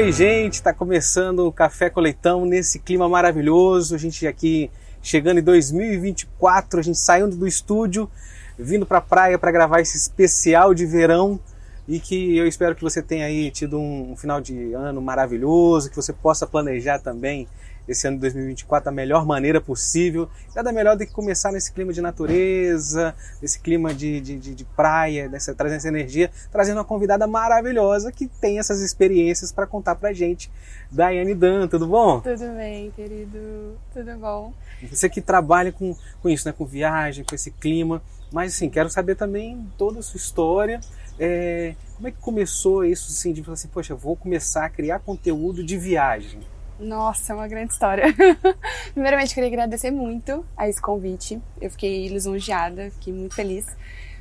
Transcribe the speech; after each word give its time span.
Oi, 0.00 0.12
gente, 0.12 0.62
tá 0.62 0.72
começando 0.72 1.40
o 1.40 1.50
Café 1.50 1.90
com 1.90 1.98
Leitão 1.98 2.46
nesse 2.46 2.78
clima 2.78 3.08
maravilhoso. 3.08 3.96
A 3.96 3.98
gente 3.98 4.28
aqui 4.28 4.70
chegando 5.02 5.40
em 5.40 5.42
2024, 5.42 6.78
a 6.78 6.82
gente 6.84 7.00
saindo 7.00 7.34
do 7.34 7.48
estúdio, 7.48 8.08
vindo 8.56 8.86
pra 8.86 9.00
praia 9.00 9.36
para 9.36 9.50
gravar 9.50 9.80
esse 9.80 9.96
especial 9.96 10.72
de 10.72 10.86
verão 10.86 11.40
e 11.88 11.98
que 11.98 12.36
eu 12.36 12.46
espero 12.46 12.76
que 12.76 12.82
você 12.82 13.02
tenha 13.02 13.26
aí 13.26 13.50
tido 13.50 13.76
um 13.76 14.14
final 14.16 14.40
de 14.40 14.72
ano 14.72 15.02
maravilhoso, 15.02 15.90
que 15.90 15.96
você 15.96 16.12
possa 16.12 16.46
planejar 16.46 17.00
também 17.00 17.48
esse 17.88 18.06
ano 18.06 18.16
de 18.16 18.22
2024 18.22 18.84
da 18.84 18.92
melhor 18.92 19.24
maneira 19.24 19.60
possível. 19.60 20.28
Nada 20.54 20.70
melhor 20.70 20.96
do 20.96 21.06
que 21.06 21.12
começar 21.12 21.50
nesse 21.50 21.72
clima 21.72 21.92
de 21.92 22.00
natureza, 22.00 23.14
nesse 23.40 23.58
clima 23.58 23.94
de, 23.94 24.20
de, 24.20 24.38
de, 24.38 24.54
de 24.54 24.64
praia, 24.64 25.30
trazendo 25.56 25.78
essa 25.78 25.88
energia, 25.88 26.30
trazendo 26.52 26.78
uma 26.78 26.84
convidada 26.84 27.26
maravilhosa 27.26 28.12
que 28.12 28.26
tem 28.26 28.58
essas 28.58 28.80
experiências 28.80 29.50
para 29.50 29.66
contar 29.66 29.94
pra 29.94 30.12
gente. 30.12 30.50
Daiane 30.90 31.34
Dan, 31.34 31.66
tudo 31.68 31.86
bom? 31.86 32.20
Tudo 32.20 32.54
bem, 32.56 32.90
querido. 32.90 33.78
Tudo 33.92 34.16
bom. 34.18 34.52
Você 34.90 35.08
que 35.08 35.20
trabalha 35.20 35.72
com, 35.72 35.96
com 36.22 36.28
isso, 36.28 36.46
né? 36.46 36.54
com 36.56 36.64
viagem, 36.64 37.24
com 37.24 37.34
esse 37.34 37.50
clima. 37.50 38.02
Mas 38.30 38.54
assim, 38.54 38.68
quero 38.68 38.90
saber 38.90 39.14
também 39.14 39.66
toda 39.76 40.00
a 40.00 40.02
sua 40.02 40.18
história. 40.18 40.80
É, 41.18 41.74
como 41.96 42.08
é 42.08 42.10
que 42.10 42.18
começou 42.18 42.84
isso 42.84 43.10
assim, 43.10 43.32
de 43.32 43.42
falar 43.42 43.54
assim, 43.54 43.68
poxa, 43.68 43.94
vou 43.94 44.14
começar 44.14 44.66
a 44.66 44.70
criar 44.70 45.00
conteúdo 45.00 45.64
de 45.64 45.76
viagem? 45.76 46.40
Nossa, 46.78 47.32
é 47.32 47.36
uma 47.36 47.48
grande 47.48 47.72
história. 47.72 48.04
Primeiramente, 48.92 49.34
queria 49.34 49.48
agradecer 49.48 49.90
muito 49.90 50.44
a 50.56 50.68
esse 50.68 50.80
convite. 50.80 51.40
Eu 51.60 51.70
fiquei 51.70 52.08
lisonjeada, 52.08 52.90
fiquei 52.92 53.12
muito 53.12 53.34
feliz, 53.34 53.66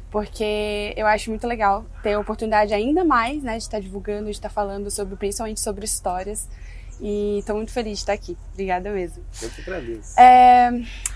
porque 0.09 0.93
eu 0.97 1.05
acho 1.05 1.29
muito 1.29 1.45
legal 1.45 1.85
ter 2.01 2.13
a 2.13 2.19
oportunidade 2.19 2.73
ainda 2.73 3.03
mais, 3.03 3.43
né, 3.43 3.57
de 3.57 3.63
estar 3.63 3.79
divulgando, 3.79 4.25
de 4.25 4.31
estar 4.31 4.49
falando 4.49 4.89
sobre, 4.89 5.15
principalmente 5.15 5.59
sobre 5.59 5.85
histórias. 5.85 6.47
E 6.99 7.37
estou 7.39 7.55
muito 7.55 7.71
feliz 7.71 7.99
de 7.99 8.03
estar 8.03 8.13
aqui. 8.13 8.35
Obrigada 8.53 8.89
mesmo. 8.89 9.23
Eu 9.39 9.49
que 9.51 9.61
agradeço. 9.61 10.19
É, 10.19 10.71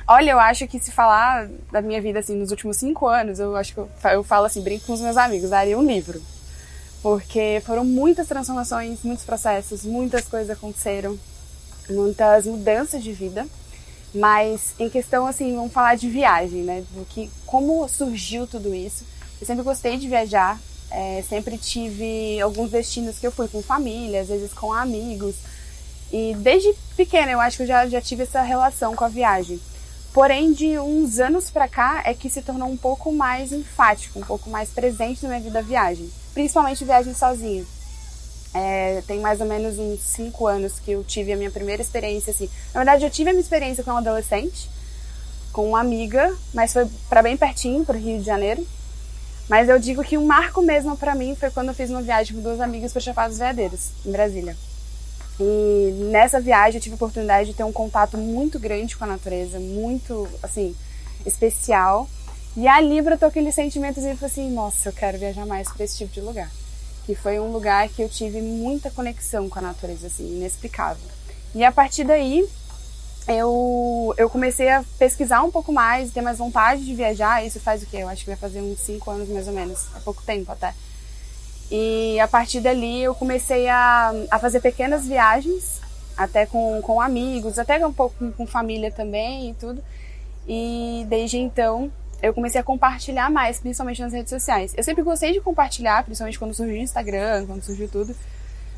olha, 0.08 0.32
eu 0.32 0.40
acho 0.40 0.68
que 0.68 0.80
se 0.80 0.92
falar 0.92 1.50
da 1.72 1.82
minha 1.82 2.00
vida 2.00 2.20
assim 2.20 2.36
nos 2.36 2.52
últimos 2.52 2.78
cinco 2.78 3.08
anos, 3.08 3.40
eu 3.40 3.56
acho 3.56 3.74
que 3.74 3.80
eu, 3.80 3.90
eu 4.12 4.24
falo 4.24 4.46
assim, 4.46 4.62
brinco 4.62 4.86
com 4.86 4.94
os 4.94 5.02
meus 5.02 5.18
amigos, 5.18 5.50
daria 5.50 5.76
um 5.76 5.84
livro. 5.84 6.22
Porque 7.02 7.64
foram 7.66 7.84
muitas 7.84 8.28
transformações, 8.28 9.02
muitos 9.04 9.26
processos, 9.26 9.84
muitas 9.84 10.28
coisas 10.28 10.52
aconteceram 10.52 11.18
muitas 11.90 12.46
mudanças 12.46 13.04
de 13.04 13.12
vida. 13.12 13.46
Mas 14.14 14.74
em 14.78 14.90
questão 14.90 15.26
assim, 15.26 15.56
vamos 15.56 15.72
falar 15.72 15.96
de 15.96 16.10
viagem, 16.10 16.64
né? 16.64 16.84
Do 16.92 17.06
que 17.06 17.30
como 17.46 17.88
surgiu 17.88 18.46
tudo 18.46 18.74
isso. 18.74 19.06
Eu 19.40 19.48
sempre 19.48 19.64
gostei 19.64 19.98
de 19.98 20.08
viajar, 20.08 20.60
é, 20.92 21.24
sempre 21.28 21.58
tive 21.58 22.40
alguns 22.42 22.72
destinos 22.72 23.18
que 23.18 23.26
eu 23.26 23.32
fui 23.32 23.48
com 23.48 23.62
família, 23.64 24.22
às 24.22 24.28
vezes 24.28 24.54
com 24.54 24.74
amigos. 24.74 25.36
E 26.12 26.36
desde 26.40 26.74
pequena 26.98 27.32
eu 27.32 27.40
acho 27.40 27.58
que 27.58 27.64
eu 27.64 27.68
já, 27.68 27.88
já 27.88 28.02
tive 28.02 28.24
essa 28.24 28.42
relação 28.42 28.96
com 28.96 29.06
a 29.06 29.08
viagem. 29.08 29.60
Porém, 30.14 30.52
de 30.52 30.78
uns 30.78 31.20
anos 31.20 31.50
para 31.50 31.70
cá 31.70 32.02
é 32.06 32.14
que 32.14 32.30
se 32.30 32.42
tornou 32.42 32.68
um 32.68 32.76
pouco 32.76 33.14
mais 33.14 33.54
enfático, 33.54 34.20
um 34.20 34.24
pouco 34.24 34.50
mais 34.50 34.70
presente 34.70 35.24
na 35.24 35.30
minha 35.30 35.42
vida 35.42 35.60
a 35.60 35.62
viagem. 35.62 36.12
Principalmente 36.34 36.84
viagem 36.84 37.14
sozinha. 37.14 37.66
É, 38.54 39.02
tem 39.08 39.20
mais 39.20 39.40
ou 39.40 39.48
menos 39.48 39.80
uns 39.80 40.02
5 40.02 40.46
anos 40.46 40.74
que 40.80 40.92
eu 40.92 41.04
tive 41.04 41.32
a 41.32 41.38
minha 41.38 41.52
primeira 41.52 41.82
experiência 41.82 42.32
assim. 42.32 42.50
Na 42.74 42.82
verdade, 42.82 43.06
eu 43.06 43.10
tive 43.10 43.30
a 43.30 43.34
minha 43.34 43.42
experiência 43.42 43.84
com 43.84 43.92
um 43.92 43.98
adolescente, 43.98 44.70
com 45.54 45.70
uma 45.70 45.80
amiga, 45.80 46.36
mas 46.54 46.74
foi 46.74 46.86
para 47.10 47.22
bem 47.22 47.38
pertinho, 47.38 47.86
para 47.86 47.96
o 47.96 48.00
Rio 48.00 48.20
de 48.20 48.26
Janeiro. 48.26 48.66
Mas 49.50 49.70
eu 49.70 49.80
digo 49.80 50.04
que 50.04 50.18
um 50.18 50.26
marco 50.26 50.62
mesmo 50.62 50.98
para 50.98 51.16
mim 51.16 51.36
foi 51.36 51.50
quando 51.50 51.70
eu 51.70 51.74
fiz 51.74 51.90
uma 51.90 52.02
viagem 52.02 52.36
com 52.36 52.42
duas 52.42 52.60
amigas 52.60 52.92
para 52.92 53.02
Chapada 53.02 53.30
dos 53.30 53.38
Veadeiros, 53.38 53.90
em 54.06 54.12
Brasília. 54.12 54.56
E 55.40 56.08
nessa 56.12 56.40
viagem 56.40 56.78
eu 56.78 56.82
tive 56.82 56.94
a 56.94 56.96
oportunidade 56.98 57.50
de 57.50 57.56
ter 57.56 57.64
um 57.64 57.72
contato 57.72 58.18
muito 58.18 58.60
grande 58.60 58.96
com 58.96 59.04
a 59.06 59.08
natureza, 59.08 59.60
muito, 59.60 60.28
assim, 60.44 60.76
especial. 61.26 62.08
E 62.56 62.68
ali 62.68 63.02
brotou 63.02 63.30
aquele 63.30 63.52
sentimento 63.52 64.00
de 64.00 64.10
assim, 64.10 64.52
nossa, 64.52 64.90
eu 64.90 64.94
quero 64.94 65.18
viajar 65.18 65.46
mais 65.46 65.72
para 65.72 65.86
esse 65.86 65.98
tipo 65.98 66.14
de 66.14 66.22
lugar 66.22 66.52
que 67.06 67.16
foi 67.16 67.40
um 67.40 67.52
lugar 67.52 67.88
que 67.90 68.02
eu 68.02 68.10
tive 68.10 68.42
muita 68.42 68.92
conexão 68.92 69.50
com 69.50 69.60
a 69.60 69.62
natureza, 69.62 70.08
assim, 70.08 70.38
inexplicável. 70.38 71.04
E 71.54 71.64
a 71.64 71.72
partir 71.72 72.04
daí, 72.04 72.48
eu, 73.28 74.14
eu 74.18 74.30
comecei 74.30 74.70
a 74.70 74.84
pesquisar 74.98 75.44
um 75.44 75.52
pouco 75.52 75.72
mais, 75.72 76.12
ter 76.12 76.22
mais 76.22 76.38
vontade 76.38 76.86
de 76.86 76.94
viajar. 76.94 77.46
Isso 77.46 77.60
faz 77.60 77.84
o 77.84 77.86
quê? 77.86 77.98
Eu 77.98 78.10
acho 78.10 78.24
que 78.24 78.30
vai 78.30 78.38
fazer 78.38 78.62
uns 78.62 78.80
5 78.80 79.10
anos 79.12 79.30
mais 79.30 79.48
ou 79.48 79.54
menos, 79.54 79.88
há 79.96 80.00
pouco 80.00 80.22
tempo 80.24 80.52
até. 80.52 80.74
E 81.70 82.20
a 82.20 82.28
partir 82.28 82.60
dali 82.60 83.02
eu 83.02 83.16
comecei 83.16 83.70
a, 83.70 84.14
a 84.30 84.40
fazer 84.40 84.60
pequenas 84.60 85.08
viagens, 85.08 85.80
até 86.18 86.46
com, 86.46 86.82
com 86.82 87.00
amigos, 87.00 87.58
até 87.58 87.86
um 87.86 87.94
pouco 87.94 88.16
com, 88.18 88.32
com 88.32 88.46
família 88.46 88.92
também 88.92 89.52
e 89.52 89.54
tudo. 89.54 89.84
E 90.48 91.06
desde 91.08 91.38
então 91.38 91.92
eu 92.22 92.34
comecei 92.34 92.62
a 92.62 92.64
compartilhar 92.64 93.30
mais, 93.30 93.60
principalmente 93.60 94.02
nas 94.02 94.14
redes 94.14 94.30
sociais. 94.30 94.74
Eu 94.78 94.84
sempre 94.84 95.04
gostei 95.04 95.34
de 95.34 95.42
compartilhar, 95.42 96.04
principalmente 96.04 96.38
quando 96.38 96.54
surgiu 96.54 96.76
o 96.76 96.78
Instagram, 96.78 97.46
quando 97.48 97.64
surgiu 97.64 97.88
tudo. 97.90 98.16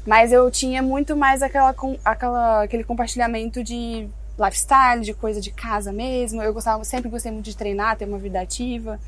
Mas 0.06 0.32
eu 0.32 0.50
tinha 0.50 0.82
muito 0.82 1.16
mais 1.16 1.42
aquela, 1.42 1.76
aquela, 2.04 2.64
aquele 2.64 2.84
compartilhamento 2.84 3.64
de 3.64 4.08
lifestyle, 4.38 5.02
de 5.02 5.14
coisa 5.14 5.40
de 5.40 5.52
casa 5.52 5.92
mesmo. 5.92 6.42
Eu 6.42 6.54
gostava, 6.54 6.84
sempre 6.84 7.10
gostei 7.10 7.32
muito 7.32 7.46
de 7.46 7.56
treinar, 7.56 7.98
ter 7.98 8.06
uma 8.06 8.18
vida 8.18 8.40
ativa. 8.42 9.00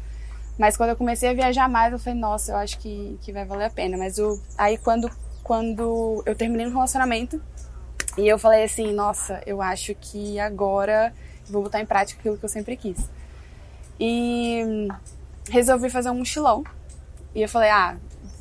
Mas 0.57 0.77
quando 0.77 0.91
eu 0.91 0.95
comecei 0.95 1.29
a 1.29 1.33
viajar 1.33 1.69
mais, 1.69 1.91
eu 1.91 1.99
falei, 1.99 2.19
nossa, 2.19 2.53
eu 2.53 2.57
acho 2.57 2.77
que, 2.79 3.17
que 3.21 3.31
vai 3.31 3.45
valer 3.45 3.65
a 3.65 3.69
pena. 3.69 3.97
Mas 3.97 4.17
eu, 4.17 4.39
aí 4.57 4.77
quando, 4.77 5.09
quando 5.43 6.23
eu 6.25 6.35
terminei 6.35 6.65
um 6.65 6.71
relacionamento, 6.71 7.41
e 8.17 8.27
eu 8.27 8.39
falei 8.39 8.63
assim, 8.63 8.93
nossa, 8.93 9.41
eu 9.45 9.61
acho 9.61 9.93
que 9.95 10.39
agora 10.39 11.13
vou 11.49 11.63
botar 11.63 11.81
em 11.81 11.85
prática 11.85 12.19
aquilo 12.19 12.37
que 12.37 12.45
eu 12.45 12.49
sempre 12.49 12.77
quis. 12.77 13.09
E 13.99 14.87
resolvi 15.49 15.89
fazer 15.89 16.09
um 16.09 16.15
mochilão. 16.15 16.63
E 17.33 17.41
eu 17.41 17.49
falei, 17.49 17.69
ah, 17.69 17.97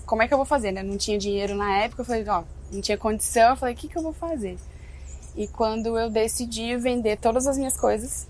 como 0.06 0.22
é 0.22 0.28
que 0.28 0.34
eu 0.34 0.38
vou 0.38 0.46
fazer, 0.46 0.72
né? 0.72 0.82
Não 0.82 0.96
tinha 0.96 1.18
dinheiro 1.18 1.54
na 1.54 1.78
época, 1.78 2.02
eu 2.02 2.06
falei, 2.06 2.24
ó, 2.28 2.42
não 2.72 2.80
tinha 2.80 2.96
condição, 2.96 3.50
eu 3.50 3.56
falei, 3.56 3.74
o 3.74 3.76
que, 3.78 3.88
que 3.88 3.96
eu 3.96 4.02
vou 4.02 4.12
fazer? 4.12 4.56
E 5.36 5.48
quando 5.48 5.98
eu 5.98 6.08
decidi 6.10 6.76
vender 6.76 7.16
todas 7.16 7.46
as 7.46 7.58
minhas 7.58 7.76
coisas, 7.76 8.26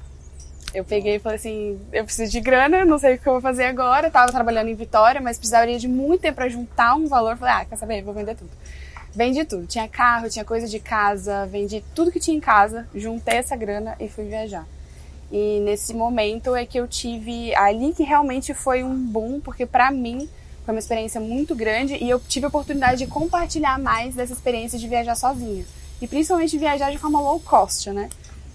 eu 0.72 0.84
peguei 0.84 1.16
e 1.16 1.18
falei 1.18 1.36
assim, 1.36 1.78
eu 1.92 2.04
preciso 2.04 2.32
de 2.32 2.40
grana, 2.40 2.84
não 2.84 2.98
sei 2.98 3.14
o 3.14 3.18
que 3.18 3.26
eu 3.26 3.34
vou 3.34 3.42
fazer 3.42 3.64
agora. 3.64 4.08
Eu 4.08 4.10
tava 4.10 4.32
trabalhando 4.32 4.68
em 4.68 4.74
Vitória, 4.74 5.20
mas 5.20 5.36
precisaria 5.36 5.78
de 5.78 5.86
muito 5.86 6.22
tempo 6.22 6.36
para 6.36 6.48
juntar 6.48 6.94
um 6.96 7.06
valor. 7.06 7.32
Eu 7.32 7.36
falei, 7.36 7.54
ah, 7.54 7.64
quer 7.64 7.76
saber? 7.76 8.02
Vou 8.02 8.12
vender 8.14 8.34
tudo. 8.34 8.50
Vendi 9.14 9.44
tudo. 9.44 9.66
Tinha 9.66 9.86
carro, 9.88 10.28
tinha 10.28 10.44
coisa 10.44 10.66
de 10.66 10.80
casa, 10.80 11.46
vendi 11.46 11.84
tudo 11.94 12.10
que 12.10 12.18
tinha 12.18 12.36
em 12.36 12.40
casa, 12.40 12.88
juntei 12.94 13.36
essa 13.36 13.54
grana 13.54 13.94
e 14.00 14.08
fui 14.08 14.24
viajar. 14.24 14.66
E 15.36 15.58
nesse 15.58 15.92
momento 15.92 16.54
é 16.54 16.64
que 16.64 16.78
eu 16.78 16.86
tive 16.86 17.52
ali 17.56 17.92
que 17.92 18.04
realmente 18.04 18.54
foi 18.54 18.84
um 18.84 18.96
boom, 18.96 19.40
porque 19.40 19.66
para 19.66 19.90
mim 19.90 20.28
foi 20.64 20.72
uma 20.72 20.78
experiência 20.78 21.20
muito 21.20 21.56
grande 21.56 21.96
e 22.00 22.08
eu 22.08 22.20
tive 22.20 22.46
a 22.46 22.48
oportunidade 22.48 22.98
de 23.04 23.10
compartilhar 23.10 23.76
mais 23.80 24.14
dessa 24.14 24.32
experiência 24.32 24.78
de 24.78 24.86
viajar 24.86 25.16
sozinha. 25.16 25.66
E 26.00 26.06
principalmente 26.06 26.56
viajar 26.56 26.92
de 26.92 26.98
forma 26.98 27.20
low 27.20 27.40
cost, 27.40 27.90
né? 27.90 28.08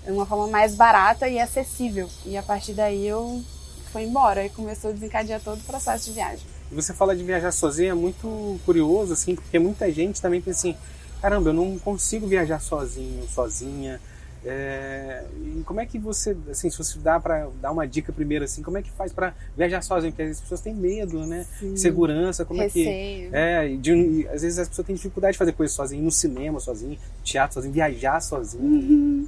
Uma 0.07 0.25
forma 0.25 0.47
mais 0.47 0.73
barata 0.73 1.27
e 1.27 1.37
acessível. 1.37 2.09
E 2.25 2.37
a 2.37 2.41
partir 2.41 2.71
daí 2.71 3.05
eu 3.05 3.43
fui 3.91 4.03
embora 4.03 4.45
e 4.45 4.49
começou 4.49 4.91
a 4.91 4.93
desencadear 4.93 5.41
todo 5.41 5.59
o 5.59 5.63
processo 5.63 6.05
de 6.05 6.13
viagem. 6.13 6.45
Você 6.71 6.93
fala 6.93 7.13
de 7.13 7.25
viajar 7.25 7.51
sozinha, 7.51 7.91
é 7.91 7.93
muito 7.93 8.57
curioso, 8.65 9.11
assim, 9.11 9.35
porque 9.35 9.59
muita 9.59 9.91
gente 9.91 10.21
também 10.21 10.39
pensa 10.39 10.59
assim, 10.59 10.77
caramba, 11.21 11.49
eu 11.49 11.53
não 11.53 11.77
consigo 11.77 12.25
viajar 12.25 12.61
sozinho, 12.61 13.27
sozinha. 13.27 13.99
É, 14.45 15.25
e 15.35 15.63
como 15.65 15.81
é 15.81 15.85
que 15.85 15.99
você, 15.99 16.35
assim, 16.49 16.69
se 16.69 16.77
você 16.77 16.97
dá 16.99 17.19
para 17.19 17.49
dar 17.61 17.71
uma 17.71 17.85
dica 17.85 18.13
primeiro, 18.13 18.45
assim, 18.45 18.63
como 18.63 18.77
é 18.77 18.81
que 18.81 18.89
faz 18.91 19.11
para 19.11 19.33
viajar 19.55 19.81
sozinho? 19.81 20.13
Porque 20.13 20.23
as 20.23 20.39
pessoas 20.39 20.61
têm 20.61 20.73
medo, 20.73 21.25
né? 21.25 21.45
Sim. 21.59 21.75
Segurança, 21.75 22.45
como 22.45 22.61
Receio. 22.61 23.29
é 23.33 23.67
que 23.67 23.75
é? 23.75 23.77
De, 23.77 24.27
às 24.27 24.41
vezes 24.41 24.59
as 24.59 24.69
pessoas 24.69 24.87
têm 24.87 24.95
dificuldade 24.95 25.33
de 25.33 25.37
fazer 25.37 25.51
coisas 25.51 25.75
sozinho, 25.75 26.01
ir 26.01 26.05
no 26.05 26.11
cinema 26.11 26.59
sozinho, 26.59 26.97
teatro 27.23 27.55
sozinho, 27.55 27.73
viajar 27.73 28.21
sozinho. 28.21 28.63
Uhum. 28.63 29.27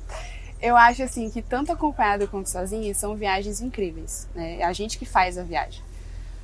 Eu 0.61 0.77
acho 0.77 1.03
assim 1.03 1.29
que 1.29 1.41
tanto 1.41 1.71
acompanhado 1.71 2.27
quanto 2.27 2.49
sozinho 2.49 2.93
são 2.95 3.15
viagens 3.15 3.61
incríveis. 3.61 4.27
Né? 4.33 4.59
É 4.59 4.63
a 4.63 4.71
gente 4.71 4.97
que 4.97 5.05
faz 5.05 5.37
a 5.37 5.43
viagem. 5.43 5.81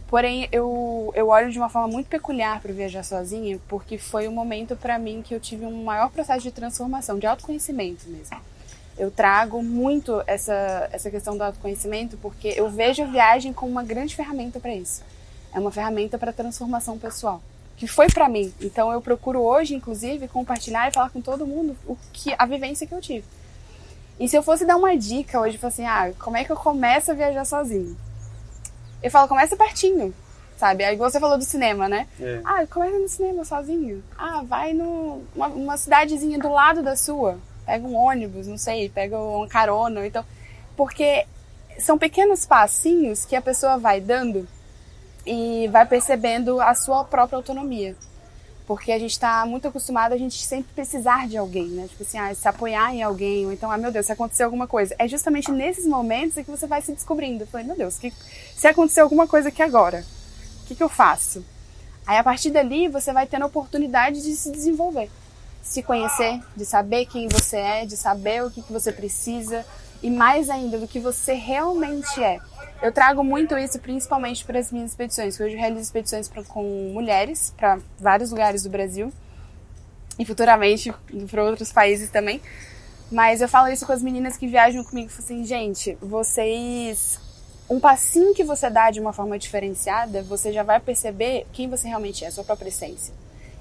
Porém, 0.07 0.47
eu, 0.51 1.11
eu 1.15 1.27
olho 1.27 1.51
de 1.51 1.57
uma 1.59 1.69
forma 1.69 1.87
muito 1.87 2.07
peculiar 2.07 2.61
para 2.61 2.73
viajar 2.73 3.03
sozinha, 3.03 3.59
porque 3.67 3.97
foi 3.97 4.27
um 4.27 4.31
momento 4.31 4.75
para 4.75 4.97
mim 4.97 5.21
que 5.21 5.35
eu 5.35 5.39
tive 5.39 5.65
um 5.65 5.83
maior 5.83 6.09
processo 6.09 6.41
de 6.41 6.51
transformação, 6.51 7.19
de 7.19 7.27
autoconhecimento 7.27 8.09
mesmo 8.09 8.37
eu 8.97 9.11
trago 9.11 9.61
muito 9.61 10.23
essa, 10.25 10.89
essa 10.91 11.09
questão 11.11 11.37
do 11.37 11.43
autoconhecimento 11.43 12.17
porque 12.17 12.49
eu 12.55 12.69
vejo 12.69 13.03
a 13.03 13.05
viagem 13.05 13.53
como 13.53 13.71
uma 13.71 13.83
grande 13.83 14.15
ferramenta 14.15 14.59
para 14.59 14.73
isso. 14.73 15.03
É 15.53 15.59
uma 15.59 15.71
ferramenta 15.71 16.17
para 16.17 16.33
transformação 16.33 16.97
pessoal, 16.97 17.41
que 17.75 17.87
foi 17.87 18.07
para 18.07 18.27
mim. 18.27 18.53
Então 18.59 18.91
eu 18.91 19.01
procuro 19.01 19.41
hoje, 19.41 19.75
inclusive, 19.75 20.27
compartilhar 20.27 20.87
e 20.87 20.93
falar 20.93 21.09
com 21.09 21.21
todo 21.21 21.45
mundo 21.45 21.75
o 21.85 21.95
que 22.11 22.33
a 22.37 22.45
vivência 22.45 22.87
que 22.87 22.93
eu 22.93 23.01
tive. 23.01 23.25
E 24.19 24.27
se 24.27 24.35
eu 24.35 24.41
fosse 24.41 24.65
dar 24.65 24.77
uma 24.77 24.97
dica 24.97 25.39
hoje, 25.39 25.59
assim, 25.61 25.85
ah, 25.85 26.11
como 26.17 26.37
é 26.37 26.43
que 26.43 26.51
eu 26.51 26.55
começo 26.55 27.11
a 27.11 27.13
viajar 27.13 27.45
sozinho? 27.45 27.95
Eu 29.01 29.11
falo, 29.11 29.27
começa 29.27 29.55
pertinho. 29.55 30.13
sabe? 30.57 30.83
Aí 30.83 30.95
você 30.95 31.19
falou 31.19 31.37
do 31.37 31.43
cinema, 31.43 31.87
né? 31.87 32.07
É. 32.19 32.41
Ah, 32.43 32.65
começa 32.65 32.97
no 32.97 33.07
cinema 33.07 33.45
sozinho. 33.45 34.03
Ah, 34.17 34.41
vai 34.43 34.73
numa 34.73 35.19
uma, 35.35 35.47
uma 35.47 35.77
cidadezinha 35.77 36.39
do 36.39 36.49
lado 36.49 36.81
da 36.81 36.95
sua. 36.95 37.37
Pega 37.67 37.85
um 37.85 37.95
ônibus, 37.95 38.47
não 38.47 38.57
sei, 38.57 38.89
pega 38.89 39.19
uma 39.19 39.47
carona. 39.47 40.07
Então, 40.07 40.25
porque 40.75 41.27
são 41.77 41.97
pequenos 41.97 42.45
passinhos 42.45 43.25
que 43.25 43.35
a 43.35 43.41
pessoa 43.41 43.77
vai 43.77 44.01
dando 44.01 44.47
e 45.25 45.67
vai 45.67 45.85
percebendo 45.85 46.61
a 46.61 46.73
sua 46.73 47.03
própria 47.03 47.35
autonomia. 47.35 47.95
Porque 48.65 48.91
a 48.91 48.99
gente 48.99 49.11
está 49.11 49.45
muito 49.45 49.67
acostumado 49.67 50.13
a 50.13 50.17
gente 50.17 50.41
sempre 50.43 50.73
precisar 50.73 51.27
de 51.27 51.37
alguém, 51.37 51.67
né? 51.67 51.87
Tipo 51.89 52.03
assim, 52.03 52.17
ah, 52.17 52.33
se 52.33 52.47
apoiar 52.47 52.95
em 52.95 53.03
alguém, 53.03 53.45
ou 53.45 53.51
então, 53.53 53.69
ah, 53.69 53.77
meu 53.77 53.91
Deus, 53.91 54.05
se 54.05 54.11
acontecer 54.11 54.43
alguma 54.43 54.67
coisa. 54.67 54.95
É 54.97 55.07
justamente 55.07 55.51
nesses 55.51 55.85
momentos 55.85 56.35
que 56.35 56.49
você 56.49 56.65
vai 56.65 56.81
se 56.81 56.93
descobrindo. 56.93 57.43
Eu 57.43 57.47
falei, 57.47 57.67
meu 57.67 57.75
Deus, 57.75 57.97
que, 57.97 58.13
se 58.55 58.67
acontecer 58.67 59.01
alguma 59.01 59.27
coisa 59.27 59.49
aqui 59.49 59.61
agora, 59.61 60.05
o 60.63 60.67
que, 60.67 60.75
que 60.75 60.83
eu 60.83 60.89
faço? 60.89 61.45
Aí 62.07 62.17
a 62.17 62.23
partir 62.23 62.51
dali 62.51 62.87
você 62.87 63.11
vai 63.11 63.27
tendo 63.27 63.43
a 63.43 63.47
oportunidade 63.47 64.21
de 64.21 64.33
se 64.33 64.49
desenvolver, 64.49 65.09
se 65.67 65.83
conhecer, 65.83 66.39
de 66.55 66.65
saber 66.65 67.05
quem 67.05 67.27
você 67.27 67.57
é, 67.57 67.85
de 67.85 67.97
saber 67.97 68.41
o 68.41 68.49
que, 68.49 68.61
que 68.61 68.71
você 68.71 68.91
precisa 68.91 69.65
e 70.01 70.09
mais 70.09 70.49
ainda 70.49 70.77
do 70.77 70.87
que 70.87 70.97
você 70.97 71.33
realmente 71.33 72.23
é. 72.23 72.39
Eu 72.81 72.91
trago 72.91 73.21
muito 73.23 73.57
isso 73.57 73.77
principalmente 73.79 74.45
para 74.45 74.59
as 74.59 74.71
minhas 74.71 74.91
expedições, 74.91 75.35
que 75.35 75.43
hoje 75.43 75.55
eu 75.55 75.59
realizo 75.59 75.81
expedições 75.81 76.29
pra, 76.29 76.41
com 76.43 76.63
mulheres 76.93 77.53
para 77.57 77.79
vários 77.99 78.31
lugares 78.31 78.63
do 78.63 78.69
Brasil 78.69 79.11
e 80.17 80.23
futuramente 80.23 80.93
para 81.29 81.43
outros 81.43 81.73
países 81.73 82.09
também. 82.09 82.41
Mas 83.11 83.41
eu 83.41 83.49
falo 83.49 83.67
isso 83.67 83.85
com 83.85 83.91
as 83.91 84.01
meninas 84.01 84.37
que 84.37 84.47
viajam 84.47 84.83
comigo, 84.85 85.11
assim, 85.17 85.43
gente, 85.43 85.97
vocês 86.01 87.19
um 87.69 87.81
passinho 87.81 88.33
que 88.33 88.45
você 88.45 88.69
dá 88.69 88.89
de 88.89 89.01
uma 89.01 89.11
forma 89.11 89.37
diferenciada, 89.37 90.21
você 90.23 90.53
já 90.53 90.63
vai 90.63 90.79
perceber 90.79 91.45
quem 91.51 91.69
você 91.69 91.89
realmente 91.89 92.23
é, 92.23 92.27
a 92.27 92.31
sua 92.31 92.45
própria 92.45 92.69
essência. 92.69 93.13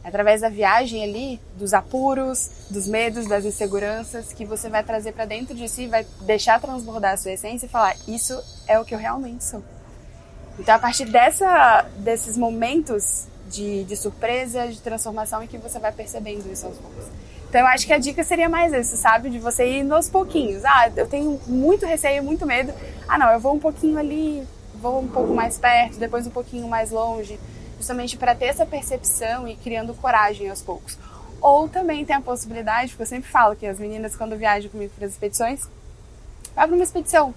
Através 0.07 0.41
da 0.41 0.49
viagem 0.49 1.03
ali, 1.03 1.41
dos 1.57 1.75
apuros, 1.75 2.49
dos 2.71 2.87
medos, 2.87 3.27
das 3.27 3.45
inseguranças, 3.45 4.33
que 4.33 4.45
você 4.45 4.69
vai 4.69 4.85
trazer 4.85 5.11
para 5.11 5.25
dentro 5.25 5.53
de 5.53 5.69
si, 5.69 5.89
vai 5.89 6.07
deixar 6.21 6.61
transbordar 6.61 7.15
a 7.15 7.17
sua 7.17 7.33
essência 7.33 7.67
e 7.67 7.69
falar: 7.69 7.97
Isso 8.07 8.41
é 8.69 8.79
o 8.79 8.85
que 8.85 8.95
eu 8.95 9.01
realmente 9.01 9.43
sou. 9.43 9.65
Então, 10.61 10.77
a 10.77 10.79
partir 10.79 11.07
dessa, 11.07 11.85
desses 11.97 12.39
momentos 12.39 13.25
de, 13.51 13.83
de 13.83 13.97
surpresa, 13.97 14.69
de 14.69 14.81
transformação, 14.81 15.43
é 15.43 15.49
que 15.49 15.59
você 15.59 15.81
vai 15.81 15.91
percebendo 15.91 16.49
isso 16.53 16.67
aos 16.67 16.79
poucos. 16.79 17.07
Então, 17.49 17.63
eu 17.63 17.67
acho 17.67 17.85
que 17.85 17.93
a 17.93 17.99
dica 17.99 18.23
seria 18.23 18.49
mais 18.49 18.73
isso, 18.73 18.97
sabe? 18.97 19.29
De 19.29 19.41
você 19.41 19.67
ir 19.69 19.83
nos 19.83 20.09
pouquinhos. 20.09 20.65
Ah, 20.65 20.89
eu 20.95 21.09
tenho 21.09 21.41
muito 21.49 21.85
receio, 21.85 22.23
muito 22.23 22.47
medo. 22.47 22.73
Ah, 23.09 23.19
não, 23.19 23.33
eu 23.33 23.41
vou 23.41 23.55
um 23.55 23.59
pouquinho 23.59 23.99
ali, 23.99 24.47
vou 24.81 25.01
um 25.01 25.09
pouco 25.09 25.35
mais 25.35 25.59
perto, 25.59 25.99
depois 25.99 26.29
um 26.29 26.31
pouquinho 26.31 26.69
mais 26.69 26.93
longe 26.93 27.37
justamente 27.77 28.17
para 28.17 28.35
ter 28.35 28.47
essa 28.47 28.67
percepção 28.67 29.47
e 29.47 29.57
criando 29.57 29.95
coragem 29.95 30.49
aos 30.49 30.63
poucos. 30.63 30.99
Ou 31.41 31.69
também 31.69 32.05
tem 32.05 32.17
a 32.17 32.21
possibilidade, 32.21 32.91
porque 32.91 33.03
eu 33.03 33.07
sempre 33.07 33.31
falo 33.31 33.55
que 33.55 33.67
as 33.67 33.79
meninas 33.79 34.17
quando 34.17 34.37
viajam 34.37 34.71
comigo 34.71 34.93
para 34.97 35.07
as 35.07 35.13
expedições, 35.13 35.69
vai 36.55 36.67
para 36.67 36.75
uma 36.75 36.85
expedição, 36.85 37.35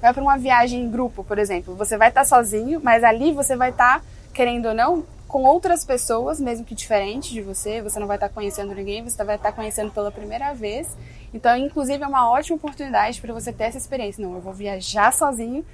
vai 0.00 0.12
para 0.12 0.22
uma 0.22 0.36
viagem 0.36 0.82
em 0.82 0.90
grupo, 0.90 1.22
por 1.24 1.38
exemplo. 1.38 1.74
Você 1.76 1.96
vai 1.96 2.08
estar 2.08 2.22
tá 2.22 2.26
sozinho, 2.26 2.80
mas 2.82 3.04
ali 3.04 3.32
você 3.32 3.56
vai 3.56 3.70
estar, 3.70 4.00
tá, 4.00 4.04
querendo 4.34 4.66
ou 4.66 4.74
não, 4.74 5.04
com 5.28 5.42
outras 5.44 5.84
pessoas, 5.84 6.40
mesmo 6.40 6.64
que 6.64 6.74
diferentes 6.74 7.30
de 7.30 7.42
você. 7.42 7.82
Você 7.82 8.00
não 8.00 8.06
vai 8.06 8.16
estar 8.16 8.28
tá 8.28 8.34
conhecendo 8.34 8.74
ninguém, 8.74 9.04
você 9.04 9.22
vai 9.22 9.36
estar 9.36 9.52
conhecendo 9.52 9.92
pela 9.92 10.10
primeira 10.10 10.52
vez. 10.54 10.96
Então, 11.32 11.56
inclusive, 11.56 12.02
é 12.02 12.06
uma 12.06 12.30
ótima 12.30 12.56
oportunidade 12.56 13.20
para 13.20 13.32
você 13.32 13.52
ter 13.52 13.64
essa 13.64 13.78
experiência. 13.78 14.24
Não, 14.26 14.34
eu 14.34 14.40
vou 14.40 14.52
viajar 14.52 15.12
sozinho, 15.12 15.64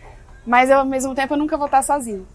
mas 0.44 0.70
ao 0.70 0.84
mesmo 0.84 1.14
tempo 1.14 1.34
eu 1.34 1.38
nunca 1.38 1.56
vou 1.56 1.66
estar 1.66 1.82
sozinho. 1.82 2.26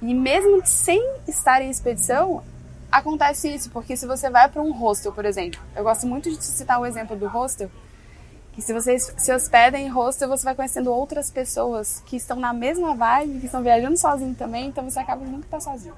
E 0.00 0.14
mesmo 0.14 0.60
sem 0.64 1.02
estar 1.26 1.60
em 1.60 1.70
expedição, 1.70 2.42
acontece 2.90 3.52
isso, 3.52 3.70
porque 3.70 3.96
se 3.96 4.06
você 4.06 4.30
vai 4.30 4.48
para 4.48 4.62
um 4.62 4.72
hostel, 4.72 5.12
por 5.12 5.24
exemplo, 5.24 5.60
eu 5.74 5.82
gosto 5.82 6.06
muito 6.06 6.30
de 6.30 6.42
citar 6.42 6.80
o 6.80 6.86
exemplo 6.86 7.16
do 7.16 7.26
hostel, 7.26 7.70
que 8.52 8.62
se 8.62 8.72
você 8.72 8.98
se 8.98 9.32
hospeda 9.32 9.78
em 9.78 9.88
hostel, 9.88 10.28
você 10.28 10.44
vai 10.44 10.54
conhecendo 10.54 10.92
outras 10.92 11.30
pessoas 11.30 12.02
que 12.06 12.16
estão 12.16 12.38
na 12.38 12.52
mesma 12.52 12.94
vibe, 12.94 13.40
que 13.40 13.46
estão 13.46 13.62
viajando 13.62 13.96
sozinho 13.96 14.34
também, 14.34 14.66
então 14.68 14.88
você 14.88 14.98
acaba 14.98 15.24
nunca 15.24 15.44
estar 15.44 15.60
sozinho. 15.60 15.94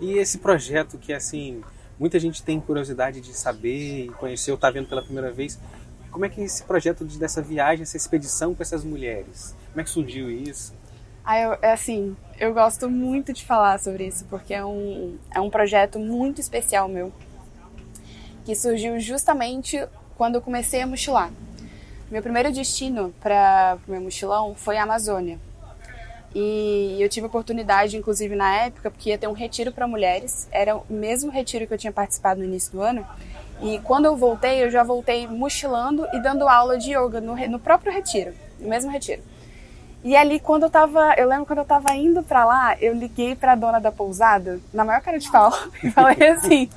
E 0.00 0.18
esse 0.18 0.38
projeto 0.38 0.98
que 0.98 1.12
assim, 1.12 1.62
muita 1.98 2.18
gente 2.18 2.42
tem 2.42 2.60
curiosidade 2.60 3.20
de 3.20 3.32
saber 3.32 4.06
e 4.06 4.08
conhecer 4.10 4.50
ou 4.50 4.56
está 4.56 4.70
vendo 4.70 4.88
pela 4.88 5.02
primeira 5.02 5.32
vez, 5.32 5.58
como 6.10 6.24
é 6.24 6.28
que 6.28 6.40
esse 6.40 6.62
projeto 6.62 7.04
dessa 7.04 7.42
viagem, 7.42 7.82
essa 7.82 7.96
expedição 7.96 8.54
com 8.54 8.62
essas 8.62 8.84
mulheres, 8.84 9.54
como 9.70 9.80
é 9.80 9.84
que 9.84 9.90
surgiu 9.90 10.30
isso? 10.30 10.72
Ah, 11.26 11.38
eu, 11.38 11.58
é 11.62 11.72
assim, 11.72 12.14
eu 12.38 12.52
gosto 12.52 12.90
muito 12.90 13.32
de 13.32 13.46
falar 13.46 13.80
sobre 13.80 14.06
isso, 14.06 14.26
porque 14.28 14.52
é 14.52 14.62
um, 14.62 15.16
é 15.34 15.40
um 15.40 15.48
projeto 15.48 15.98
muito 15.98 16.38
especial 16.38 16.86
meu, 16.86 17.10
que 18.44 18.54
surgiu 18.54 19.00
justamente 19.00 19.82
quando 20.18 20.34
eu 20.34 20.42
comecei 20.42 20.82
a 20.82 20.86
mochilar. 20.86 21.30
Meu 22.10 22.22
primeiro 22.22 22.52
destino 22.52 23.14
para 23.22 23.78
o 23.88 23.90
meu 23.90 24.02
mochilão 24.02 24.54
foi 24.54 24.76
a 24.76 24.82
Amazônia. 24.82 25.38
E 26.34 26.98
eu 27.00 27.08
tive 27.08 27.26
oportunidade, 27.26 27.96
inclusive 27.96 28.36
na 28.36 28.54
época, 28.56 28.90
porque 28.90 29.08
ia 29.08 29.16
ter 29.16 29.26
um 29.26 29.32
retiro 29.32 29.72
para 29.72 29.88
mulheres, 29.88 30.46
era 30.52 30.76
o 30.76 30.84
mesmo 30.90 31.30
retiro 31.30 31.66
que 31.66 31.72
eu 31.72 31.78
tinha 31.78 31.92
participado 31.92 32.40
no 32.40 32.46
início 32.46 32.70
do 32.70 32.82
ano. 32.82 33.06
E 33.62 33.78
quando 33.78 34.04
eu 34.04 34.14
voltei, 34.14 34.62
eu 34.62 34.70
já 34.70 34.82
voltei 34.82 35.26
mochilando 35.26 36.06
e 36.12 36.20
dando 36.20 36.46
aula 36.46 36.76
de 36.76 36.90
yoga 36.90 37.18
no, 37.18 37.34
no 37.34 37.58
próprio 37.58 37.90
retiro, 37.90 38.34
no 38.60 38.68
mesmo 38.68 38.90
retiro. 38.90 39.22
E 40.04 40.14
ali, 40.14 40.38
quando 40.38 40.64
eu 40.64 40.70
tava. 40.70 41.14
Eu 41.16 41.26
lembro 41.26 41.46
quando 41.46 41.60
eu 41.60 41.64
tava 41.64 41.94
indo 41.94 42.22
pra 42.22 42.44
lá, 42.44 42.76
eu 42.78 42.92
liguei 42.92 43.34
pra 43.34 43.54
dona 43.54 43.80
da 43.80 43.90
pousada, 43.90 44.60
na 44.72 44.84
maior 44.84 45.00
cara 45.00 45.18
de 45.18 45.30
pau, 45.30 45.50
e 45.82 45.90
falei 45.90 46.28
assim: 46.28 46.68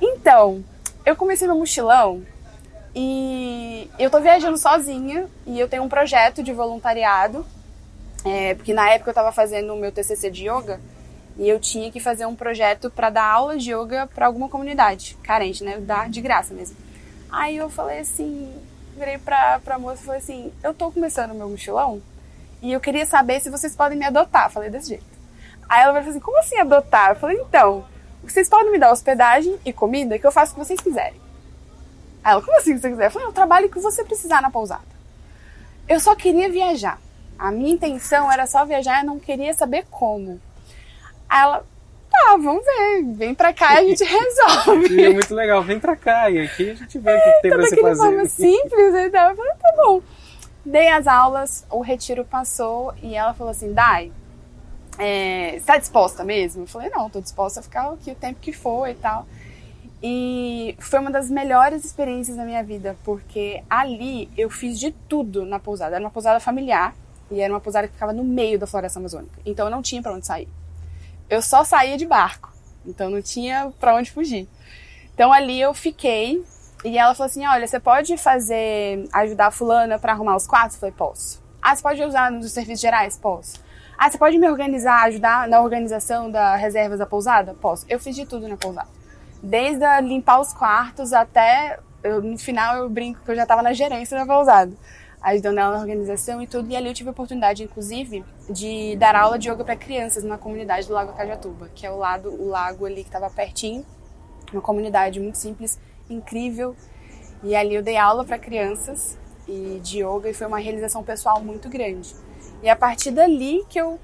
Então, 0.00 0.64
eu 1.04 1.16
comecei 1.16 1.48
meu 1.48 1.58
mochilão 1.58 2.22
e 2.94 3.90
eu 3.98 4.08
tô 4.08 4.20
viajando 4.20 4.56
sozinha 4.56 5.26
e 5.44 5.58
eu 5.58 5.68
tenho 5.68 5.82
um 5.82 5.88
projeto 5.88 6.44
de 6.44 6.52
voluntariado, 6.52 7.44
é, 8.24 8.54
porque 8.54 8.72
na 8.72 8.88
época 8.88 9.10
eu 9.10 9.14
tava 9.14 9.32
fazendo 9.32 9.74
o 9.74 9.76
meu 9.76 9.90
TCC 9.90 10.30
de 10.30 10.48
yoga 10.48 10.80
e 11.36 11.48
eu 11.48 11.58
tinha 11.58 11.90
que 11.90 11.98
fazer 11.98 12.26
um 12.26 12.36
projeto 12.36 12.88
para 12.88 13.10
dar 13.10 13.24
aula 13.24 13.56
de 13.56 13.72
yoga 13.72 14.08
para 14.14 14.26
alguma 14.26 14.48
comunidade 14.48 15.16
carente, 15.24 15.64
né? 15.64 15.78
Dar 15.78 16.08
de 16.08 16.20
graça 16.20 16.54
mesmo. 16.54 16.76
Aí 17.32 17.56
eu 17.56 17.68
falei 17.68 17.98
assim, 17.98 18.52
virei 18.96 19.18
pra, 19.18 19.58
pra 19.58 19.76
moça 19.76 20.02
e 20.02 20.04
falei 20.04 20.20
assim: 20.20 20.52
Eu 20.62 20.72
tô 20.72 20.92
começando 20.92 21.34
meu 21.34 21.48
mochilão 21.48 22.00
e 22.62 22.72
eu 22.72 22.80
queria 22.80 23.06
saber 23.06 23.40
se 23.40 23.50
vocês 23.50 23.74
podem 23.74 23.98
me 23.98 24.04
adotar. 24.04 24.50
Falei 24.50 24.70
desse 24.70 24.90
jeito. 24.90 25.04
Aí 25.68 25.82
ela 25.82 25.94
falou 25.94 26.10
assim: 26.10 26.20
como 26.20 26.38
assim 26.38 26.58
adotar? 26.58 27.10
Eu 27.10 27.16
falei: 27.16 27.38
então, 27.38 27.84
vocês 28.22 28.48
podem 28.48 28.72
me 28.72 28.78
dar 28.78 28.90
hospedagem 28.90 29.58
e 29.64 29.72
comida 29.72 30.18
que 30.18 30.26
eu 30.26 30.32
faço 30.32 30.52
o 30.52 30.54
que 30.56 30.64
vocês 30.64 30.80
quiserem. 30.80 31.20
Aí 32.22 32.32
ela: 32.32 32.42
como 32.42 32.56
assim 32.58 32.74
que 32.74 32.80
você 32.80 32.90
quiser? 32.90 33.06
Eu 33.06 33.10
falei: 33.10 33.28
eu 33.28 33.32
trabalho 33.32 33.66
o 33.66 33.70
que 33.70 33.80
você 33.80 34.04
precisar 34.04 34.42
na 34.42 34.50
pousada. 34.50 34.90
Eu 35.88 35.98
só 36.00 36.14
queria 36.14 36.50
viajar. 36.50 36.98
A 37.38 37.50
minha 37.50 37.72
intenção 37.72 38.30
era 38.30 38.46
só 38.46 38.64
viajar, 38.66 39.00
eu 39.00 39.06
não 39.06 39.18
queria 39.18 39.54
saber 39.54 39.86
como. 39.90 40.40
Aí 41.28 41.40
ela, 41.40 41.64
tá, 42.10 42.36
vamos 42.36 42.64
ver, 42.64 43.02
vem 43.14 43.34
pra 43.34 43.52
cá 43.52 43.80
e 43.80 43.86
a 43.86 43.88
gente 43.88 44.04
resolve. 44.04 45.04
é 45.04 45.10
muito 45.10 45.34
legal, 45.34 45.62
vem 45.62 45.80
pra 45.80 45.96
cá 45.96 46.28
e 46.28 46.38
aqui 46.38 46.70
a 46.70 46.74
gente 46.74 46.98
vê 46.98 47.16
o 47.16 47.22
que, 47.22 47.32
que 47.32 47.40
tem 47.42 47.50
pra 47.50 47.62
você 47.62 47.80
fazer. 47.80 48.02
forma 48.02 48.26
simples 48.26 48.94
e 48.94 49.10
tal. 49.10 49.30
Eu 49.30 49.36
falei, 49.36 49.52
tá 49.52 49.72
bom. 49.76 50.02
Dei 50.64 50.88
as 50.88 51.06
aulas, 51.06 51.64
o 51.70 51.80
retiro 51.80 52.24
passou 52.24 52.94
e 53.02 53.14
ela 53.14 53.32
falou 53.32 53.50
assim: 53.50 53.72
Dai, 53.72 54.12
é, 54.98 55.56
está 55.56 55.78
disposta 55.78 56.22
mesmo? 56.22 56.64
Eu 56.64 56.66
falei: 56.66 56.90
Não, 56.90 57.06
estou 57.06 57.22
disposta 57.22 57.60
a 57.60 57.62
ficar 57.62 57.90
aqui 57.90 58.10
o 58.10 58.14
tempo 58.14 58.38
que 58.40 58.52
for 58.52 58.88
e 58.88 58.94
tal. 58.94 59.26
E 60.02 60.76
foi 60.78 60.98
uma 60.98 61.10
das 61.10 61.30
melhores 61.30 61.84
experiências 61.84 62.36
da 62.36 62.44
minha 62.44 62.62
vida, 62.62 62.96
porque 63.04 63.62
ali 63.68 64.30
eu 64.36 64.48
fiz 64.48 64.78
de 64.78 64.90
tudo 64.90 65.44
na 65.44 65.58
pousada. 65.58 65.96
Era 65.96 66.04
uma 66.04 66.10
pousada 66.10 66.40
familiar 66.40 66.94
e 67.30 67.40
era 67.40 67.52
uma 67.52 67.60
pousada 67.60 67.86
que 67.86 67.94
ficava 67.94 68.12
no 68.12 68.24
meio 68.24 68.58
da 68.58 68.66
floresta 68.66 68.98
amazônica. 68.98 69.38
Então 69.44 69.66
eu 69.66 69.70
não 69.70 69.82
tinha 69.82 70.02
para 70.02 70.12
onde 70.12 70.26
sair. 70.26 70.48
Eu 71.28 71.40
só 71.42 71.64
saía 71.64 71.96
de 71.96 72.06
barco, 72.06 72.52
então 72.84 73.08
não 73.10 73.22
tinha 73.22 73.72
para 73.78 73.94
onde 73.94 74.10
fugir. 74.10 74.48
Então 75.14 75.32
ali 75.32 75.60
eu 75.60 75.72
fiquei 75.74 76.42
e 76.84 76.96
ela 76.96 77.14
falou 77.14 77.26
assim: 77.26 77.46
olha, 77.46 77.66
você 77.66 77.78
pode 77.78 78.16
fazer, 78.16 79.04
ajudar 79.12 79.48
a 79.48 79.50
fulana 79.50 79.98
para 79.98 80.12
arrumar 80.12 80.36
os 80.36 80.46
quartos? 80.46 80.76
Eu 80.76 80.80
falei: 80.80 80.94
posso. 80.96 81.42
Ah, 81.60 81.76
você 81.76 81.82
pode 81.82 82.02
usar 82.02 82.30
nos 82.30 82.52
serviços 82.52 82.80
gerais? 82.80 83.18
Posso. 83.18 83.60
Ah, 83.98 84.10
você 84.10 84.16
pode 84.16 84.38
me 84.38 84.48
organizar, 84.48 85.04
ajudar 85.04 85.46
na 85.46 85.60
organização 85.60 86.30
das 86.30 86.58
reservas 86.58 86.98
da 86.98 87.06
pousada? 87.06 87.54
Posso. 87.60 87.84
Eu 87.86 88.00
fiz 88.00 88.16
de 88.16 88.24
tudo 88.24 88.48
na 88.48 88.56
pousada. 88.56 88.88
Desde 89.42 89.84
limpar 90.00 90.40
os 90.40 90.52
quartos 90.54 91.12
até. 91.12 91.78
Eu, 92.02 92.22
no 92.22 92.38
final 92.38 92.76
eu 92.78 92.88
brinco 92.88 93.20
que 93.22 93.30
eu 93.30 93.36
já 93.36 93.42
estava 93.42 93.60
na 93.60 93.74
gerência 93.74 94.18
da 94.18 94.24
pousada, 94.24 94.72
ajudando 95.20 95.58
ela 95.58 95.72
na 95.72 95.80
organização 95.80 96.40
e 96.40 96.46
tudo. 96.46 96.70
E 96.70 96.76
ali 96.76 96.88
eu 96.88 96.94
tive 96.94 97.10
a 97.10 97.12
oportunidade, 97.12 97.62
inclusive, 97.62 98.24
de 98.48 98.96
dar 98.96 99.14
aula 99.14 99.38
de 99.38 99.50
yoga 99.50 99.62
para 99.62 99.76
crianças 99.76 100.24
na 100.24 100.38
comunidade 100.38 100.88
do 100.88 100.94
Lago 100.94 101.12
Cajatuba, 101.12 101.68
que 101.74 101.84
é 101.84 101.90
o 101.90 101.98
lado, 101.98 102.30
o 102.30 102.48
lago 102.48 102.86
ali 102.86 103.02
que 103.02 103.10
estava 103.10 103.28
pertinho, 103.28 103.84
uma 104.50 104.62
comunidade 104.62 105.20
muito 105.20 105.36
simples 105.36 105.78
incrível. 106.12 106.76
E 107.42 107.56
ali 107.56 107.74
eu 107.74 107.82
dei 107.82 107.96
aula 107.96 108.24
para 108.24 108.38
crianças 108.38 109.18
e 109.48 109.80
de 109.82 110.02
yoga 110.04 110.28
e 110.28 110.34
foi 110.34 110.46
uma 110.46 110.58
realização 110.58 111.02
pessoal 111.02 111.40
muito 111.40 111.68
grande. 111.68 112.14
E 112.62 112.68
a 112.68 112.76
partir 112.76 113.10
dali 113.10 113.64
que 113.68 113.80
eu 113.80 113.98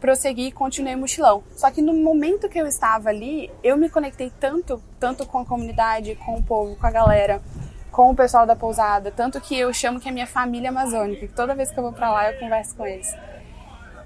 prossegui 0.00 0.48
e 0.48 0.52
continuei 0.52 0.96
mochilão. 0.96 1.44
Só 1.54 1.70
que 1.70 1.80
no 1.80 1.94
momento 1.94 2.48
que 2.48 2.60
eu 2.60 2.66
estava 2.66 3.08
ali, 3.08 3.48
eu 3.62 3.76
me 3.76 3.88
conectei 3.88 4.32
tanto, 4.40 4.82
tanto 4.98 5.24
com 5.24 5.38
a 5.38 5.44
comunidade, 5.44 6.16
com 6.16 6.34
o 6.34 6.42
povo, 6.42 6.74
com 6.74 6.86
a 6.86 6.90
galera, 6.90 7.40
com 7.92 8.10
o 8.10 8.16
pessoal 8.16 8.44
da 8.44 8.56
pousada, 8.56 9.12
tanto 9.12 9.40
que 9.40 9.56
eu 9.56 9.72
chamo 9.72 10.00
que 10.00 10.08
é 10.08 10.12
minha 10.12 10.26
família 10.26 10.70
amazônica, 10.70 11.28
que 11.28 11.34
toda 11.34 11.54
vez 11.54 11.70
que 11.70 11.78
eu 11.78 11.84
vou 11.84 11.92
para 11.92 12.10
lá 12.10 12.32
eu 12.32 12.40
converso 12.40 12.74
com 12.74 12.84
eles. 12.84 13.14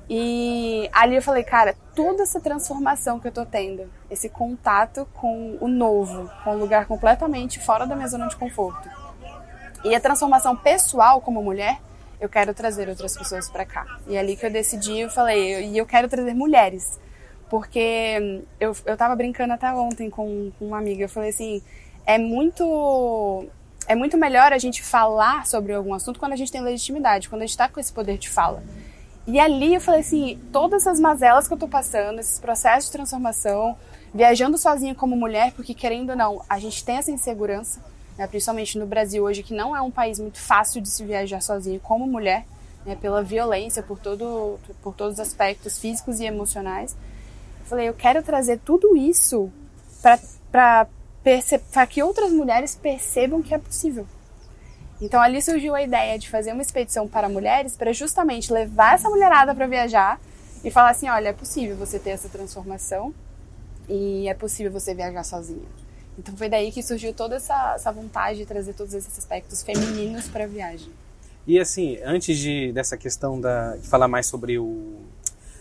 E 0.09 0.89
ali 0.93 1.17
eu 1.17 1.23
falei, 1.23 1.43
cara, 1.43 1.75
toda 1.95 2.23
essa 2.23 2.41
transformação 2.41 3.19
que 3.19 3.27
eu 3.27 3.33
tô 3.33 3.45
tendo, 3.45 3.91
esse 4.11 4.29
contato 4.29 5.07
com 5.15 5.59
o 5.61 5.67
novo, 5.67 6.31
com 6.45 6.55
um 6.55 6.59
lugar 6.59 6.87
completamente 6.87 7.59
fora 7.59 7.87
da 7.87 7.97
minha 7.97 8.09
zona 8.09 8.29
de 8.29 8.37
conforto. 8.37 8.89
E 9.85 9.95
a 9.95 10.01
transformação 10.01 10.57
pessoal 10.57 11.21
como 11.21 11.43
mulher, 11.43 11.81
eu 12.21 12.29
quero 12.29 12.55
trazer 12.55 12.89
outras 12.89 13.17
pessoas 13.17 13.51
para 13.51 13.65
cá. 13.65 13.99
E 14.07 14.17
é 14.17 14.21
ali 14.21 14.37
que 14.37 14.47
eu 14.47 14.51
decidi, 14.51 15.01
eu 15.01 15.11
falei, 15.11 15.67
e 15.67 15.77
eu 15.79 15.85
quero 15.85 16.09
trazer 16.09 16.35
mulheres. 16.35 16.99
Porque 17.51 18.45
eu, 18.59 18.75
eu 18.85 18.97
tava 18.97 19.15
brincando 19.15 19.53
até 19.53 19.73
ontem 19.73 20.09
com, 20.09 20.51
com 20.59 20.67
uma 20.67 20.79
amiga, 20.79 21.05
eu 21.05 21.09
falei 21.09 21.31
assim, 21.31 21.63
é 22.05 22.19
muito 22.19 23.47
é 23.89 23.95
muito 23.95 24.17
melhor 24.17 24.53
a 24.53 24.59
gente 24.59 24.83
falar 24.83 25.47
sobre 25.47 25.73
algum 25.73 25.95
assunto 25.95 26.19
quando 26.19 26.33
a 26.33 26.37
gente 26.37 26.51
tem 26.51 26.61
legitimidade, 26.61 27.29
quando 27.29 27.43
a 27.43 27.45
gente 27.45 27.53
está 27.53 27.69
com 27.69 27.79
esse 27.79 27.93
poder 27.93 28.19
de 28.19 28.29
fala. 28.29 28.63
E 29.27 29.41
ali 29.41 29.75
eu 29.75 29.81
falei 29.81 30.01
assim, 30.01 30.39
todas 30.53 30.83
essas 30.83 31.01
mazelas 31.01 31.49
que 31.49 31.55
eu 31.55 31.59
tô 31.59 31.67
passando, 31.67 32.21
esses 32.21 32.39
processos 32.39 32.87
de 32.87 32.93
transformação, 32.93 33.77
viajando 34.15 34.57
sozinha 34.57 34.95
como 34.95 35.17
mulher, 35.17 35.53
porque 35.53 35.75
querendo 35.75 36.11
ou 36.11 36.17
não, 36.17 36.43
a 36.49 36.59
gente 36.61 36.85
tem 36.85 36.97
essa 36.97 37.11
insegurança, 37.11 37.85
né, 38.17 38.27
principalmente 38.27 38.79
no 38.79 38.87
Brasil 38.87 39.25
hoje, 39.25 39.43
que 39.43 39.53
não 39.53 39.77
é 39.77 39.81
um 39.83 39.91
país 39.91 40.21
muito 40.21 40.39
fácil 40.39 40.81
de 40.81 40.89
se 40.89 41.05
viajar 41.05 41.43
sozinha 41.43 41.81
como 41.81 42.07
mulher, 42.07 42.47
né, 42.85 42.95
pela 42.95 43.21
violência, 43.21 43.83
por, 43.83 43.99
todo, 43.99 44.61
por 44.81 44.95
todos 44.95 45.15
os 45.15 45.21
aspectos 45.21 45.77
físicos 45.77 46.21
e 46.21 46.25
emocionais. 46.25 46.97
Eu 47.61 47.67
falei, 47.67 47.89
eu 47.89 47.95
quero 47.95 48.23
trazer 48.23 48.61
tudo 48.65 48.97
isso 48.97 49.51
para 50.53 50.87
que 51.91 52.01
outras 52.01 52.31
mulheres 52.31 52.77
percebam 52.77 53.43
que 53.43 53.53
é 53.53 53.59
possível. 53.59 54.07
Então 55.01 55.21
ali 55.21 55.43
surgiu 55.43 55.75
a 55.75 55.83
ideia 55.83 56.19
de 56.19 56.29
fazer 56.29 56.53
uma 56.53 56.63
expedição 56.63 57.07
para 57.07 57.29
mulheres 57.29 57.77
para 57.77 57.93
justamente 57.93 58.53
levar 58.53 58.95
essa 58.95 59.09
mulherada 59.09 59.55
para 59.55 59.67
viajar 59.67 60.21
e 60.65 60.71
falar 60.71 60.91
assim, 60.91 61.09
olha, 61.09 61.29
é 61.29 61.33
possível 61.33 61.77
você 61.77 61.99
ter 61.99 62.11
essa 62.11 62.29
transformação 62.29 63.15
e 63.89 64.29
é 64.29 64.35
possível 64.35 64.73
você 64.73 64.95
viajar 64.95 65.23
sozinha. 65.23 65.67
Então 66.19 66.35
foi 66.37 66.49
daí 66.49 66.73
que 66.73 66.83
surgiu 66.83 67.13
toda 67.13 67.37
essa, 67.37 67.75
essa 67.75 67.93
vontade 67.93 68.39
de 68.39 68.47
trazer 68.47 68.73
todos 68.73 68.95
esses 68.95 69.19
aspectos 69.19 69.63
femininos 69.63 70.29
para 70.29 70.45
a 70.45 70.47
viagem. 70.47 70.91
E 71.47 71.61
assim, 71.61 71.99
antes 72.03 72.37
de 72.39 72.73
dessa 72.73 72.97
questão 72.97 73.41
da, 73.41 73.77
de 73.77 73.87
falar 73.87 74.09
mais 74.09 74.27
sobre 74.27 74.59
o, 74.59 74.97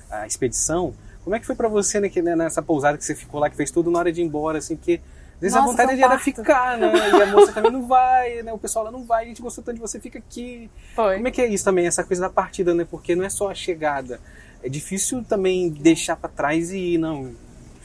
a 0.09 0.25
expedição, 0.25 0.93
como 1.23 1.35
é 1.35 1.39
que 1.39 1.45
foi 1.45 1.55
para 1.55 1.67
você 1.67 1.99
né, 1.99 2.07
que, 2.09 2.21
nessa 2.21 2.61
pousada 2.61 2.97
que 2.97 3.03
você 3.03 3.13
ficou 3.13 3.39
lá, 3.39 3.49
que 3.49 3.55
fez 3.55 3.69
tudo 3.69 3.91
na 3.91 3.99
hora 3.99 4.11
de 4.11 4.21
ir 4.21 4.23
embora, 4.23 4.59
assim, 4.59 4.75
porque 4.75 5.01
às 5.35 5.41
vezes 5.41 5.55
Nossa, 5.55 5.67
a 5.67 5.71
vontade 5.71 6.01
era 6.01 6.17
ficar, 6.17 6.77
né? 6.77 6.91
E 6.95 7.21
a 7.21 7.25
moça 7.27 7.51
também 7.51 7.71
não 7.71 7.85
vai, 7.85 8.41
né? 8.41 8.53
O 8.53 8.57
pessoal 8.57 8.85
lá 8.85 8.91
não 8.91 9.03
vai, 9.03 9.25
a 9.25 9.27
gente 9.27 9.41
gostou 9.41 9.63
tanto 9.63 9.75
de 9.75 9.81
você, 9.81 9.99
fica 9.99 10.17
aqui. 10.17 10.69
Foi. 10.95 11.15
Como 11.15 11.27
é 11.27 11.31
que 11.31 11.41
é 11.41 11.47
isso 11.47 11.65
também, 11.65 11.85
essa 11.85 12.03
coisa 12.03 12.21
da 12.21 12.29
partida, 12.29 12.73
né? 12.73 12.87
Porque 12.89 13.15
não 13.15 13.25
é 13.25 13.29
só 13.29 13.49
a 13.49 13.55
chegada. 13.55 14.19
É 14.63 14.69
difícil 14.69 15.23
também 15.23 15.69
deixar 15.69 16.15
para 16.15 16.29
trás 16.29 16.71
e 16.71 16.97
não. 16.97 17.33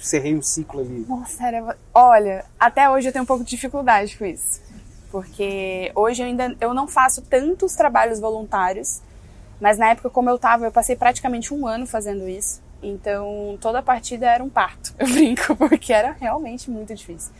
Cerrei 0.00 0.34
um 0.34 0.40
ciclo 0.40 0.80
ali. 0.80 1.04
Nossa, 1.06 1.46
era... 1.46 1.76
olha, 1.92 2.46
até 2.58 2.88
hoje 2.88 3.08
eu 3.08 3.12
tenho 3.12 3.24
um 3.24 3.26
pouco 3.26 3.44
de 3.44 3.50
dificuldade 3.50 4.16
com 4.16 4.24
isso. 4.24 4.62
Porque 5.10 5.92
hoje 5.94 6.22
eu 6.22 6.26
ainda 6.26 6.56
eu 6.58 6.72
não 6.72 6.88
faço 6.88 7.20
tantos 7.20 7.74
trabalhos 7.74 8.18
voluntários, 8.18 9.02
mas 9.60 9.76
na 9.76 9.90
época 9.90 10.08
como 10.08 10.30
eu 10.30 10.38
tava, 10.38 10.64
eu 10.64 10.72
passei 10.72 10.96
praticamente 10.96 11.52
um 11.52 11.66
ano 11.66 11.86
fazendo 11.86 12.26
isso. 12.26 12.62
Então, 12.82 13.58
toda 13.60 13.82
partida 13.82 14.30
era 14.30 14.42
um 14.42 14.48
parto, 14.48 14.94
eu 14.98 15.06
brinco, 15.06 15.54
porque 15.56 15.92
era 15.92 16.12
realmente 16.12 16.70
muito 16.70 16.94
difícil. 16.94 17.32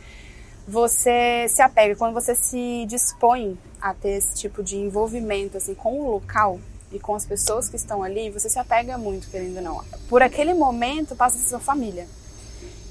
Você 0.67 1.47
se 1.49 1.61
apega, 1.61 1.95
quando 1.95 2.13
você 2.13 2.35
se 2.35 2.85
dispõe 2.87 3.57
a 3.81 3.93
ter 3.93 4.11
esse 4.11 4.35
tipo 4.35 4.63
de 4.63 4.77
envolvimento 4.77 5.57
assim, 5.57 5.73
com 5.73 5.99
o 5.99 6.11
local 6.11 6.59
e 6.91 6.99
com 6.99 7.15
as 7.15 7.25
pessoas 7.25 7.67
que 7.67 7.75
estão 7.75 8.03
ali, 8.03 8.29
você 8.29 8.49
se 8.49 8.59
apega 8.59 8.97
muito, 8.97 9.29
querendo 9.29 9.57
ou 9.57 9.61
não. 9.63 9.83
Por 10.07 10.21
aquele 10.21 10.53
momento, 10.53 11.15
passa 11.15 11.37
a 11.37 11.39
ser 11.41 11.49
sua 11.49 11.59
família. 11.59 12.07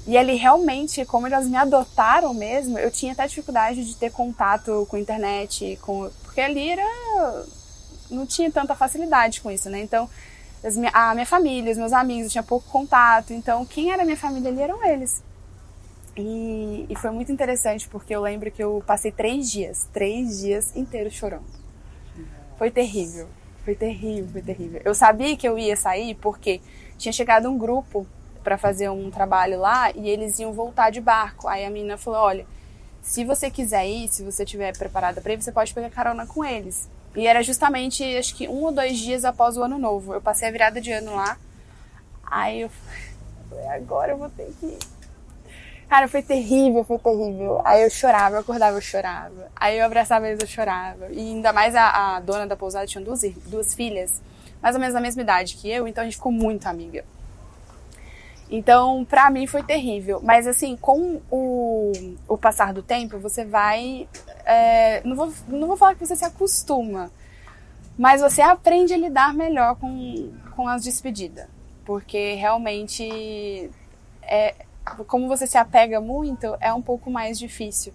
E 0.05 0.17
ali 0.17 0.35
realmente, 0.35 1.05
como 1.05 1.27
elas 1.27 1.47
me 1.47 1.55
adotaram 1.55 2.33
mesmo, 2.33 2.77
eu 2.77 2.89
tinha 2.89 3.13
até 3.13 3.27
dificuldade 3.27 3.85
de 3.85 3.95
ter 3.95 4.11
contato 4.11 4.85
com 4.89 4.95
a 4.95 4.99
internet, 4.99 5.77
com... 5.81 6.09
porque 6.23 6.41
ali 6.41 6.69
era... 6.69 7.45
não 8.09 8.25
tinha 8.25 8.51
tanta 8.51 8.75
facilidade 8.75 9.41
com 9.41 9.51
isso, 9.51 9.69
né? 9.69 9.79
Então, 9.79 10.09
a 10.93 11.13
minha 11.13 11.25
família, 11.25 11.71
os 11.71 11.77
meus 11.77 11.93
amigos, 11.93 12.25
eu 12.25 12.31
tinha 12.31 12.43
pouco 12.43 12.69
contato. 12.69 13.33
Então, 13.33 13.65
quem 13.65 13.91
era 13.91 14.03
minha 14.03 14.17
família 14.17 14.49
ali 14.49 14.61
eram 14.61 14.85
eles. 14.85 15.23
E, 16.15 16.85
e, 16.89 16.95
foi 16.95 17.09
muito 17.09 17.31
interessante 17.31 17.87
porque 17.87 18.13
eu 18.13 18.21
lembro 18.21 18.51
que 18.51 18.61
eu 18.61 18.83
passei 18.85 19.11
três 19.11 19.49
dias, 19.49 19.87
três 19.93 20.41
dias 20.41 20.75
inteiros 20.75 21.13
chorando. 21.13 21.45
Foi 22.57 22.69
terrível, 22.69 23.27
foi 23.63 23.75
terrível, 23.75 24.29
foi 24.31 24.41
terrível. 24.41 24.81
Eu 24.83 24.93
sabia 24.93 25.35
que 25.37 25.47
eu 25.47 25.57
ia 25.57 25.75
sair 25.75 26.15
porque 26.15 26.61
tinha 26.97 27.13
chegado 27.13 27.49
um 27.49 27.57
grupo 27.57 28.05
para 28.43 28.57
fazer 28.57 28.89
um 28.89 29.09
trabalho 29.09 29.59
lá 29.59 29.91
e 29.91 30.09
eles 30.09 30.37
iam 30.39 30.51
voltar 30.51 30.89
de 30.89 30.99
barco. 30.99 31.47
Aí 31.47 31.65
a 31.65 31.69
menina 31.69 31.97
falou: 31.97 32.19
Olha, 32.19 32.45
se 33.01 33.23
você 33.23 33.49
quiser 33.49 33.87
ir, 33.87 34.09
se 34.09 34.23
você 34.23 34.43
estiver 34.43 34.77
preparada 34.77 35.21
para 35.21 35.33
ir, 35.33 35.41
você 35.41 35.51
pode 35.51 35.73
pegar 35.73 35.89
carona 35.89 36.27
com 36.27 36.43
eles. 36.43 36.89
E 37.15 37.27
era 37.27 37.43
justamente, 37.43 38.03
acho 38.17 38.35
que 38.35 38.47
um 38.47 38.63
ou 38.63 38.71
dois 38.71 38.97
dias 38.97 39.25
após 39.25 39.57
o 39.57 39.63
ano 39.63 39.77
novo. 39.77 40.13
Eu 40.13 40.21
passei 40.21 40.47
a 40.47 40.51
virada 40.51 40.79
de 40.79 40.91
ano 40.91 41.15
lá. 41.15 41.37
Aí 42.23 42.61
eu 42.61 42.69
falei, 43.49 43.67
agora 43.67 44.11
eu 44.13 44.17
vou 44.17 44.29
ter 44.29 44.53
que. 44.59 44.77
Cara, 45.89 46.07
foi 46.07 46.21
terrível, 46.21 46.85
foi 46.85 46.97
terrível. 46.97 47.61
Aí 47.65 47.83
eu 47.83 47.89
chorava, 47.89 48.37
eu 48.37 48.39
acordava, 48.39 48.77
eu 48.77 48.81
chorava. 48.81 49.51
Aí 49.53 49.77
eu 49.77 49.85
abraçava 49.85 50.27
eles, 50.27 50.39
eu 50.39 50.47
chorava. 50.47 51.09
E 51.11 51.19
ainda 51.19 51.51
mais 51.51 51.75
a, 51.75 52.15
a 52.15 52.19
dona 52.21 52.47
da 52.47 52.55
pousada 52.55 52.87
tinha 52.87 53.03
duas, 53.03 53.21
duas 53.47 53.75
filhas, 53.75 54.21
mais 54.61 54.73
ou 54.73 54.79
menos 54.79 54.93
da 54.93 55.01
mesma 55.01 55.21
idade 55.21 55.55
que 55.55 55.69
eu, 55.69 55.85
então 55.89 56.01
a 56.01 56.05
gente 56.05 56.15
ficou 56.15 56.31
muito 56.31 56.67
amiga. 56.67 57.03
Então, 58.51 59.05
pra 59.05 59.29
mim 59.29 59.47
foi 59.47 59.63
terrível. 59.63 60.19
Mas 60.21 60.45
assim, 60.45 60.75
com 60.75 61.21
o, 61.31 61.91
o 62.27 62.37
passar 62.37 62.73
do 62.73 62.83
tempo, 62.83 63.17
você 63.17 63.45
vai. 63.45 64.07
É, 64.45 65.01
não, 65.05 65.15
vou, 65.15 65.33
não 65.47 65.67
vou 65.67 65.77
falar 65.77 65.95
que 65.95 66.05
você 66.05 66.15
se 66.15 66.25
acostuma, 66.25 67.11
mas 67.97 68.21
você 68.21 68.41
aprende 68.41 68.93
a 68.93 68.97
lidar 68.97 69.33
melhor 69.33 69.75
com, 69.75 70.31
com 70.55 70.67
as 70.67 70.83
despedidas. 70.83 71.47
Porque 71.85 72.35
realmente, 72.35 73.69
é, 74.21 74.55
como 75.07 75.27
você 75.27 75.45
se 75.45 75.57
apega 75.57 75.99
muito, 75.99 76.55
é 76.59 76.73
um 76.73 76.81
pouco 76.81 77.09
mais 77.09 77.37
difícil. 77.37 77.93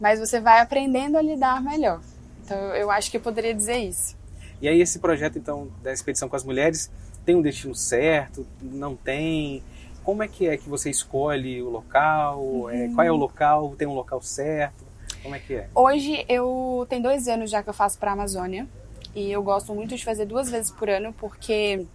Mas 0.00 0.18
você 0.18 0.40
vai 0.40 0.60
aprendendo 0.60 1.16
a 1.16 1.22
lidar 1.22 1.62
melhor. 1.62 2.00
Então, 2.44 2.58
eu 2.74 2.90
acho 2.90 3.10
que 3.10 3.16
eu 3.16 3.20
poderia 3.20 3.54
dizer 3.54 3.78
isso. 3.78 4.16
E 4.60 4.68
aí, 4.68 4.80
esse 4.80 4.98
projeto, 4.98 5.38
então, 5.38 5.68
da 5.82 5.92
expedição 5.92 6.28
com 6.28 6.36
as 6.36 6.44
mulheres, 6.44 6.90
tem 7.24 7.36
um 7.36 7.42
destino 7.42 7.74
certo? 7.74 8.46
Não 8.60 8.96
tem? 8.96 9.62
Como 10.02 10.22
é 10.22 10.28
que 10.28 10.48
é 10.48 10.56
que 10.56 10.68
você 10.68 10.90
escolhe 10.90 11.62
o 11.62 11.70
local? 11.70 12.40
Uhum. 12.42 12.70
É, 12.70 12.88
qual 12.88 13.06
é 13.06 13.12
o 13.12 13.16
local? 13.16 13.74
Tem 13.76 13.86
um 13.86 13.94
local 13.94 14.20
certo? 14.20 14.84
Como 15.22 15.34
é 15.34 15.38
que 15.38 15.54
é? 15.54 15.68
Hoje 15.74 16.24
eu 16.28 16.86
tenho 16.88 17.02
dois 17.02 17.28
anos 17.28 17.50
já 17.50 17.62
que 17.62 17.68
eu 17.68 17.74
faço 17.74 17.98
para 17.98 18.10
a 18.10 18.14
Amazônia 18.14 18.66
e 19.14 19.30
eu 19.30 19.42
gosto 19.42 19.74
muito 19.74 19.94
de 19.94 20.04
fazer 20.04 20.26
duas 20.26 20.50
vezes 20.50 20.70
por 20.70 20.88
ano 20.88 21.12
porque 21.12 21.86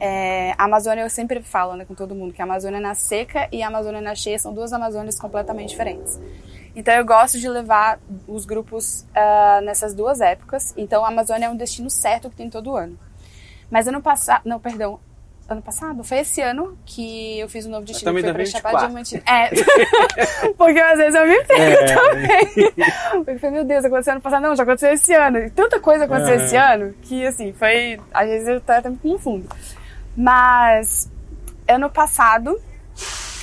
é, 0.00 0.52
a 0.52 0.64
Amazônia 0.64 1.02
eu 1.02 1.10
sempre 1.10 1.42
falo 1.42 1.74
né, 1.74 1.84
com 1.84 1.94
todo 1.94 2.14
mundo 2.14 2.32
que 2.32 2.40
a 2.40 2.44
Amazônia 2.44 2.80
na 2.80 2.94
seca 2.94 3.48
e 3.50 3.62
a 3.62 3.66
Amazônia 3.66 4.00
na 4.00 4.14
cheia 4.14 4.38
são 4.38 4.54
duas 4.54 4.72
Amazônias 4.72 5.18
completamente 5.18 5.70
diferentes. 5.70 6.18
Então 6.74 6.94
eu 6.94 7.04
gosto 7.04 7.38
de 7.40 7.48
levar 7.48 7.98
os 8.26 8.46
grupos 8.46 9.04
uh, 9.10 9.60
nessas 9.64 9.94
duas 9.94 10.20
épocas. 10.20 10.72
Então 10.76 11.04
a 11.04 11.08
Amazônia 11.08 11.46
é 11.46 11.50
um 11.50 11.56
destino 11.56 11.90
certo 11.90 12.30
que 12.30 12.36
tem 12.36 12.48
todo 12.48 12.76
ano. 12.76 12.96
Mas 13.70 13.88
ano 13.88 14.00
passado, 14.00 14.42
não, 14.44 14.60
perdão, 14.60 15.00
ano 15.48 15.62
passado? 15.62 16.04
Foi 16.04 16.18
esse 16.18 16.42
ano 16.42 16.76
que 16.84 17.38
eu 17.38 17.48
fiz 17.48 17.64
um 17.64 17.70
novo 17.70 17.84
destino. 17.84 18.14
que 18.14 18.20
foi 18.20 18.32
pra 18.32 18.44
Chapada 18.44 18.78
Diamantina. 18.78 19.22
É. 19.26 19.50
Porque 20.58 20.78
às 20.78 20.98
vezes 20.98 21.14
eu 21.14 21.26
me 21.26 21.44
perco 21.44 21.84
é. 21.84 21.94
também. 21.94 22.72
Porque 23.12 23.30
eu 23.30 23.38
falei, 23.38 23.56
meu 23.56 23.64
Deus, 23.64 23.84
aconteceu 23.84 24.12
ano 24.12 24.20
passado. 24.20 24.42
Não, 24.42 24.54
já 24.54 24.62
aconteceu 24.62 24.92
esse 24.92 25.14
ano. 25.14 25.38
E 25.38 25.50
tanta 25.50 25.80
coisa 25.80 26.04
aconteceu 26.04 26.34
esse 26.34 26.56
ano 26.56 26.94
que, 27.02 27.26
assim, 27.26 27.52
foi. 27.52 27.98
Às 28.12 28.28
vezes 28.28 28.48
eu 28.48 28.62
até 28.66 28.90
me 28.90 28.98
confundo. 28.98 29.48
Mas, 30.14 31.10
ano 31.66 31.88
passado, 31.88 32.60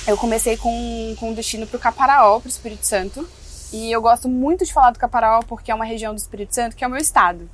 eu 0.06 0.16
comecei 0.16 0.56
com, 0.56 1.16
com 1.18 1.30
um 1.30 1.34
destino 1.34 1.66
pro 1.66 1.78
Caparaó, 1.78 2.38
pro 2.38 2.48
Espírito 2.48 2.86
Santo. 2.86 3.28
E 3.72 3.90
eu 3.90 4.00
gosto 4.00 4.28
muito 4.28 4.64
de 4.64 4.72
falar 4.72 4.92
do 4.92 4.98
Caparaó 4.98 5.40
porque 5.42 5.72
é 5.72 5.74
uma 5.74 5.84
região 5.84 6.14
do 6.14 6.18
Espírito 6.18 6.54
Santo 6.54 6.76
que 6.76 6.84
é 6.84 6.86
o 6.86 6.90
meu 6.90 7.00
estado. 7.00 7.50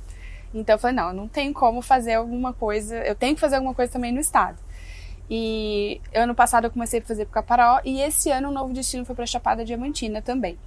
Então 0.53 0.75
eu 0.75 0.79
falei, 0.79 0.95
não, 0.95 1.13
não 1.13 1.27
tem 1.27 1.51
como 1.51 1.81
fazer 1.81 2.13
alguma 2.13 2.53
coisa, 2.53 2.95
eu 2.97 3.15
tenho 3.15 3.35
que 3.35 3.41
fazer 3.41 3.55
alguma 3.55 3.73
coisa 3.73 3.91
também 3.91 4.11
no 4.11 4.19
estado. 4.19 4.57
E 5.29 6.01
ano 6.13 6.35
passado 6.35 6.65
eu 6.65 6.71
comecei 6.71 6.99
a 6.99 7.03
fazer 7.03 7.25
para 7.25 7.41
Caparaó 7.41 7.79
e 7.83 8.01
esse 8.01 8.29
ano 8.29 8.49
o 8.49 8.51
novo 8.51 8.73
destino 8.73 9.05
foi 9.05 9.15
para 9.15 9.25
Chapada 9.25 9.65
Diamantina 9.65 10.21
também. 10.21 10.57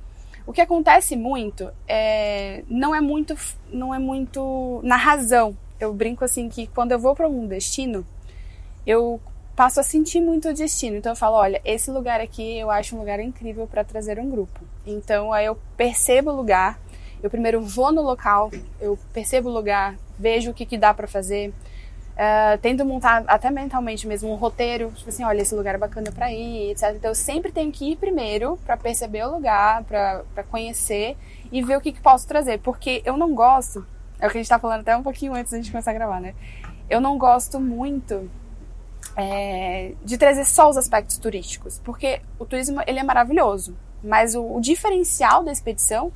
O 0.47 0.53
que 0.53 0.61
acontece 0.61 1.17
muito 1.17 1.71
é 1.87 2.63
não 2.69 2.95
é 2.95 3.01
muito 3.01 3.37
não 3.71 3.95
é 3.95 3.99
muito 3.99 4.81
na 4.83 4.97
razão. 4.97 5.57
Eu 5.79 5.93
brinco 5.93 6.25
assim 6.25 6.49
que 6.49 6.67
quando 6.69 6.93
eu 6.93 6.99
vou 6.99 7.15
para 7.15 7.29
um 7.29 7.47
destino, 7.47 8.07
eu 8.87 9.21
passo 9.57 9.81
a 9.81 9.83
sentir 9.83 10.21
muito 10.21 10.49
o 10.49 10.55
destino. 10.55 10.97
Então 10.97 11.13
eu 11.13 11.17
falo, 11.17 11.37
olha, 11.37 11.61
esse 11.65 11.91
lugar 11.91 12.21
aqui 12.21 12.59
eu 12.59 12.71
acho 12.71 12.95
um 12.95 12.99
lugar 12.99 13.19
incrível 13.19 13.67
para 13.67 13.83
trazer 13.83 14.19
um 14.19 14.31
grupo. 14.31 14.61
Então 14.87 15.33
aí 15.33 15.47
eu 15.47 15.59
percebo 15.77 16.31
o 16.31 16.37
lugar, 16.37 16.79
eu 17.23 17.31
primeiro 17.31 17.61
vou 17.61 17.93
no 17.93 18.03
local, 18.03 18.51
eu 18.81 18.99
percebo 19.13 19.49
o 19.49 19.53
lugar, 19.53 19.97
vejo 20.19 20.51
o 20.51 20.55
que, 20.55 20.67
que 20.67 20.79
dá 20.79 20.93
para 20.95 21.07
fazer, 21.07 21.53
uh, 22.17 22.59
tento 22.61 22.85
montar 22.85 23.25
até 23.27 23.51
mentalmente 23.51 24.07
mesmo 24.07 24.31
um 24.31 24.37
roteiro, 24.37 24.91
tipo 24.95 25.09
assim, 25.09 25.25
olha, 25.25 25.43
esse 25.43 25.55
lugar 25.55 25.75
é 25.75 25.79
bacana 25.79 26.11
para 26.11 26.33
ir, 26.33 26.71
etc. 26.71 26.95
Então 26.97 27.11
eu 27.11 27.15
sempre 27.15 27.53
tenho 27.53 27.71
que 27.71 27.93
ir 27.93 27.97
primeiro 27.97 28.59
para 28.65 28.77
perceber 28.77 29.25
o 29.25 29.35
lugar, 29.35 29.85
para 29.85 30.43
conhecer 30.51 31.17
e 31.53 31.63
ver 31.63 31.77
o 31.77 31.81
que, 31.81 31.93
que 31.93 32.01
posso 32.01 32.27
trazer, 32.27 32.59
porque 32.61 33.03
eu 33.05 33.17
não 33.17 33.35
gosto, 33.35 33.87
é 34.19 34.27
o 34.27 34.31
que 34.31 34.39
a 34.39 34.41
gente 34.41 34.49
tá 34.49 34.59
falando 34.59 34.81
até 34.81 34.97
um 34.97 35.03
pouquinho 35.03 35.35
antes 35.35 35.53
da 35.53 35.59
gente 35.59 35.71
começar 35.71 35.91
a 35.91 35.95
gravar, 35.95 36.21
né? 36.21 36.35
Eu 36.89 37.01
não 37.01 37.19
gosto 37.19 37.61
muito 37.61 38.31
é, 39.17 39.93
de 40.05 40.17
trazer 40.17 40.45
só 40.45 40.69
os 40.69 40.77
aspectos 40.77 41.19
turísticos, 41.19 41.81
porque 41.85 42.21
o 42.39 42.45
turismo 42.45 42.81
ele 42.87 42.99
é 42.99 43.03
maravilhoso, 43.03 43.77
mas 44.03 44.35
o, 44.35 44.57
o 44.57 44.61
diferencial 44.61 45.43
da 45.43 45.53
expedição 45.53 46.13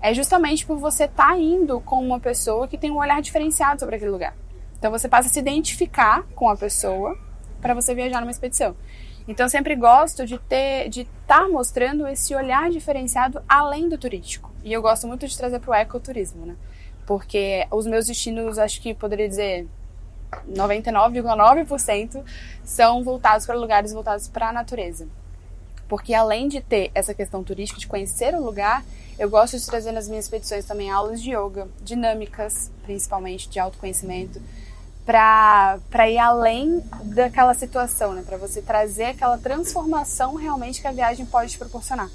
é 0.00 0.14
justamente 0.14 0.64
por 0.64 0.78
você 0.78 1.04
estar 1.04 1.28
tá 1.28 1.38
indo 1.38 1.80
com 1.80 2.04
uma 2.04 2.20
pessoa 2.20 2.68
que 2.68 2.78
tem 2.78 2.90
um 2.90 2.98
olhar 2.98 3.20
diferenciado 3.20 3.80
sobre 3.80 3.96
aquele 3.96 4.10
lugar. 4.10 4.34
Então 4.78 4.90
você 4.90 5.08
passa 5.08 5.28
a 5.28 5.32
se 5.32 5.38
identificar 5.38 6.22
com 6.34 6.48
a 6.48 6.56
pessoa 6.56 7.18
para 7.60 7.74
você 7.74 7.94
viajar 7.94 8.20
numa 8.20 8.30
expedição. 8.30 8.76
Então 9.26 9.46
eu 9.46 9.50
sempre 9.50 9.74
gosto 9.74 10.24
de 10.24 10.38
ter, 10.38 10.88
de 10.88 11.02
estar 11.02 11.42
tá 11.42 11.48
mostrando 11.48 12.06
esse 12.06 12.34
olhar 12.34 12.70
diferenciado 12.70 13.42
além 13.48 13.88
do 13.88 13.98
turístico. 13.98 14.50
E 14.64 14.72
eu 14.72 14.80
gosto 14.80 15.06
muito 15.06 15.26
de 15.26 15.36
trazer 15.36 15.58
para 15.58 15.70
o 15.70 15.74
ecoturismo, 15.74 16.46
né? 16.46 16.56
Porque 17.06 17.66
os 17.70 17.86
meus 17.86 18.06
destinos, 18.06 18.58
acho 18.58 18.80
que 18.80 18.94
poderia 18.94 19.28
dizer 19.28 19.66
99,9% 20.48 22.22
são 22.62 23.02
voltados 23.02 23.46
para 23.46 23.56
lugares 23.56 23.92
voltados 23.92 24.28
para 24.28 24.48
a 24.48 24.52
natureza. 24.52 25.08
Porque 25.88 26.12
além 26.12 26.48
de 26.48 26.60
ter 26.60 26.90
essa 26.94 27.14
questão 27.14 27.42
turística 27.42 27.80
de 27.80 27.86
conhecer 27.86 28.34
o 28.34 28.44
lugar, 28.44 28.84
eu 29.18 29.28
gosto 29.28 29.58
de 29.58 29.66
trazer 29.66 29.90
nas 29.90 30.06
minhas 30.08 30.26
expedições 30.26 30.64
também 30.64 30.90
aulas 30.90 31.20
de 31.20 31.30
yoga, 31.30 31.66
dinâmicas, 31.82 32.70
principalmente 32.84 33.48
de 33.48 33.58
autoconhecimento, 33.58 34.40
para 35.04 36.10
ir 36.10 36.18
além 36.18 36.82
daquela 37.02 37.54
situação, 37.54 38.12
né? 38.12 38.22
Para 38.24 38.36
você 38.36 38.60
trazer 38.60 39.06
aquela 39.06 39.38
transformação 39.38 40.34
realmente 40.34 40.82
que 40.82 40.86
a 40.86 40.92
viagem 40.92 41.24
pode 41.24 41.52
te 41.52 41.58
proporcionar. 41.58 42.10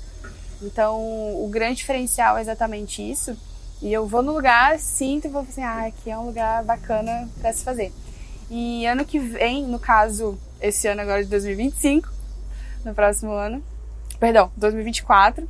Então, 0.62 1.01
o 1.44 1.50
grande 1.51 1.77
diferencial 1.77 2.38
é 2.38 2.42
exatamente 2.42 3.01
isso. 3.01 3.36
E 3.82 3.92
eu 3.92 4.08
vou 4.08 4.22
no 4.22 4.32
lugar, 4.32 4.80
sinto 4.80 5.25
e 5.25 5.30
vou 5.30 5.42
assim, 5.42 5.63
ah, 5.63 5.88
aqui 5.88 6.10
é 6.10 6.18
um 6.18 6.27
lugar 6.27 6.63
bacana 6.63 7.27
para 7.42 7.51
se 7.51 7.63
fazer. 7.63 7.92
E 8.50 8.86
ano 8.86 9.03
que 9.03 9.20
vem, 9.20 9.63
no 9.63 9.80
caso, 9.80 10.38
esse 10.62 10.88
ano 10.88 11.01
agora 11.01 11.24
de 11.24 11.30
2025, 11.30 12.08
no 12.84 12.94
próximo 12.94 13.32
ano, 13.32 13.63
perdão, 14.20 14.52
2024, 14.58 15.48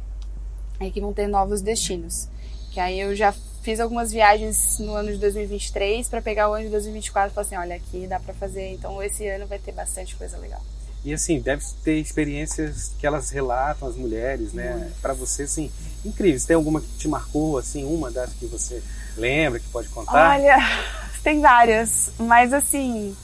aí 0.79 0.91
que 0.91 1.01
vão 1.01 1.13
ter 1.13 1.27
novos 1.27 1.61
destinos. 1.61 2.27
Que 2.71 2.79
aí 2.79 2.99
eu 2.99 3.15
já 3.15 3.33
fiz 3.61 3.79
algumas 3.79 4.11
viagens 4.11 4.79
no 4.79 4.93
ano 4.93 5.11
de 5.11 5.17
2023 5.17 6.09
para 6.09 6.21
pegar 6.21 6.49
o 6.49 6.53
ano 6.53 6.65
de 6.65 6.71
2024 6.71 7.31
e 7.31 7.33
falar 7.33 7.45
assim, 7.45 7.55
olha, 7.55 7.75
aqui 7.75 8.07
dá 8.07 8.19
para 8.19 8.33
fazer, 8.33 8.73
então 8.73 9.01
esse 9.01 9.27
ano 9.27 9.47
vai 9.47 9.59
ter 9.59 9.71
bastante 9.71 10.15
coisa 10.15 10.37
legal. 10.37 10.61
E 11.05 11.13
assim, 11.13 11.39
deve 11.39 11.63
ter 11.83 11.97
experiências 11.99 12.93
que 12.97 13.05
elas 13.05 13.29
relatam 13.29 13.87
as 13.87 13.95
mulheres, 13.95 14.53
né? 14.53 14.89
Para 15.01 15.13
você, 15.13 15.43
assim, 15.43 15.69
incríveis. 16.05 16.45
Tem 16.45 16.55
alguma 16.55 16.79
que 16.79 16.87
te 16.97 17.09
marcou, 17.09 17.57
assim, 17.57 17.83
uma 17.83 18.09
das 18.09 18.31
que 18.33 18.45
você 18.45 18.81
lembra, 19.17 19.59
que 19.59 19.67
pode 19.67 19.89
contar? 19.89 20.31
Olha, 20.31 20.57
tem 21.21 21.41
várias, 21.41 22.11
mas 22.17 22.53
assim, 22.53 23.15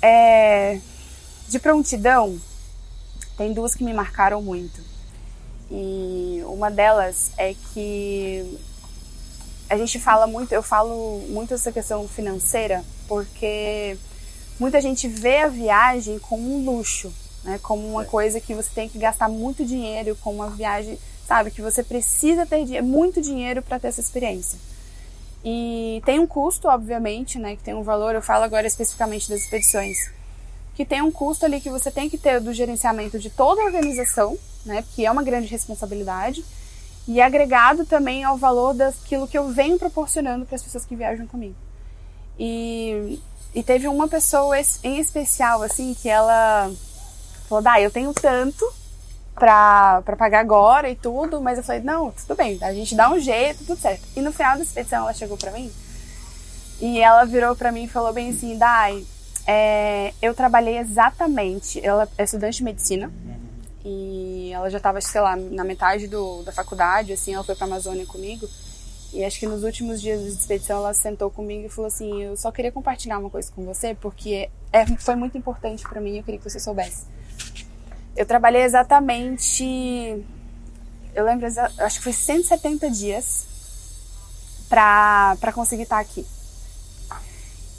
é, 0.00 0.80
de 1.48 1.58
prontidão, 1.60 2.36
tem 3.36 3.52
duas 3.52 3.74
que 3.74 3.84
me 3.84 3.92
marcaram 3.92 4.40
muito. 4.42 4.80
E 5.70 6.42
uma 6.46 6.70
delas 6.70 7.32
é 7.38 7.54
que 7.72 8.58
a 9.70 9.76
gente 9.76 9.98
fala 9.98 10.26
muito, 10.26 10.52
eu 10.52 10.62
falo 10.62 11.20
muito 11.28 11.54
essa 11.54 11.72
questão 11.72 12.06
financeira, 12.06 12.84
porque 13.08 13.96
muita 14.60 14.80
gente 14.80 15.08
vê 15.08 15.38
a 15.38 15.48
viagem 15.48 16.18
como 16.18 16.54
um 16.54 16.64
luxo, 16.64 17.12
né? 17.42 17.58
Como 17.62 17.88
uma 17.88 18.02
é. 18.02 18.06
coisa 18.06 18.38
que 18.40 18.54
você 18.54 18.68
tem 18.74 18.88
que 18.88 18.98
gastar 18.98 19.28
muito 19.28 19.64
dinheiro, 19.64 20.16
como 20.20 20.36
uma 20.36 20.50
viagem, 20.50 20.98
sabe, 21.26 21.50
que 21.50 21.62
você 21.62 21.82
precisa 21.82 22.44
ter 22.44 22.82
muito 22.82 23.20
dinheiro 23.22 23.62
para 23.62 23.80
ter 23.80 23.88
essa 23.88 24.00
experiência. 24.00 24.58
E 25.44 26.02
tem 26.04 26.20
um 26.20 26.26
custo, 26.26 26.68
obviamente, 26.68 27.38
né, 27.38 27.56
que 27.56 27.62
tem 27.62 27.74
um 27.74 27.82
valor, 27.82 28.14
eu 28.14 28.22
falo 28.22 28.44
agora 28.44 28.66
especificamente 28.66 29.28
das 29.28 29.40
expedições, 29.40 29.96
que 30.74 30.84
tem 30.84 31.02
um 31.02 31.10
custo 31.10 31.44
ali 31.44 31.60
que 31.60 31.70
você 31.70 31.90
tem 31.90 32.08
que 32.08 32.16
ter 32.16 32.40
do 32.40 32.52
gerenciamento 32.52 33.18
de 33.18 33.30
toda 33.30 33.60
a 33.60 33.64
organização, 33.64 34.38
né, 34.64 34.84
que 34.94 35.04
é 35.04 35.10
uma 35.10 35.22
grande 35.22 35.48
responsabilidade, 35.48 36.44
e 37.06 37.20
agregado 37.20 37.84
também 37.84 38.24
ao 38.24 38.36
valor 38.36 38.74
daquilo 38.74 39.26
que 39.26 39.36
eu 39.36 39.48
venho 39.48 39.78
proporcionando 39.78 40.46
para 40.46 40.56
as 40.56 40.62
pessoas 40.62 40.84
que 40.84 40.96
viajam 40.96 41.26
comigo. 41.26 41.56
E, 42.38 43.20
e 43.54 43.62
teve 43.62 43.88
uma 43.88 44.08
pessoa 44.08 44.56
em 44.84 44.98
especial, 44.98 45.62
assim, 45.62 45.94
que 45.94 46.08
ela 46.08 46.70
falou, 47.48 47.62
Dai, 47.62 47.84
eu 47.84 47.90
tenho 47.90 48.14
tanto, 48.14 48.64
pra 49.34 50.02
pagar 50.16 50.40
agora 50.40 50.88
e 50.88 50.94
tudo, 50.94 51.40
mas 51.40 51.58
eu 51.58 51.64
falei, 51.64 51.82
não, 51.82 52.10
tudo 52.12 52.36
bem, 52.36 52.58
a 52.62 52.72
gente 52.72 52.94
dá 52.94 53.10
um 53.10 53.18
jeito, 53.18 53.64
tudo 53.64 53.80
certo. 53.80 54.02
E 54.14 54.20
no 54.20 54.32
final 54.32 54.56
da 54.56 54.62
expedição 54.62 55.02
ela 55.02 55.14
chegou 55.14 55.36
pra 55.36 55.50
mim 55.50 55.70
e 56.80 57.00
ela 57.00 57.24
virou 57.24 57.54
pra 57.56 57.72
mim 57.72 57.84
e 57.84 57.88
falou 57.88 58.12
bem 58.12 58.30
assim, 58.30 58.56
Dai, 58.58 59.04
é, 59.46 60.12
eu 60.22 60.34
trabalhei 60.34 60.78
exatamente, 60.78 61.84
ela 61.84 62.08
é 62.16 62.24
estudante 62.24 62.58
de 62.58 62.64
medicina 62.64 63.12
e 63.84 64.50
ela 64.52 64.70
já 64.70 64.78
tava, 64.78 65.00
sei 65.00 65.20
lá, 65.20 65.34
na 65.34 65.64
metade 65.64 66.06
do, 66.06 66.42
da 66.42 66.52
faculdade, 66.52 67.12
assim, 67.12 67.34
ela 67.34 67.42
foi 67.42 67.54
pra 67.54 67.66
Amazônia 67.66 68.06
comigo 68.06 68.48
e 69.12 69.24
acho 69.24 69.38
que 69.38 69.46
nos 69.46 69.62
últimos 69.62 70.00
dias 70.00 70.22
de 70.22 70.28
expedição 70.28 70.78
ela 70.78 70.94
sentou 70.94 71.30
comigo 71.30 71.66
e 71.66 71.68
falou 71.68 71.88
assim, 71.88 72.22
eu 72.22 72.36
só 72.36 72.50
queria 72.50 72.72
compartilhar 72.72 73.18
uma 73.18 73.28
coisa 73.28 73.50
com 73.52 73.64
você 73.64 73.94
porque 73.94 74.48
é, 74.72 74.86
foi 74.96 75.16
muito 75.16 75.36
importante 75.36 75.82
para 75.82 76.00
mim, 76.00 76.16
eu 76.16 76.22
queria 76.22 76.38
que 76.38 76.48
você 76.48 76.60
soubesse. 76.60 77.04
Eu 78.16 78.26
trabalhei 78.26 78.62
exatamente. 78.62 79.64
Eu 81.14 81.24
lembro, 81.24 81.46
acho 81.46 81.98
que 81.98 82.04
foi 82.04 82.12
170 82.12 82.90
dias 82.90 83.46
pra 84.68 85.52
conseguir 85.54 85.82
estar 85.82 85.98
aqui. 85.98 86.26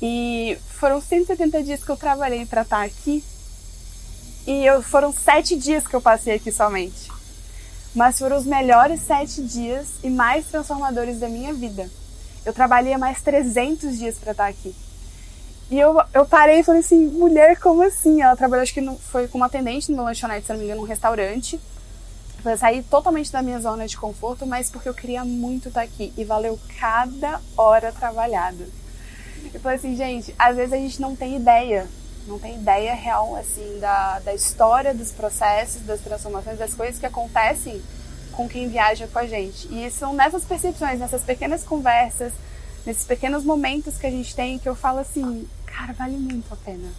E 0.06 0.58
foram 0.68 1.00
170 1.00 1.64
dias 1.64 1.82
que 1.82 1.90
eu 1.90 1.96
trabalhei 1.96 2.46
para 2.46 2.64
estar 2.64 2.84
aqui. 2.84 3.24
E 4.46 4.66
eu, 4.66 4.84
foram 4.84 5.14
sete 5.14 5.56
dias 5.56 5.88
que 5.88 5.96
eu 5.96 6.02
passei 6.02 6.36
aqui 6.36 6.52
somente. 6.52 7.10
Mas 7.96 8.20
foram 8.20 8.36
os 8.36 8.46
melhores 8.46 9.00
sete 9.00 9.42
dias 9.42 9.88
e 10.04 10.10
mais 10.10 10.46
transformadores 10.48 11.22
da 11.22 11.30
minha 11.30 11.54
vida. 11.54 11.90
Eu 12.46 12.52
trabalhei 12.52 12.98
mais 12.98 13.22
300 13.22 13.98
dias 13.98 14.18
para 14.18 14.32
estar 14.32 14.48
aqui. 14.48 14.76
E 15.72 15.80
eu, 15.80 15.96
eu 16.14 16.26
parei 16.26 16.60
e 16.60 16.64
falei 16.64 16.82
assim, 16.82 17.08
mulher, 17.08 17.58
como 17.62 17.82
assim? 17.82 18.22
Ela 18.22 18.36
trabalhou, 18.36 18.64
acho 18.64 18.74
que 18.74 18.82
não, 18.82 18.98
foi 18.98 19.30
como 19.30 19.46
atendente 19.46 19.90
numa 19.90 20.04
lanchonete, 20.04 20.46
se 20.46 20.52
não 20.52 20.60
me 20.60 20.66
engano, 20.66 20.82
num 20.82 20.88
restaurante. 20.88 21.58
Eu 22.44 22.58
saí 22.58 22.84
totalmente 22.84 23.32
da 23.32 23.42
minha 23.42 23.62
zona 23.62 23.88
de 23.88 23.96
conforto, 23.96 24.46
mas 24.46 24.70
porque 24.70 24.90
eu 24.90 24.94
queria 24.94 25.24
muito 25.24 25.70
estar 25.70 25.82
aqui. 25.82 26.12
E 26.18 26.26
valeu 26.26 26.60
cada 26.78 27.40
hora 27.56 27.94
trabalhada. 27.94 28.83
Eu 29.54 29.60
falei 29.60 29.78
assim, 29.78 29.96
gente, 29.96 30.34
às 30.38 30.56
vezes 30.56 30.74
a 30.74 30.78
gente 30.78 31.00
não 31.00 31.16
tem 31.16 31.36
ideia, 31.36 31.88
não 32.28 32.40
tem 32.40 32.56
ideia 32.56 32.94
real, 32.94 33.36
assim, 33.36 33.78
da, 33.80 34.20
da 34.20 34.34
história, 34.34 34.94
dos 34.94 35.12
processos, 35.12 35.82
das 35.84 36.02
transformações, 36.02 36.58
das 36.58 36.74
coisas 36.74 37.00
que 37.00 37.06
acontecem 37.06 37.82
com 38.32 38.50
quem 38.50 38.68
viaja 38.68 39.08
com 39.08 39.20
a 39.20 39.28
gente. 39.28 39.68
E 39.72 39.90
são 39.92 40.14
nessas 40.14 40.44
percepções, 40.44 41.00
nessas 41.00 41.22
pequenas 41.22 41.64
conversas, 41.64 42.34
nesses 42.86 43.06
pequenos 43.06 43.44
momentos 43.44 43.98
que 43.98 44.08
a 44.08 44.10
gente 44.10 44.36
tem 44.36 44.58
que 44.58 44.68
eu 44.68 44.76
falo 44.76 45.00
assim, 45.00 45.48
cara, 45.66 45.94
vale 45.94 46.18
muito 46.18 46.52
a 46.52 46.58
pena. 46.58 46.90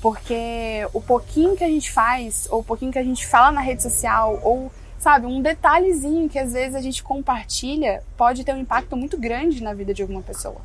Porque 0.00 0.86
o 0.92 1.00
pouquinho 1.00 1.56
que 1.56 1.64
a 1.64 1.68
gente 1.68 1.90
faz, 1.90 2.46
ou 2.50 2.60
o 2.60 2.64
pouquinho 2.64 2.92
que 2.92 2.98
a 2.98 3.02
gente 3.04 3.26
fala 3.26 3.50
na 3.50 3.60
rede 3.60 3.82
social, 3.82 4.38
ou, 4.42 4.70
sabe, 4.98 5.26
um 5.26 5.42
detalhezinho 5.42 6.28
que 6.28 6.38
às 6.38 6.52
vezes 6.52 6.74
a 6.74 6.80
gente 6.80 7.02
compartilha, 7.02 8.02
pode 8.16 8.44
ter 8.44 8.54
um 8.54 8.58
impacto 8.58 8.96
muito 8.96 9.18
grande 9.18 9.62
na 9.62 9.74
vida 9.74 9.92
de 9.92 10.02
alguma 10.02 10.22
pessoa. 10.22 10.60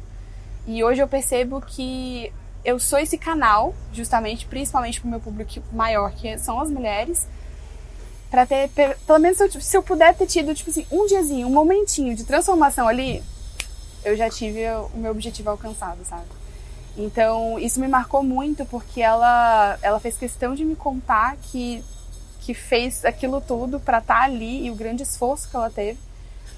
E 0.70 0.84
hoje 0.84 1.02
eu 1.02 1.08
percebo 1.08 1.60
que 1.60 2.32
eu 2.64 2.80
sou 2.80 3.00
esse 3.00 3.18
canal, 3.18 3.74
justamente, 3.92 4.46
principalmente 4.46 5.02
para 5.02 5.08
o 5.08 5.10
meu 5.10 5.20
público 5.20 5.52
maior, 5.72 6.12
que 6.12 6.38
são 6.38 6.60
as 6.60 6.70
mulheres, 6.70 7.28
para 8.30 8.46
ter, 8.46 8.70
pelo 8.70 9.18
menos 9.18 9.40
se 9.40 9.76
eu 9.76 9.82
puder 9.82 10.14
ter 10.14 10.28
tido, 10.28 10.54
tipo 10.54 10.70
assim, 10.70 10.86
um 10.92 11.08
diazinho, 11.08 11.48
um 11.48 11.52
momentinho 11.52 12.16
de 12.16 12.24
transformação 12.24 12.88
ali, 12.88 13.24
eu 14.06 14.16
já 14.16 14.30
tive 14.30 14.64
o 14.94 14.98
meu 15.00 15.10
objetivo 15.10 15.50
alcançado, 15.50 16.06
sabe? 16.06 16.28
Então, 16.96 17.58
isso 17.58 17.80
me 17.80 17.88
marcou 17.88 18.22
muito 18.22 18.64
porque 18.66 19.02
ela, 19.02 19.80
ela 19.82 20.00
fez 20.00 20.18
questão 20.18 20.54
de 20.54 20.64
me 20.64 20.76
contar 20.76 21.36
que, 21.38 21.84
que 22.42 22.54
fez 22.54 23.04
aquilo 23.04 23.42
tudo 23.42 23.80
para 23.80 23.98
estar 23.98 24.20
tá 24.20 24.24
ali 24.24 24.68
e 24.68 24.70
o 24.70 24.76
grande 24.76 25.02
esforço 25.02 25.50
que 25.50 25.56
ela 25.56 25.72
teve. 25.72 25.98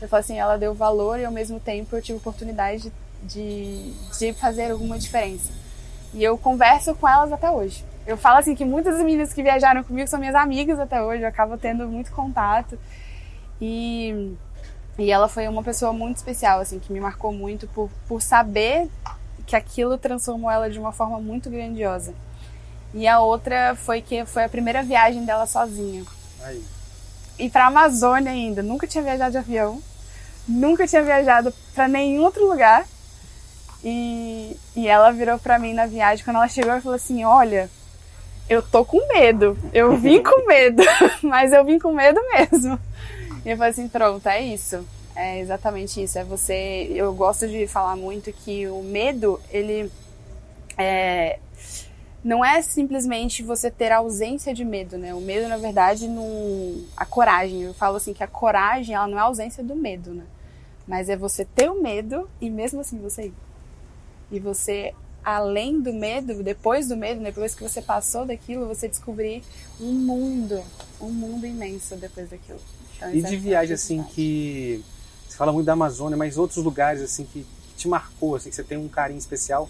Eu 0.02 0.10
falei 0.10 0.22
assim, 0.22 0.38
ela 0.38 0.58
deu 0.58 0.74
valor 0.74 1.18
e 1.18 1.24
ao 1.24 1.32
mesmo 1.32 1.62
tempo 1.62 1.96
eu 1.96 2.02
tive 2.02 2.18
oportunidade 2.18 2.84
de, 2.84 2.92
de, 3.24 3.94
de 4.18 4.34
fazer 4.34 4.72
alguma 4.72 4.98
diferença. 4.98 5.52
E 6.14 6.24
eu 6.24 6.38
converso 6.38 6.94
com 6.96 7.08
elas 7.08 7.32
até 7.32 7.50
hoje. 7.50 7.84
Eu 8.06 8.18
falo 8.18 8.40
assim 8.40 8.56
que 8.56 8.66
muitas 8.66 8.96
das 8.96 9.04
meninas 9.04 9.32
que 9.32 9.44
viajaram 9.44 9.84
comigo 9.84 10.08
são 10.08 10.20
minhas 10.20 10.36
amigas 10.36 10.80
até 10.80 11.02
hoje, 11.02 11.24
eu 11.24 11.28
acabo 11.28 11.58
tendo 11.58 11.88
muito 11.88 12.12
contato. 12.12 12.78
E, 13.62 14.34
e 14.98 15.12
ela 15.12 15.28
foi 15.28 15.48
uma 15.48 15.64
pessoa 15.64 15.94
muito 15.94 16.18
especial, 16.18 16.60
assim, 16.60 16.80
que 16.80 16.92
me 16.92 17.00
marcou 17.00 17.32
muito 17.32 17.68
por, 17.68 17.90
por 18.08 18.22
saber 18.22 18.90
que 19.46 19.56
aquilo 19.56 19.98
transformou 19.98 20.50
ela 20.50 20.70
de 20.70 20.80
uma 20.80 20.92
forma 20.92 21.20
muito 21.20 21.50
grandiosa. 21.50 22.14
E 22.94 23.08
a 23.08 23.20
outra 23.20 23.76
foi 23.76 24.02
que 24.02 24.26
foi 24.26 24.44
a 24.44 24.50
primeira 24.50 24.84
viagem 24.84 25.24
dela 25.24 25.46
sozinha. 25.46 26.04
Aí. 26.44 26.64
E 27.40 27.50
pra 27.50 27.68
Amazônia 27.68 28.32
ainda. 28.32 28.62
Nunca 28.62 28.88
tinha 28.88 29.04
viajado 29.04 29.32
de 29.32 29.38
avião. 29.38 29.82
Nunca 30.48 30.88
tinha 30.88 31.02
viajado 31.02 31.54
para 31.74 31.88
nenhum 31.88 32.24
outro 32.24 32.48
lugar. 32.48 32.86
E, 33.84 34.56
e 34.76 34.88
ela 34.88 35.12
virou 35.12 35.40
pra 35.40 35.58
mim 35.58 35.74
na 35.74 35.86
viagem, 35.86 36.24
quando 36.24 36.38
ela 36.38 36.48
chegou, 36.48 36.76
e 36.76 36.82
falou 36.82 36.96
assim: 36.96 37.24
Olha, 37.24 37.70
eu 38.48 38.62
tô 38.62 38.86
com 38.86 39.08
medo. 39.08 39.58
Eu 39.74 39.98
vim 39.98 40.22
com 40.22 40.46
medo, 40.48 40.84
mas 41.24 41.52
eu 41.52 41.66
vim 41.66 41.80
com 41.80 41.94
medo 41.94 42.20
mesmo. 42.32 42.80
E 43.44 43.50
eu 43.50 43.58
falei 43.58 43.72
assim: 43.72 43.88
Pronto, 43.88 44.28
é 44.28 44.42
isso. 44.42 44.86
É 45.16 45.40
exatamente 45.40 46.02
isso. 46.02 46.20
É 46.20 46.24
você. 46.24 46.92
Eu 46.94 47.14
gosto 47.14 47.48
de 47.48 47.66
falar 47.68 47.96
muito 47.96 48.32
que 48.32 48.68
o 48.68 48.84
medo, 48.84 49.40
ele. 49.50 49.92
É, 50.78 51.40
não 52.24 52.46
é 52.46 52.62
simplesmente 52.62 53.42
você 53.42 53.72
ter 53.72 53.92
ausência 53.92 54.54
de 54.54 54.64
medo, 54.64 54.98
né? 54.98 55.14
O 55.14 55.20
medo, 55.20 55.48
na 55.48 55.58
verdade, 55.58 56.08
não. 56.08 56.84
A 56.96 57.06
coragem. 57.06 57.64
Eu 57.64 57.74
falo 57.74 57.98
assim 57.98 58.14
que 58.14 58.24
a 58.24 58.28
coragem, 58.28 58.96
ela 58.96 59.08
não 59.08 59.18
é 59.18 59.22
a 59.22 59.26
ausência 59.26 59.64
do 59.64 59.76
medo, 59.76 60.14
né? 60.14 60.24
Mas 60.88 61.10
é 61.10 61.16
você 61.16 61.46
ter 61.46 61.70
o 61.70 61.82
medo 61.82 62.30
e 62.40 62.50
mesmo 62.50 62.82
assim 62.82 63.00
você 63.00 63.28
ir. 63.28 63.34
E 64.32 64.40
você, 64.40 64.94
além 65.24 65.82
do 65.82 65.94
medo, 65.94 66.42
depois 66.42 66.88
do 66.88 66.96
medo, 66.96 67.22
depois 67.22 67.54
que 67.54 67.62
você 67.62 67.82
passou 67.82 68.26
daquilo, 68.26 68.68
você 68.68 68.88
descobrir 68.88 69.44
um 69.80 69.92
mundo, 69.92 70.64
um 71.00 71.10
mundo 71.10 71.46
imenso 71.46 71.96
depois 71.96 72.30
daquilo. 72.30 72.60
Então, 72.96 73.14
e 73.14 73.22
de 73.22 73.36
é 73.36 73.38
viagem, 73.38 73.74
assim, 73.74 74.04
que. 74.04 74.84
Você 75.28 75.38
fala 75.38 75.52
muito 75.52 75.66
da 75.66 75.74
Amazônia, 75.74 76.18
mas 76.18 76.38
outros 76.38 76.64
lugares, 76.64 77.02
assim, 77.02 77.26
que, 77.26 77.44
que 77.44 77.74
te 77.76 77.88
marcou, 77.88 78.36
assim, 78.36 78.50
que 78.50 78.56
você 78.56 78.64
tem 78.64 78.78
um 78.78 78.88
carinho 78.88 79.18
especial 79.18 79.70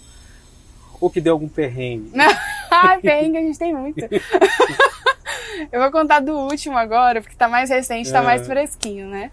ou 1.02 1.10
que 1.10 1.20
deu 1.20 1.32
algum 1.32 1.48
perrengue? 1.48 2.12
ah, 2.70 2.98
perrengue 3.02 3.38
a 3.38 3.40
gente 3.40 3.58
tem 3.58 3.74
muito. 3.74 3.98
eu 5.72 5.80
vou 5.80 5.90
contar 5.90 6.20
do 6.20 6.32
último 6.32 6.78
agora, 6.78 7.20
porque 7.20 7.36
tá 7.36 7.48
mais 7.48 7.70
recente, 7.70 8.10
tá 8.12 8.20
é. 8.20 8.22
mais 8.22 8.46
fresquinho, 8.46 9.08
né? 9.08 9.32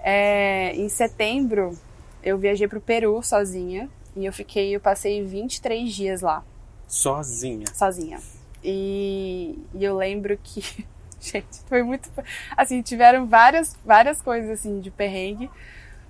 É, 0.00 0.72
em 0.74 0.88
setembro, 0.88 1.78
eu 2.22 2.36
viajei 2.38 2.66
pro 2.66 2.80
Peru 2.80 3.22
sozinha. 3.22 3.88
E 4.16 4.24
eu 4.24 4.32
fiquei, 4.32 4.74
eu 4.74 4.80
passei 4.80 5.22
23 5.22 5.92
dias 5.92 6.22
lá. 6.22 6.42
Sozinha? 6.88 7.66
Sozinha. 7.74 8.18
E, 8.64 9.58
e 9.74 9.84
eu 9.84 9.96
lembro 9.96 10.38
que, 10.42 10.62
gente, 11.20 11.60
foi 11.68 11.82
muito. 11.82 12.10
Assim, 12.56 12.80
tiveram 12.80 13.26
várias, 13.26 13.76
várias 13.84 14.22
coisas, 14.22 14.50
assim, 14.50 14.80
de 14.80 14.90
perrengue. 14.90 15.50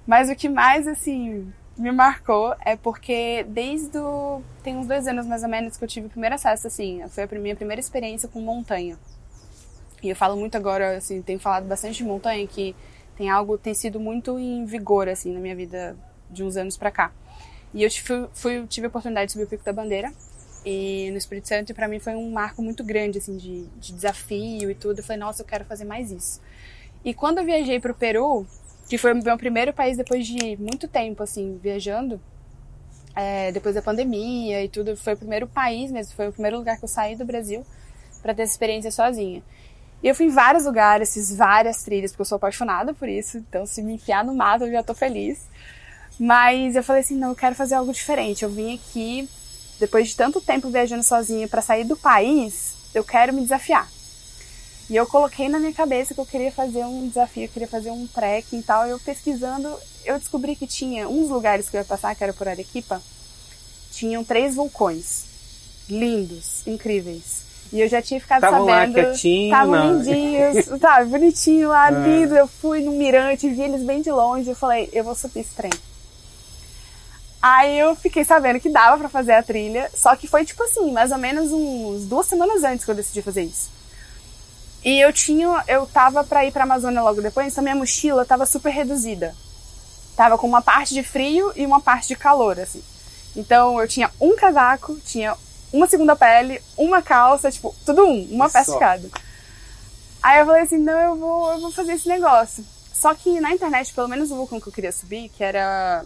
Mas 0.06 0.30
o 0.30 0.36
que 0.36 0.48
mais, 0.48 0.86
assim, 0.86 1.52
me 1.76 1.90
marcou 1.90 2.54
é 2.64 2.76
porque 2.76 3.44
desde 3.48 3.98
o. 3.98 4.40
Tem 4.62 4.76
uns 4.76 4.86
dois 4.86 5.08
anos 5.08 5.26
mais 5.26 5.42
ou 5.42 5.48
menos 5.48 5.76
que 5.76 5.84
eu 5.84 5.88
tive 5.88 6.06
o 6.06 6.10
primeiro 6.10 6.36
acesso, 6.36 6.68
assim. 6.68 7.02
Foi 7.08 7.24
a 7.24 7.38
minha 7.40 7.56
primeira 7.56 7.80
experiência 7.80 8.28
com 8.28 8.40
montanha. 8.40 8.96
E 10.02 10.08
eu 10.08 10.16
falo 10.16 10.36
muito 10.36 10.56
agora, 10.56 10.96
assim, 10.96 11.20
tenho 11.22 11.40
falado 11.40 11.66
bastante 11.66 11.96
de 11.96 12.04
montanha, 12.04 12.46
que 12.46 12.76
tem 13.16 13.28
algo, 13.30 13.58
tem 13.58 13.74
sido 13.74 13.98
muito 13.98 14.38
em 14.38 14.64
vigor, 14.64 15.08
assim, 15.08 15.32
na 15.32 15.40
minha 15.40 15.56
vida 15.56 15.96
de 16.30 16.44
uns 16.44 16.56
anos 16.56 16.76
pra 16.76 16.90
cá. 16.90 17.12
E 17.74 17.82
eu 17.82 17.90
fui, 17.90 18.28
fui, 18.34 18.66
tive 18.66 18.86
a 18.86 18.88
oportunidade 18.88 19.26
de 19.26 19.32
subir 19.32 19.44
o 19.44 19.48
Pico 19.48 19.64
da 19.64 19.72
Bandeira, 19.72 20.12
e 20.64 21.10
no 21.12 21.16
Espírito 21.16 21.46
Santo, 21.46 21.72
para 21.72 21.86
mim 21.86 22.00
foi 22.00 22.16
um 22.16 22.28
marco 22.32 22.60
muito 22.60 22.82
grande, 22.82 23.18
assim, 23.18 23.36
de, 23.36 23.66
de 23.78 23.92
desafio 23.92 24.68
e 24.68 24.74
tudo. 24.74 24.98
Eu 24.98 25.04
falei, 25.04 25.20
nossa, 25.20 25.42
eu 25.42 25.46
quero 25.46 25.64
fazer 25.64 25.84
mais 25.84 26.10
isso. 26.10 26.40
E 27.04 27.14
quando 27.14 27.38
eu 27.38 27.44
viajei 27.44 27.78
pro 27.78 27.94
Peru, 27.94 28.44
que 28.88 28.98
foi 28.98 29.12
o 29.12 29.22
meu 29.22 29.38
primeiro 29.38 29.72
país 29.72 29.96
depois 29.96 30.26
de 30.26 30.56
muito 30.56 30.88
tempo, 30.88 31.22
assim, 31.22 31.56
viajando, 31.62 32.20
é, 33.14 33.52
depois 33.52 33.76
da 33.76 33.82
pandemia 33.82 34.64
e 34.64 34.68
tudo, 34.68 34.96
foi 34.96 35.14
o 35.14 35.16
primeiro 35.16 35.46
país 35.46 35.92
mesmo, 35.92 36.14
foi 36.16 36.28
o 36.28 36.32
primeiro 36.32 36.58
lugar 36.58 36.78
que 36.78 36.84
eu 36.84 36.88
saí 36.88 37.14
do 37.14 37.24
Brasil 37.24 37.64
para 38.20 38.34
ter 38.34 38.42
essa 38.42 38.52
experiência 38.52 38.90
sozinha. 38.90 39.44
E 40.02 40.08
eu 40.08 40.16
fui 40.16 40.26
em 40.26 40.30
vários 40.30 40.66
lugares, 40.66 41.14
fiz 41.14 41.34
várias 41.34 41.84
trilhas, 41.84 42.10
porque 42.10 42.22
eu 42.22 42.26
sou 42.26 42.36
apaixonada 42.36 42.92
por 42.92 43.08
isso, 43.08 43.38
então 43.38 43.64
se 43.64 43.80
me 43.82 43.94
enfiar 43.94 44.24
no 44.24 44.34
mato 44.34 44.64
eu 44.64 44.72
já 44.72 44.82
tô 44.82 44.94
feliz. 44.94 45.48
Mas 46.18 46.76
eu 46.76 46.82
falei 46.82 47.02
assim, 47.02 47.16
não, 47.16 47.30
eu 47.30 47.34
quero 47.34 47.54
fazer 47.54 47.74
algo 47.74 47.92
diferente. 47.92 48.42
Eu 48.42 48.50
vim 48.50 48.74
aqui, 48.74 49.28
depois 49.78 50.08
de 50.08 50.16
tanto 50.16 50.40
tempo 50.40 50.70
viajando 50.70 51.02
sozinha 51.02 51.46
para 51.46 51.62
sair 51.62 51.84
do 51.84 51.96
país, 51.96 52.74
eu 52.94 53.04
quero 53.04 53.32
me 53.32 53.42
desafiar. 53.42 53.88
E 54.88 54.94
eu 54.94 55.04
coloquei 55.06 55.48
na 55.48 55.58
minha 55.58 55.72
cabeça 55.72 56.14
que 56.14 56.20
eu 56.20 56.26
queria 56.26 56.52
fazer 56.52 56.84
um 56.84 57.08
desafio, 57.08 57.44
eu 57.44 57.48
queria 57.48 57.66
fazer 57.66 57.90
um 57.90 58.06
trekking 58.06 58.60
e 58.60 58.62
tal. 58.62 58.86
Eu 58.86 59.00
pesquisando, 59.00 59.68
eu 60.04 60.18
descobri 60.18 60.54
que 60.54 60.66
tinha 60.66 61.08
uns 61.08 61.28
lugares 61.28 61.68
que 61.68 61.76
eu 61.76 61.80
ia 61.80 61.84
passar, 61.84 62.14
que 62.14 62.22
era 62.22 62.32
por 62.32 62.46
Arequipa, 62.46 63.02
tinham 63.90 64.22
três 64.22 64.54
vulcões. 64.54 65.24
Lindos, 65.88 66.66
incríveis. 66.66 67.46
E 67.72 67.80
eu 67.80 67.88
já 67.88 68.00
tinha 68.00 68.20
ficado 68.20 68.40
Tavam 68.40 68.66
sabendo. 68.66 69.12
Estavam 69.12 69.98
lindinhos, 69.98 70.66
tá, 70.80 71.04
bonitinho 71.04 71.68
lá, 71.68 71.88
é. 71.88 72.08
lindo. 72.08 72.34
Eu 72.34 72.46
fui 72.46 72.80
no 72.80 72.92
mirante, 72.92 73.48
vi 73.48 73.62
eles 73.62 73.82
bem 73.82 74.00
de 74.00 74.10
longe. 74.10 74.48
Eu 74.48 74.56
falei, 74.56 74.88
eu 74.92 75.02
vou 75.02 75.14
subir 75.14 75.40
esse 75.40 75.54
trem. 75.54 75.72
Aí 77.48 77.78
eu 77.78 77.94
fiquei 77.94 78.24
sabendo 78.24 78.58
que 78.58 78.68
dava 78.68 78.98
para 78.98 79.08
fazer 79.08 79.34
a 79.34 79.42
trilha, 79.42 79.88
só 79.94 80.16
que 80.16 80.26
foi 80.26 80.44
tipo 80.44 80.60
assim, 80.64 80.90
mais 80.90 81.12
ou 81.12 81.18
menos 81.18 81.52
uns 81.52 82.04
duas 82.04 82.26
semanas 82.26 82.64
antes 82.64 82.84
que 82.84 82.90
eu 82.90 82.94
decidi 82.96 83.22
fazer 83.22 83.44
isso. 83.44 83.70
E 84.84 84.98
eu 85.00 85.12
tinha, 85.12 85.62
eu 85.68 85.86
tava 85.86 86.24
para 86.24 86.44
ir 86.44 86.50
para 86.50 86.64
Amazônia 86.64 87.00
logo 87.00 87.22
depois, 87.22 87.52
então 87.52 87.62
minha 87.62 87.76
mochila 87.76 88.24
tava 88.24 88.46
super 88.46 88.70
reduzida. 88.70 89.32
Tava 90.16 90.36
com 90.36 90.48
uma 90.48 90.60
parte 90.60 90.92
de 90.92 91.04
frio 91.04 91.52
e 91.54 91.64
uma 91.64 91.80
parte 91.80 92.08
de 92.08 92.16
calor, 92.16 92.58
assim. 92.58 92.82
Então 93.36 93.80
eu 93.80 93.86
tinha 93.86 94.10
um 94.20 94.34
casaco, 94.34 94.98
tinha 95.06 95.36
uma 95.72 95.86
segunda 95.86 96.16
pele, 96.16 96.60
uma 96.76 97.00
calça, 97.00 97.52
tipo, 97.52 97.72
tudo 97.84 98.06
um, 98.06 98.24
uma 98.28 98.50
peça 98.50 98.72
de 98.72 98.78
cada. 98.80 99.08
Aí 100.20 100.40
eu 100.40 100.46
falei 100.46 100.62
assim, 100.62 100.78
não, 100.78 100.98
eu 100.98 101.14
vou, 101.14 101.52
eu 101.52 101.60
vou 101.60 101.70
fazer 101.70 101.92
esse 101.92 102.08
negócio. 102.08 102.64
Só 102.92 103.14
que 103.14 103.40
na 103.40 103.52
internet, 103.52 103.94
pelo 103.94 104.08
menos 104.08 104.32
o 104.32 104.34
vulcão 104.34 104.60
que 104.60 104.66
eu 104.66 104.72
queria 104.72 104.90
subir, 104.90 105.28
que 105.28 105.44
era 105.44 106.04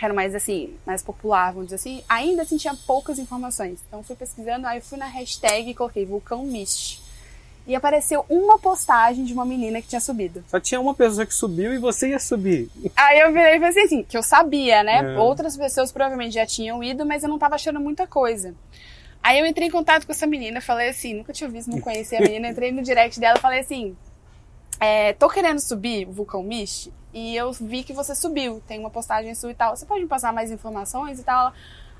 era 0.00 0.14
mais 0.14 0.34
assim, 0.34 0.74
mais 0.86 1.02
popular, 1.02 1.52
vamos 1.52 1.66
dizer 1.66 1.76
assim, 1.76 2.04
ainda 2.08 2.42
assim 2.42 2.56
tinha 2.56 2.74
poucas 2.86 3.18
informações. 3.18 3.80
Então 3.86 4.02
fui 4.02 4.16
pesquisando, 4.16 4.66
aí 4.66 4.80
fui 4.80 4.98
na 4.98 5.06
hashtag 5.06 5.70
e 5.70 5.74
coloquei 5.74 6.04
vulcão 6.04 6.44
Mist 6.44 7.00
e 7.66 7.74
apareceu 7.74 8.24
uma 8.28 8.58
postagem 8.58 9.24
de 9.24 9.32
uma 9.32 9.44
menina 9.44 9.80
que 9.80 9.88
tinha 9.88 10.00
subido. 10.00 10.42
Só 10.48 10.58
tinha 10.58 10.80
uma 10.80 10.94
pessoa 10.94 11.26
que 11.26 11.34
subiu 11.34 11.72
e 11.72 11.78
você 11.78 12.08
ia 12.10 12.18
subir. 12.18 12.70
Aí 12.96 13.20
eu 13.20 13.32
virei 13.32 13.56
e 13.56 13.60
pensei 13.60 13.84
assim, 13.84 14.02
que 14.02 14.16
eu 14.16 14.22
sabia, 14.22 14.82
né? 14.82 15.14
É. 15.14 15.18
Outras 15.18 15.56
pessoas 15.56 15.92
provavelmente 15.92 16.34
já 16.34 16.46
tinham 16.46 16.82
ido, 16.82 17.04
mas 17.06 17.22
eu 17.22 17.28
não 17.28 17.38
tava 17.38 17.54
achando 17.54 17.78
muita 17.78 18.06
coisa. 18.06 18.54
Aí 19.22 19.38
eu 19.38 19.46
entrei 19.46 19.68
em 19.68 19.70
contato 19.70 20.06
com 20.06 20.12
essa 20.12 20.26
menina, 20.26 20.60
falei 20.60 20.88
assim, 20.88 21.14
nunca 21.14 21.32
tinha 21.32 21.48
visto, 21.48 21.70
não 21.70 21.80
conhecia 21.80 22.18
a 22.18 22.22
menina, 22.22 22.48
entrei 22.48 22.72
no 22.72 22.82
direct 22.82 23.20
dela 23.20 23.36
e 23.38 23.40
falei 23.40 23.60
assim, 23.60 23.94
é, 24.80 25.12
tô 25.12 25.28
querendo 25.28 25.60
subir 25.60 26.08
o 26.08 26.12
vulcão 26.12 26.42
Mish 26.42 26.90
e 27.12 27.36
eu 27.36 27.52
vi 27.52 27.82
que 27.82 27.92
você 27.92 28.14
subiu, 28.14 28.62
tem 28.66 28.78
uma 28.78 28.90
postagem 28.90 29.34
sua 29.34 29.50
e 29.50 29.54
tal, 29.54 29.76
você 29.76 29.84
pode 29.84 30.02
me 30.02 30.08
passar 30.08 30.32
mais 30.32 30.50
informações 30.50 31.18
e 31.18 31.24
tal? 31.24 31.52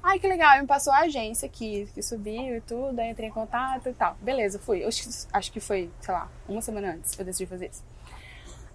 Ai, 0.02 0.18
que 0.18 0.26
legal, 0.26 0.58
me 0.60 0.66
passou 0.66 0.92
a 0.92 1.00
agência 1.00 1.48
que, 1.48 1.86
que 1.94 2.02
subiu 2.02 2.56
e 2.56 2.60
tudo, 2.62 2.98
aí 2.98 3.10
entrei 3.10 3.28
em 3.28 3.32
contato 3.32 3.88
e 3.88 3.92
tal. 3.92 4.16
Beleza, 4.22 4.58
fui. 4.58 4.82
Eu 4.82 4.88
acho 5.32 5.52
que 5.52 5.60
foi, 5.60 5.90
sei 6.00 6.14
lá, 6.14 6.30
uma 6.48 6.62
semana 6.62 6.94
antes 6.94 7.14
que 7.14 7.20
eu 7.20 7.26
decidi 7.26 7.46
fazer 7.46 7.68
isso. 7.70 7.84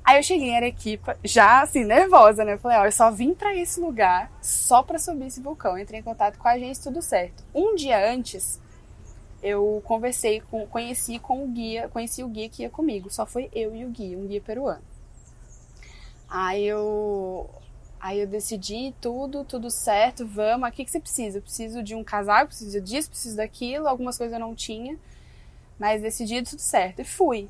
Aí 0.03 0.19
eu 0.19 0.23
cheguei 0.23 0.49
em 0.49 0.55
Arequipa, 0.55 1.17
já 1.23 1.63
assim, 1.63 1.83
nervosa, 1.83 2.45
né? 2.45 2.53
Eu 2.53 2.59
falei, 2.59 2.77
ó, 2.77 2.85
eu 2.85 2.91
só 2.91 3.09
vim 3.09 3.33
para 3.33 3.55
esse 3.55 3.79
lugar 3.79 4.31
só 4.39 4.83
para 4.83 4.99
subir 4.99 5.25
esse 5.25 5.41
vulcão. 5.41 5.79
entrei 5.79 5.99
em 5.99 6.03
contato 6.03 6.37
com 6.37 6.47
a 6.47 6.51
agência, 6.51 6.83
tudo 6.83 7.01
certo. 7.01 7.43
Um 7.55 7.73
dia 7.73 8.07
antes, 8.13 8.61
eu 9.41 9.81
conversei 9.83 10.41
com, 10.41 10.67
conheci 10.67 11.17
com 11.17 11.43
o 11.43 11.47
guia, 11.47 11.89
conheci 11.89 12.23
o 12.23 12.27
guia 12.27 12.47
que 12.47 12.61
ia 12.61 12.69
comigo. 12.69 13.09
Só 13.09 13.25
foi 13.25 13.49
eu 13.51 13.75
e 13.75 13.83
o 13.83 13.89
guia, 13.89 14.15
um 14.15 14.27
guia 14.27 14.41
peruano. 14.41 14.83
Aí 16.29 16.65
eu 16.65 17.49
Aí 18.05 18.19
eu 18.19 18.27
decidi 18.27 18.93
tudo, 19.01 19.43
tudo 19.43 19.71
certo, 19.71 20.27
vamos. 20.27 20.69
O 20.69 20.71
que, 20.71 20.85
que 20.85 20.91
você 20.91 20.99
precisa? 20.99 21.39
Eu 21.39 21.41
preciso 21.41 21.81
de 21.81 21.95
um 21.95 22.03
casaco, 22.03 22.49
preciso 22.49 22.79
disso, 22.79 23.09
preciso 23.09 23.35
daquilo. 23.35 23.87
Algumas 23.87 24.15
coisas 24.15 24.31
eu 24.31 24.39
não 24.39 24.53
tinha, 24.53 24.95
mas 25.79 26.03
decidi 26.03 26.43
tudo 26.43 26.59
certo. 26.59 27.01
E 27.01 27.03
fui. 27.03 27.49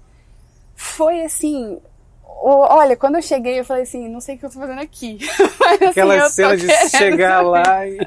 Foi 0.73 1.23
assim. 1.23 1.77
Olha, 2.23 2.95
quando 2.95 3.15
eu 3.15 3.21
cheguei, 3.21 3.59
eu 3.59 3.65
falei 3.65 3.83
assim: 3.83 4.07
não 4.07 4.21
sei 4.21 4.35
o 4.35 4.37
que 4.39 4.45
eu 4.45 4.49
tô 4.49 4.57
fazendo 4.57 4.79
aqui. 4.79 5.17
mas, 5.59 5.81
assim, 5.81 5.89
Aquela 5.89 6.29
cena 6.29 6.55
de 6.55 6.89
chegar 6.89 7.41
lá 7.41 7.85
e. 7.85 7.97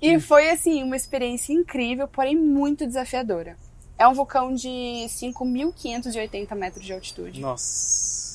e 0.00 0.18
foi 0.20 0.48
assim, 0.48 0.82
uma 0.82 0.96
experiência 0.96 1.52
incrível, 1.52 2.08
porém 2.08 2.34
muito 2.34 2.86
desafiadora. 2.86 3.58
É 3.98 4.08
um 4.08 4.14
vulcão 4.14 4.54
de 4.54 5.04
5.580 5.08 6.54
metros 6.54 6.86
de 6.86 6.94
altitude. 6.94 7.42
Nossa. 7.42 8.27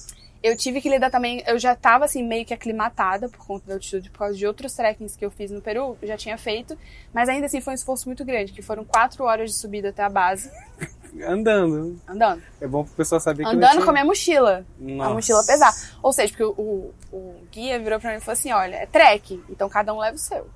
Eu 0.43 0.57
tive 0.57 0.81
que 0.81 0.89
lidar 0.89 1.09
também, 1.09 1.41
eu 1.47 1.57
já 1.57 1.73
tava 1.73 2.03
assim 2.03 2.21
meio 2.21 2.45
que 2.45 2.53
aclimatada 2.53 3.29
por 3.29 3.39
conta 3.39 3.67
da 3.67 3.73
altitude, 3.75 4.09
por 4.09 4.19
causa 4.19 4.37
de 4.37 4.45
outros 4.45 4.73
trekkings 4.73 5.17
que 5.17 5.25
eu 5.25 5.31
fiz 5.31 5.49
no 5.49 5.61
Peru, 5.61 5.97
já 6.03 6.17
tinha 6.17 6.37
feito, 6.37 6.77
mas 7.13 7.29
ainda 7.29 7.45
assim 7.45 7.61
foi 7.61 7.71
um 7.71 7.75
esforço 7.75 8.07
muito 8.09 8.25
grande, 8.25 8.51
que 8.51 8.61
foram 8.61 8.83
quatro 8.83 9.23
horas 9.23 9.51
de 9.51 9.55
subida 9.55 9.89
até 9.89 10.03
a 10.03 10.09
base. 10.09 10.51
Andando. 11.25 12.01
Andando. 12.07 12.41
É 12.59 12.67
bom 12.67 12.83
pro 12.83 12.93
pessoal 12.95 13.21
saber 13.21 13.43
que 13.43 13.49
Andando 13.49 13.71
tinha... 13.71 13.83
com 13.83 13.89
a 13.89 13.93
minha 13.93 14.05
mochila. 14.05 14.65
Nossa. 14.79 15.09
A 15.11 15.13
mochila 15.13 15.45
pesada. 15.45 15.77
Ou 16.01 16.11
seja, 16.11 16.29
porque 16.29 16.43
o, 16.43 16.51
o, 16.51 16.93
o 17.15 17.35
guia 17.51 17.79
virou 17.79 17.99
pra 17.99 18.11
mim 18.11 18.17
e 18.17 18.19
falou 18.19 18.33
assim: 18.33 18.51
olha, 18.51 18.77
é 18.77 18.85
trek, 18.87 19.43
então 19.47 19.69
cada 19.69 19.93
um 19.93 19.99
leva 19.99 20.15
o 20.15 20.19
seu. 20.19 20.49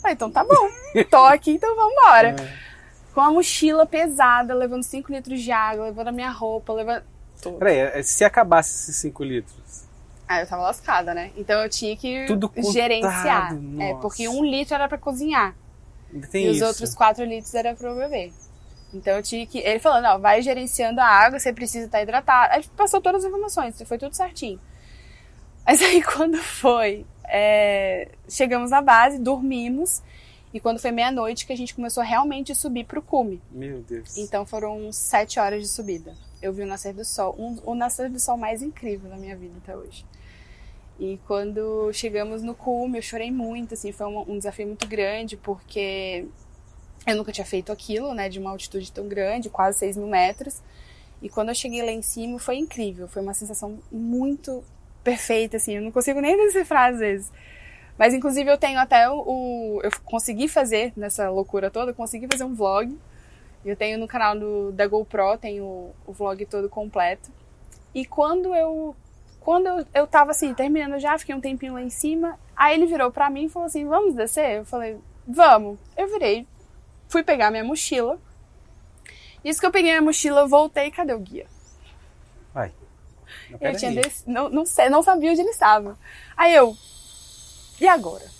Falei, 0.00 0.14
então 0.14 0.30
tá 0.30 0.44
bom. 0.44 0.70
Tô 1.10 1.24
aqui, 1.24 1.52
então 1.52 1.74
vambora. 1.74 2.36
É. 2.38 2.70
Com 3.14 3.20
a 3.22 3.30
mochila 3.30 3.86
pesada, 3.86 4.54
levando 4.54 4.82
5 4.82 5.10
litros 5.12 5.40
de 5.40 5.50
água, 5.50 5.86
levando 5.86 6.08
a 6.08 6.12
minha 6.12 6.30
roupa, 6.30 6.72
levando. 6.72 7.02
Tudo. 7.40 7.58
Peraí, 7.58 7.78
é- 7.78 8.02
se 8.02 8.24
acabasse 8.24 8.70
esses 8.82 8.96
5 8.96 9.24
litros. 9.24 9.84
Ah, 10.28 10.40
eu 10.40 10.46
tava 10.46 10.62
lascada, 10.62 11.12
né? 11.12 11.32
Então 11.36 11.60
eu 11.62 11.68
tinha 11.68 11.96
que 11.96 12.26
contado, 12.28 12.72
gerenciar. 12.72 13.52
É, 13.52 13.56
nossa. 13.56 14.00
porque 14.00 14.28
um 14.28 14.44
litro 14.44 14.74
era 14.74 14.88
pra 14.88 14.96
cozinhar. 14.96 15.56
Tem 16.30 16.46
e 16.46 16.50
isso. 16.50 16.62
os 16.62 16.68
outros 16.68 16.94
4 16.94 17.24
litros 17.24 17.52
era 17.54 17.74
pra 17.74 17.88
eu 17.88 17.96
beber. 17.96 18.32
Então 18.92 19.16
eu 19.16 19.22
tinha 19.22 19.46
que. 19.46 19.58
Ele 19.58 19.78
falou, 19.78 20.00
não, 20.00 20.20
vai 20.20 20.42
gerenciando 20.42 21.00
a 21.00 21.06
água, 21.06 21.38
você 21.38 21.52
precisa 21.52 21.86
estar 21.86 22.02
hidratado. 22.02 22.52
Aí 22.52 22.64
passou 22.76 23.00
todas 23.00 23.24
as 23.24 23.28
informações, 23.28 23.80
foi 23.84 23.98
tudo 23.98 24.14
certinho. 24.14 24.60
Mas 25.66 25.80
aí 25.82 26.02
quando 26.02 26.38
foi, 26.38 27.06
é, 27.24 28.08
chegamos 28.28 28.70
na 28.70 28.80
base, 28.82 29.18
dormimos, 29.18 30.02
e 30.52 30.58
quando 30.58 30.80
foi 30.80 30.90
meia-noite 30.90 31.46
que 31.46 31.52
a 31.52 31.56
gente 31.56 31.74
começou 31.74 32.02
realmente 32.02 32.50
a 32.50 32.54
subir 32.54 32.84
pro 32.84 33.00
cume. 33.00 33.40
Meu 33.50 33.80
Deus. 33.82 34.16
Então 34.16 34.44
foram 34.44 34.92
sete 34.92 35.38
horas 35.38 35.62
de 35.62 35.68
subida. 35.68 36.14
Eu 36.42 36.52
vi 36.52 36.62
o 36.62 36.66
nascer 36.66 36.94
do 36.94 37.04
sol, 37.04 37.34
um, 37.38 37.58
o 37.64 37.74
nascer 37.74 38.08
do 38.08 38.18
sol 38.18 38.36
mais 38.36 38.62
incrível 38.62 39.10
da 39.10 39.16
minha 39.16 39.36
vida 39.36 39.54
até 39.62 39.76
hoje. 39.76 40.04
E 40.98 41.18
quando 41.26 41.92
chegamos 41.92 42.42
no 42.42 42.54
cume, 42.54 42.98
eu 42.98 43.02
chorei 43.02 43.30
muito, 43.30 43.74
assim, 43.74 43.92
foi 43.92 44.06
um, 44.06 44.32
um 44.32 44.38
desafio 44.38 44.66
muito 44.66 44.86
grande, 44.86 45.36
porque 45.36 46.26
eu 47.06 47.16
nunca 47.16 47.32
tinha 47.32 47.46
feito 47.46 47.72
aquilo, 47.72 48.14
né, 48.14 48.28
de 48.28 48.38
uma 48.38 48.50
altitude 48.50 48.92
tão 48.92 49.08
grande, 49.08 49.50
quase 49.50 49.78
6 49.78 49.96
mil 49.96 50.06
metros. 50.08 50.60
E 51.22 51.28
quando 51.28 51.50
eu 51.50 51.54
cheguei 51.54 51.82
lá 51.82 51.92
em 51.92 52.02
cima, 52.02 52.38
foi 52.38 52.56
incrível, 52.58 53.08
foi 53.08 53.22
uma 53.22 53.34
sensação 53.34 53.78
muito 53.92 54.64
perfeita, 55.04 55.56
assim, 55.58 55.76
eu 55.76 55.82
não 55.82 55.92
consigo 55.92 56.20
nem 56.20 56.36
decifrar 56.36 56.92
às 56.92 56.98
vezes. 57.00 57.32
Mas 57.98 58.14
inclusive 58.14 58.50
eu 58.50 58.58
tenho 58.58 58.78
até 58.78 59.08
o, 59.10 59.18
o- 59.20 59.80
eu 59.82 59.90
consegui 60.04 60.48
fazer 60.48 60.92
nessa 60.96 61.28
loucura 61.30 61.70
toda, 61.70 61.90
eu 61.92 61.94
consegui 61.94 62.26
fazer 62.30 62.44
um 62.44 62.54
vlog. 62.54 62.96
Eu 63.64 63.76
tenho 63.76 63.98
no 63.98 64.08
canal 64.08 64.38
do, 64.38 64.72
da 64.72 64.86
GoPro, 64.86 65.36
tenho 65.38 65.64
o, 65.64 65.94
o 66.06 66.12
vlog 66.12 66.44
todo 66.46 66.68
completo. 66.68 67.30
E 67.94 68.04
quando 68.04 68.54
eu 68.54 68.96
quando 69.40 69.66
eu, 69.66 69.86
eu 69.94 70.06
tava 70.06 70.32
assim, 70.32 70.52
terminando 70.52 70.98
já, 70.98 71.18
fiquei 71.18 71.34
um 71.34 71.40
tempinho 71.40 71.74
lá 71.74 71.82
em 71.82 71.90
cima, 71.90 72.38
aí 72.54 72.74
ele 72.74 72.86
virou 72.86 73.10
pra 73.10 73.30
mim 73.30 73.44
e 73.44 73.48
falou 73.48 73.66
assim: 73.66 73.86
"Vamos 73.86 74.14
descer?" 74.14 74.58
Eu 74.58 74.64
falei: 74.64 74.98
"Vamos". 75.26 75.78
Eu 75.96 76.08
virei, 76.08 76.46
fui 77.08 77.22
pegar 77.22 77.50
minha 77.50 77.64
mochila. 77.64 78.18
Isso 79.44 79.60
que 79.60 79.66
eu 79.66 79.72
peguei 79.72 79.90
minha 79.90 80.02
mochila, 80.02 80.42
eu 80.42 80.48
voltei, 80.48 80.90
cadê 80.90 81.14
o 81.14 81.18
guia? 81.18 81.46
Vai. 82.52 82.72
Peraí. 83.58 83.76
tinha 83.76 83.92
des... 83.92 84.24
não, 84.26 84.48
não, 84.48 84.66
sei, 84.66 84.88
não 84.88 85.02
sabia 85.02 85.30
onde 85.30 85.40
ele 85.40 85.50
estava. 85.50 85.98
Aí 86.36 86.54
eu, 86.54 86.76
e 87.80 87.88
agora? 87.88 88.39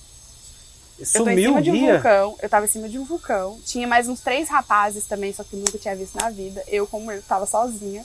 Eu 1.01 1.07
tô 1.07 1.31
em 1.31 1.35
Sumiu 1.35 1.49
cima 1.49 1.63
de 1.63 1.71
um 1.71 1.93
vulcão, 1.93 2.37
eu 2.43 2.49
tava 2.49 2.67
em 2.67 2.69
cima 2.69 2.89
de 2.89 2.99
um 2.99 3.05
vulcão. 3.05 3.59
Tinha 3.65 3.89
mais 3.89 4.07
uns 4.07 4.21
três 4.21 4.49
rapazes 4.51 5.07
também, 5.07 5.33
só 5.33 5.43
que 5.43 5.57
nunca 5.57 5.79
tinha 5.79 5.97
visto 5.97 6.17
na 6.17 6.29
vida. 6.29 6.63
Eu, 6.69 6.87
como 6.87 7.11
eu 7.11 7.23
tava 7.23 7.47
sozinha. 7.47 8.05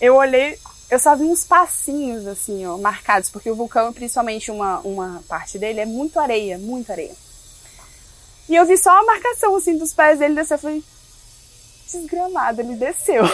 Eu 0.00 0.14
olhei, 0.14 0.56
eu 0.90 0.98
só 0.98 1.16
vi 1.16 1.24
uns 1.24 1.44
passinhos, 1.44 2.26
assim, 2.26 2.64
ó, 2.66 2.76
marcados, 2.78 3.30
porque 3.30 3.50
o 3.50 3.56
vulcão, 3.56 3.92
principalmente 3.92 4.50
uma, 4.50 4.78
uma 4.80 5.22
parte 5.28 5.58
dele, 5.58 5.80
é 5.80 5.86
muito 5.86 6.18
areia, 6.20 6.56
muito 6.56 6.90
areia. 6.90 7.14
E 8.48 8.54
eu 8.56 8.64
vi 8.64 8.76
só 8.78 8.90
a 8.90 9.04
marcação, 9.04 9.54
assim, 9.56 9.76
dos 9.76 9.92
pés 9.92 10.18
dele 10.18 10.34
descer. 10.34 10.54
Eu 10.54 10.58
falei, 10.58 10.84
desgramado, 11.92 12.60
ele 12.60 12.76
desceu. 12.76 13.24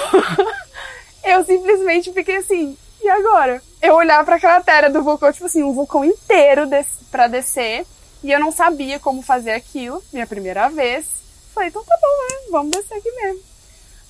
eu 1.22 1.44
simplesmente 1.44 2.12
fiquei 2.12 2.36
assim, 2.36 2.76
e 3.02 3.08
agora? 3.08 3.62
Eu 3.80 3.94
olhava 3.94 4.24
pra 4.24 4.40
cratera 4.40 4.90
do 4.90 5.02
vulcão, 5.02 5.32
tipo 5.32 5.46
assim, 5.46 5.62
um 5.62 5.72
vulcão 5.72 6.04
inteiro 6.04 6.66
des 6.66 6.86
pra 7.10 7.28
descer. 7.28 7.86
E 8.26 8.32
eu 8.32 8.40
não 8.40 8.50
sabia 8.50 8.98
como 8.98 9.22
fazer 9.22 9.52
aquilo, 9.52 10.02
minha 10.12 10.26
primeira 10.26 10.68
vez. 10.68 11.06
Falei, 11.54 11.68
então 11.68 11.84
tá 11.84 11.96
bom, 12.02 12.08
né? 12.08 12.48
Vamos 12.50 12.72
descer 12.72 12.94
aqui 12.94 13.08
mesmo. 13.12 13.40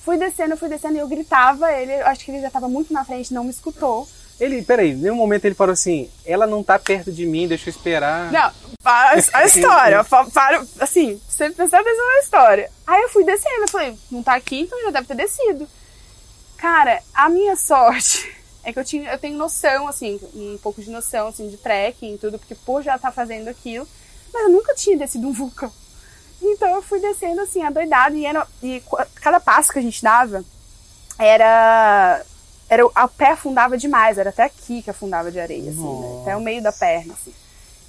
Fui 0.03 0.17
descendo, 0.17 0.57
fui 0.57 0.67
descendo 0.67 0.95
e 0.95 0.99
eu 0.99 1.07
gritava, 1.07 1.71
ele, 1.71 1.93
acho 1.93 2.25
que 2.25 2.31
ele 2.31 2.41
já 2.41 2.49
tava 2.49 2.67
muito 2.67 2.91
na 2.91 3.05
frente, 3.05 3.31
não 3.31 3.43
me 3.43 3.51
escutou. 3.51 4.07
Ele, 4.39 4.63
peraí, 4.63 4.93
em 4.93 4.95
nenhum 4.95 5.15
momento 5.15 5.45
ele 5.45 5.53
parou 5.53 5.73
assim, 5.73 6.09
ela 6.25 6.47
não 6.47 6.63
tá 6.63 6.79
perto 6.79 7.11
de 7.11 7.27
mim, 7.27 7.47
deixa 7.47 7.69
eu 7.69 7.71
esperar. 7.71 8.31
Não, 8.31 8.51
a, 8.83 9.11
a 9.33 9.45
história, 9.45 10.03
para, 10.03 10.65
assim, 10.79 11.21
você 11.29 11.51
prestar 11.51 11.81
atenção 11.81 12.07
na 12.07 12.19
história. 12.21 12.71
Aí 12.87 13.03
eu 13.03 13.09
fui 13.09 13.23
descendo, 13.23 13.61
eu 13.61 13.67
falei, 13.67 13.95
não 14.09 14.23
tá 14.23 14.33
aqui, 14.33 14.61
então 14.61 14.81
já 14.81 14.89
deve 14.89 15.05
ter 15.05 15.15
descido. 15.15 15.69
Cara, 16.57 17.03
a 17.13 17.29
minha 17.29 17.55
sorte 17.55 18.35
é 18.65 18.73
que 18.73 18.79
eu, 18.79 18.83
tinha, 18.83 19.11
eu 19.11 19.19
tenho 19.19 19.37
noção, 19.37 19.87
assim, 19.87 20.19
um 20.33 20.57
pouco 20.57 20.81
de 20.81 20.89
noção, 20.89 21.27
assim, 21.27 21.47
de 21.49 21.57
trekking 21.57 22.15
e 22.15 22.17
tudo, 22.17 22.39
porque 22.39 22.55
por 22.55 22.81
já 22.81 22.95
estar 22.95 23.11
fazendo 23.11 23.47
aquilo, 23.47 23.87
mas 24.33 24.43
eu 24.43 24.49
nunca 24.49 24.73
tinha 24.75 24.97
descido 24.97 25.27
um 25.27 25.33
vulcão. 25.33 25.71
Então 26.41 26.69
eu 26.75 26.81
fui 26.81 26.99
descendo, 26.99 27.41
assim, 27.41 27.63
adoidada, 27.63 28.15
e, 28.15 28.25
era, 28.25 28.47
e 28.61 28.83
cada 29.15 29.39
passo 29.39 29.71
que 29.71 29.79
a 29.79 29.81
gente 29.81 30.03
dava 30.03 30.43
era... 31.17 32.21
era 32.69 32.85
o 32.85 32.91
pé 33.09 33.31
afundava 33.31 33.77
demais, 33.77 34.17
era 34.17 34.29
até 34.29 34.43
aqui 34.43 34.81
que 34.81 34.89
afundava 34.89 35.31
de 35.31 35.39
areia, 35.39 35.71
assim, 35.71 35.99
né? 35.99 36.19
Até 36.21 36.35
o 36.35 36.41
meio 36.41 36.61
da 36.61 36.71
perna, 36.71 37.13
assim. 37.13 37.33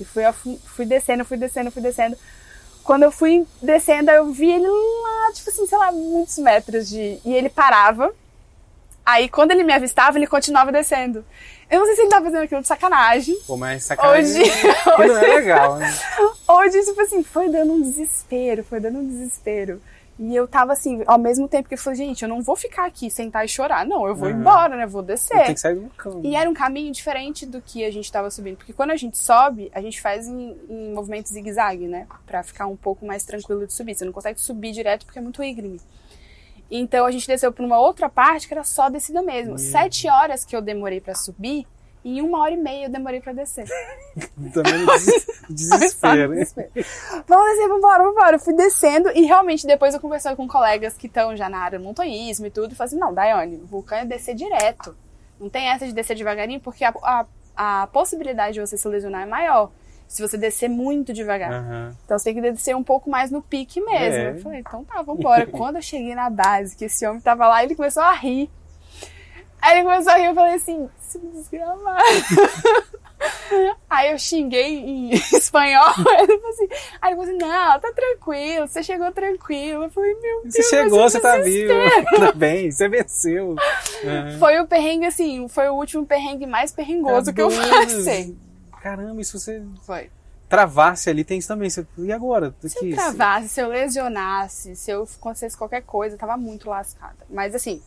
E 0.00 0.04
fui, 0.04 0.22
fui 0.64 0.86
descendo, 0.86 1.24
fui 1.24 1.36
descendo, 1.36 1.70
fui 1.70 1.82
descendo. 1.82 2.16
Quando 2.84 3.02
eu 3.02 3.10
fui 3.10 3.46
descendo, 3.60 4.10
eu 4.10 4.32
vi 4.32 4.50
ele 4.50 4.66
lá, 4.66 5.32
tipo 5.34 5.50
assim, 5.50 5.66
sei 5.66 5.76
lá, 5.76 5.92
muitos 5.92 6.38
metros 6.38 6.88
de. 6.88 7.20
E 7.24 7.34
ele 7.34 7.50
parava. 7.50 8.14
Aí, 9.04 9.28
quando 9.28 9.50
ele 9.50 9.64
me 9.64 9.72
avistava, 9.72 10.16
ele 10.16 10.26
continuava 10.26 10.72
descendo. 10.72 11.24
Eu 11.70 11.80
não 11.80 11.86
sei 11.86 11.94
se 11.96 12.00
ele 12.02 12.10
tava 12.10 12.24
fazendo 12.24 12.42
aquilo 12.44 12.62
de 12.62 12.68
sacanagem. 12.68 13.38
Pô, 13.46 13.56
mas 13.56 13.84
sacanagem 13.84 14.42
Hoje- 14.42 14.52
não 15.08 15.16
é 15.18 15.20
legal, 15.34 15.76
né? 15.76 15.92
Hoje, 16.48 16.82
tipo 16.84 17.00
assim, 17.00 17.22
foi 17.22 17.48
dando 17.50 17.72
um 17.74 17.82
desespero, 17.82 18.64
foi 18.64 18.80
dando 18.80 18.98
um 19.00 19.06
desespero. 19.06 19.80
E 20.20 20.34
eu 20.34 20.48
tava 20.48 20.72
assim, 20.72 21.00
ao 21.06 21.16
mesmo 21.18 21.46
tempo 21.46 21.68
que 21.68 21.74
eu 21.74 21.78
falei, 21.78 21.96
gente, 21.98 22.22
eu 22.24 22.28
não 22.28 22.42
vou 22.42 22.56
ficar 22.56 22.86
aqui, 22.86 23.08
sentar 23.08 23.44
e 23.44 23.48
chorar. 23.48 23.86
Não, 23.86 24.04
eu 24.04 24.16
vou 24.16 24.28
Uhum. 24.28 24.40
embora, 24.40 24.76
né? 24.76 24.84
Vou 24.84 25.00
descer. 25.00 25.44
Tem 25.44 25.54
que 25.54 25.60
sair 25.60 25.76
do 25.76 25.82
vulcão. 25.82 26.20
E 26.24 26.34
era 26.34 26.50
um 26.50 26.54
caminho 26.54 26.90
diferente 26.92 27.46
do 27.46 27.62
que 27.62 27.84
a 27.84 27.90
gente 27.92 28.06
estava 28.06 28.28
subindo. 28.28 28.56
Porque 28.56 28.72
quando 28.72 28.90
a 28.90 28.96
gente 28.96 29.16
sobe, 29.16 29.70
a 29.72 29.80
gente 29.80 30.00
faz 30.00 30.26
em, 30.26 30.56
em 30.68 30.92
movimento 30.92 31.28
zigue-zague, 31.28 31.86
né? 31.86 32.08
Pra 32.26 32.42
ficar 32.42 32.66
um 32.66 32.74
pouco 32.74 33.06
mais 33.06 33.22
tranquilo 33.22 33.64
de 33.64 33.72
subir. 33.72 33.94
Você 33.94 34.04
não 34.04 34.12
consegue 34.12 34.40
subir 34.40 34.72
direto 34.72 35.06
porque 35.06 35.20
é 35.20 35.22
muito 35.22 35.40
íngreme. 35.40 35.80
Então 36.70 37.06
a 37.06 37.10
gente 37.10 37.26
desceu 37.26 37.52
por 37.52 37.64
uma 37.64 37.78
outra 37.78 38.08
parte 38.08 38.46
que 38.46 38.54
era 38.54 38.64
só 38.64 38.88
descida 38.90 39.22
mesmo. 39.22 39.50
Meu 39.50 39.58
Sete 39.58 40.08
horas 40.08 40.44
que 40.44 40.54
eu 40.54 40.60
demorei 40.60 41.00
pra 41.00 41.14
subir, 41.14 41.66
e 42.04 42.18
em 42.18 42.22
uma 42.22 42.40
hora 42.40 42.52
e 42.52 42.56
meia 42.56 42.84
eu 42.86 42.90
demorei 42.90 43.20
pra 43.20 43.32
descer. 43.32 43.66
Também 44.52 44.86
des- 44.86 45.26
desespero, 45.50 46.34
hein? 46.34 46.40
Desespero. 46.40 46.70
Vamos 47.26 47.46
descer, 47.50 47.68
vambora, 47.68 48.04
vambora. 48.04 48.36
Eu 48.36 48.40
fui 48.40 48.54
descendo 48.54 49.10
e 49.14 49.22
realmente 49.22 49.66
depois 49.66 49.94
eu 49.94 50.00
conversando 50.00 50.36
com 50.36 50.46
colegas 50.46 50.94
que 50.94 51.06
estão 51.06 51.36
já 51.36 51.48
na 51.48 51.58
área 51.58 51.78
do 51.78 51.84
montanhismo 51.84 52.46
e 52.46 52.50
tudo, 52.50 52.72
e 52.72 52.74
falei 52.76 52.88
assim, 52.88 52.98
não, 52.98 53.12
Daiane, 53.14 53.56
o 53.56 53.66
vulcão 53.66 53.98
é 53.98 54.04
descer 54.04 54.34
direto. 54.34 54.96
Não 55.40 55.48
tem 55.48 55.68
essa 55.68 55.86
de 55.86 55.92
descer 55.92 56.16
devagarinho, 56.16 56.60
porque 56.60 56.84
a, 56.84 56.92
a, 57.02 57.26
a 57.82 57.86
possibilidade 57.88 58.54
de 58.54 58.60
você 58.60 58.76
se 58.76 58.88
lesionar 58.88 59.22
é 59.22 59.26
maior 59.26 59.70
se 60.08 60.22
você 60.22 60.38
descer 60.38 60.68
muito 60.68 61.12
devagar. 61.12 61.52
Aham. 61.52 61.96
Então 62.04 62.18
você 62.18 62.24
tem 62.24 62.34
que 62.34 62.50
descer 62.50 62.74
um 62.74 62.82
pouco 62.82 63.10
mais 63.10 63.30
no 63.30 63.42
pique 63.42 63.78
mesmo. 63.80 64.16
É. 64.16 64.30
Eu 64.30 64.38
falei, 64.40 64.60
então 64.60 64.82
tá, 64.82 65.02
vambora. 65.02 65.46
Quando 65.52 65.76
eu 65.76 65.82
cheguei 65.82 66.14
na 66.14 66.30
base, 66.30 66.74
que 66.74 66.86
esse 66.86 67.06
homem 67.06 67.20
tava 67.20 67.46
lá, 67.46 67.62
ele 67.62 67.76
começou 67.76 68.02
a 68.02 68.12
rir. 68.12 68.50
Aí 69.60 69.76
ele 69.76 69.84
começou 69.84 70.12
a 70.12 70.16
rir, 70.16 70.26
eu 70.26 70.34
falei 70.34 70.54
assim, 70.54 70.88
se 71.00 71.18
desgramado. 71.18 72.02
Aí 73.90 74.12
eu 74.12 74.18
xinguei 74.18 74.78
em 74.78 75.10
espanhol, 75.34 75.92
ele 76.20 76.38
falou 76.38 76.50
assim, 76.50 76.68
aí 77.02 77.10
ele 77.10 77.16
falou 77.16 77.22
assim, 77.22 77.36
não, 77.36 77.80
tá 77.80 77.92
tranquilo, 77.92 78.68
você 78.68 78.80
chegou 78.80 79.10
tranquilo. 79.10 79.84
Eu 79.84 79.90
falei, 79.90 80.14
meu 80.14 80.42
Deus, 80.42 80.54
Você 80.54 80.62
chegou, 80.62 81.00
você 81.00 81.18
tá 81.18 81.36
vivo. 81.38 81.72
Tá 82.16 82.30
bem, 82.30 82.70
você 82.70 82.88
venceu. 82.88 83.56
Aham. 84.04 84.38
Foi 84.38 84.60
o 84.60 84.68
perrengue, 84.68 85.06
assim, 85.06 85.48
foi 85.48 85.68
o 85.68 85.74
último 85.74 86.06
perrengue 86.06 86.46
mais 86.46 86.70
perrengoso 86.70 87.34
que 87.34 87.42
eu 87.42 87.48
passei. 87.50 88.36
Caramba, 88.82 89.20
e 89.20 89.24
se 89.24 89.32
você 89.38 89.62
Foi. 89.84 90.10
travasse 90.48 91.10
ali, 91.10 91.24
tem 91.24 91.38
isso 91.38 91.48
também. 91.48 91.68
Você- 91.70 91.86
E 91.98 92.12
agora? 92.12 92.54
Se 92.62 92.76
Aqui, 92.78 92.90
eu 92.90 92.96
travasse, 92.96 93.48
se 93.48 93.60
eu 93.60 93.68
lesionasse, 93.68 94.74
se 94.76 94.90
eu 94.90 95.02
acontecesse 95.18 95.56
qualquer 95.56 95.82
coisa, 95.82 96.14
eu 96.14 96.18
tava 96.18 96.36
muito 96.36 96.68
lascada. 96.70 97.16
Mas 97.30 97.54
assim, 97.54 97.82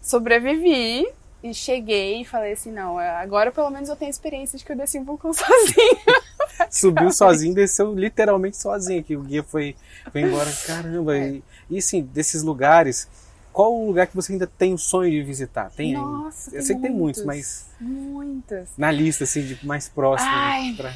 sobrevivi 0.00 1.06
e 1.42 1.52
cheguei 1.54 2.20
e 2.20 2.24
falei 2.24 2.52
assim, 2.52 2.70
não, 2.70 3.00
é, 3.00 3.08
agora 3.10 3.50
pelo 3.50 3.70
menos 3.70 3.88
eu 3.88 3.96
tenho 3.96 4.10
experiência 4.10 4.58
de 4.58 4.64
que 4.64 4.72
eu 4.72 4.76
desci 4.76 4.98
um 4.98 5.04
vulcão 5.04 5.32
sozinha. 5.34 6.22
Subiu 6.70 7.10
sozinho, 7.12 7.54
desceu 7.54 7.94
literalmente 7.94 8.56
sozinho, 8.56 9.02
que 9.02 9.16
o 9.16 9.22
guia 9.22 9.42
foi, 9.42 9.74
foi 10.10 10.20
embora. 10.22 10.50
Caramba, 10.66 11.16
É. 11.16 11.28
e, 11.30 11.44
e 11.70 11.78
assim, 11.78 12.02
desses 12.02 12.42
lugares, 12.42 13.08
qual 13.52 13.72
o 13.74 13.86
lugar 13.86 14.06
que 14.06 14.14
você 14.16 14.32
ainda 14.32 14.46
tem 14.46 14.72
o 14.74 14.78
sonho 14.78 15.10
de 15.10 15.22
visitar? 15.22 15.70
Tem 15.70 15.92
Nossa, 15.94 16.50
Eu 16.50 16.52
tem 16.54 16.62
sei 16.62 16.76
que 16.76 16.82
tem 16.82 16.90
muitos, 16.90 17.24
muitos, 17.24 17.24
mas 17.24 17.66
Muitas. 17.80 18.70
na 18.76 18.90
lista, 18.90 19.24
assim, 19.24 19.42
de 19.44 19.64
mais 19.66 19.88
próximo. 19.88 20.30
Ai. 20.32 20.74
pra- 20.76 20.94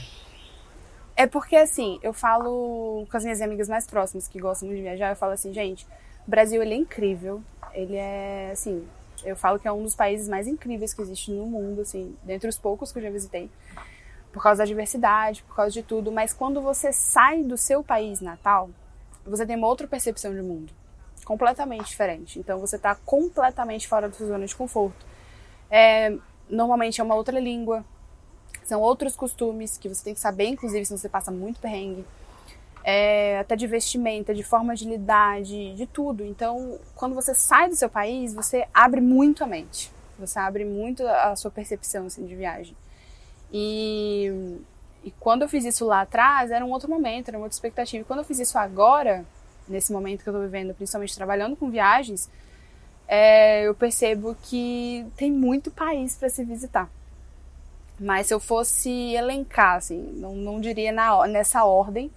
É 1.16 1.26
porque, 1.26 1.56
assim, 1.56 1.98
eu 2.02 2.12
falo 2.12 3.06
com 3.10 3.16
as 3.16 3.22
minhas 3.24 3.40
amigas 3.40 3.68
mais 3.68 3.86
próximas 3.86 4.28
que 4.28 4.38
gostam 4.38 4.68
de 4.68 4.74
viajar, 4.82 5.10
eu 5.10 5.16
falo 5.16 5.32
assim, 5.32 5.52
gente, 5.52 5.86
o 6.26 6.30
Brasil, 6.30 6.62
ele 6.62 6.74
é 6.74 6.76
incrível. 6.76 7.42
Ele 7.72 7.96
é, 7.96 8.50
assim, 8.52 8.86
eu 9.24 9.34
falo 9.36 9.58
que 9.58 9.66
é 9.68 9.72
um 9.72 9.82
dos 9.82 9.94
países 9.94 10.28
mais 10.28 10.46
incríveis 10.46 10.92
que 10.94 11.00
existe 11.02 11.30
no 11.30 11.46
mundo, 11.46 11.80
assim, 11.82 12.14
dentre 12.22 12.48
os 12.48 12.58
poucos 12.58 12.92
que 12.92 12.98
eu 12.98 13.02
já 13.02 13.10
visitei. 13.10 13.50
Por 14.32 14.42
causa 14.42 14.58
da 14.58 14.64
diversidade, 14.66 15.42
por 15.44 15.56
causa 15.56 15.72
de 15.72 15.82
tudo. 15.82 16.12
Mas 16.12 16.32
quando 16.34 16.60
você 16.60 16.92
sai 16.92 17.42
do 17.42 17.56
seu 17.56 17.82
país 17.82 18.20
natal, 18.20 18.68
você 19.24 19.46
tem 19.46 19.56
uma 19.56 19.66
outra 19.66 19.86
percepção 19.86 20.34
de 20.34 20.42
mundo. 20.42 20.72
Completamente 21.26 21.88
diferente. 21.88 22.38
Então 22.38 22.58
você 22.58 22.78
tá 22.78 22.94
completamente 22.94 23.86
fora 23.86 24.08
da 24.08 24.14
sua 24.14 24.28
zona 24.28 24.46
de 24.46 24.56
conforto. 24.56 25.04
É, 25.70 26.16
normalmente 26.48 27.00
é 27.00 27.04
uma 27.04 27.14
outra 27.14 27.38
língua, 27.38 27.84
são 28.66 28.80
outros 28.80 29.14
costumes 29.14 29.78
que 29.78 29.88
você 29.88 30.02
tem 30.02 30.14
que 30.14 30.18
saber, 30.20 30.46
inclusive, 30.46 30.84
se 30.84 30.96
você 30.96 31.08
passa 31.08 31.30
muito 31.30 31.60
perrengue. 31.60 32.04
É, 32.82 33.38
até 33.38 33.54
de 33.54 33.66
vestimenta, 33.66 34.34
de 34.34 34.42
forma 34.42 34.74
de 34.74 34.88
lidar, 34.88 35.40
de, 35.42 35.74
de 35.74 35.86
tudo. 35.86 36.24
Então, 36.24 36.78
quando 36.94 37.14
você 37.14 37.34
sai 37.34 37.68
do 37.68 37.76
seu 37.76 37.88
país, 37.88 38.34
você 38.34 38.66
abre 38.72 39.00
muito 39.00 39.44
a 39.44 39.46
mente. 39.46 39.92
Você 40.18 40.38
abre 40.38 40.64
muito 40.64 41.06
a 41.06 41.34
sua 41.36 41.50
percepção 41.50 42.06
assim, 42.06 42.26
de 42.26 42.34
viagem. 42.34 42.76
E, 43.52 44.58
e 45.04 45.12
quando 45.12 45.42
eu 45.42 45.48
fiz 45.48 45.64
isso 45.64 45.84
lá 45.84 46.00
atrás, 46.02 46.50
era 46.50 46.64
um 46.64 46.70
outro 46.70 46.90
momento, 46.90 47.28
era 47.28 47.38
uma 47.38 47.44
outra 47.44 47.56
expectativa. 47.56 48.02
E 48.02 48.04
quando 48.04 48.20
eu 48.20 48.24
fiz 48.24 48.38
isso 48.40 48.58
agora, 48.58 49.24
nesse 49.68 49.92
momento 49.92 50.22
que 50.22 50.28
eu 50.28 50.34
tô 50.34 50.40
vivendo, 50.40 50.74
principalmente 50.74 51.14
trabalhando 51.14 51.56
com 51.56 51.70
viagens, 51.70 52.28
é, 53.08 53.62
eu 53.62 53.74
percebo 53.74 54.36
que 54.42 55.06
tem 55.16 55.30
muito 55.30 55.70
país 55.70 56.16
para 56.16 56.28
se 56.28 56.44
visitar. 56.44 56.90
Mas 57.98 58.26
se 58.26 58.34
eu 58.34 58.40
fosse 58.40 58.90
elencar, 59.14 59.76
assim, 59.76 60.12
não, 60.16 60.34
não 60.34 60.60
diria 60.60 60.92
na, 60.92 61.26
nessa 61.26 61.64
ordem, 61.64 62.10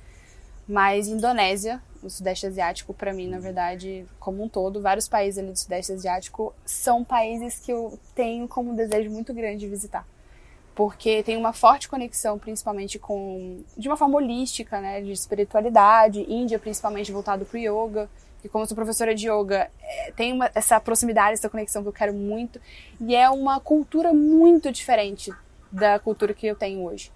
mas 0.67 1.07
Indonésia, 1.07 1.81
o 2.03 2.09
Sudeste 2.09 2.45
Asiático, 2.45 2.93
para 2.93 3.13
mim, 3.13 3.27
na 3.27 3.39
verdade, 3.39 4.05
como 4.19 4.43
um 4.43 4.49
todo, 4.49 4.81
vários 4.81 5.07
países 5.07 5.38
ali 5.38 5.51
do 5.51 5.57
Sudeste 5.57 5.93
Asiático 5.93 6.53
são 6.65 7.03
países 7.03 7.59
que 7.59 7.71
eu 7.71 7.97
tenho 8.13 8.47
como 8.47 8.75
desejo 8.75 9.09
muito 9.09 9.33
grande 9.33 9.59
de 9.59 9.67
visitar. 9.67 10.05
Porque 10.79 11.21
tem 11.23 11.35
uma 11.35 11.51
forte 11.51 11.89
conexão, 11.89 12.39
principalmente 12.39 12.97
com. 12.97 13.61
de 13.77 13.89
uma 13.89 13.97
forma 13.97 14.15
holística, 14.15 14.79
né? 14.79 15.01
De 15.01 15.11
espiritualidade, 15.11 16.25
Índia, 16.33 16.57
principalmente 16.57 17.11
voltado 17.11 17.43
para 17.43 17.57
o 17.57 17.59
yoga. 17.59 18.09
E 18.41 18.47
como 18.47 18.65
sou 18.65 18.75
professora 18.77 19.13
de 19.13 19.29
yoga, 19.29 19.69
é, 19.81 20.13
tem 20.13 20.31
uma, 20.31 20.49
essa 20.55 20.79
proximidade, 20.79 21.33
essa 21.33 21.49
conexão 21.49 21.81
que 21.81 21.89
eu 21.89 21.91
quero 21.91 22.13
muito. 22.13 22.61
E 22.97 23.13
é 23.13 23.29
uma 23.29 23.59
cultura 23.59 24.13
muito 24.13 24.71
diferente 24.71 25.33
da 25.69 25.99
cultura 25.99 26.33
que 26.33 26.47
eu 26.47 26.55
tenho 26.55 26.81
hoje. 26.85 27.11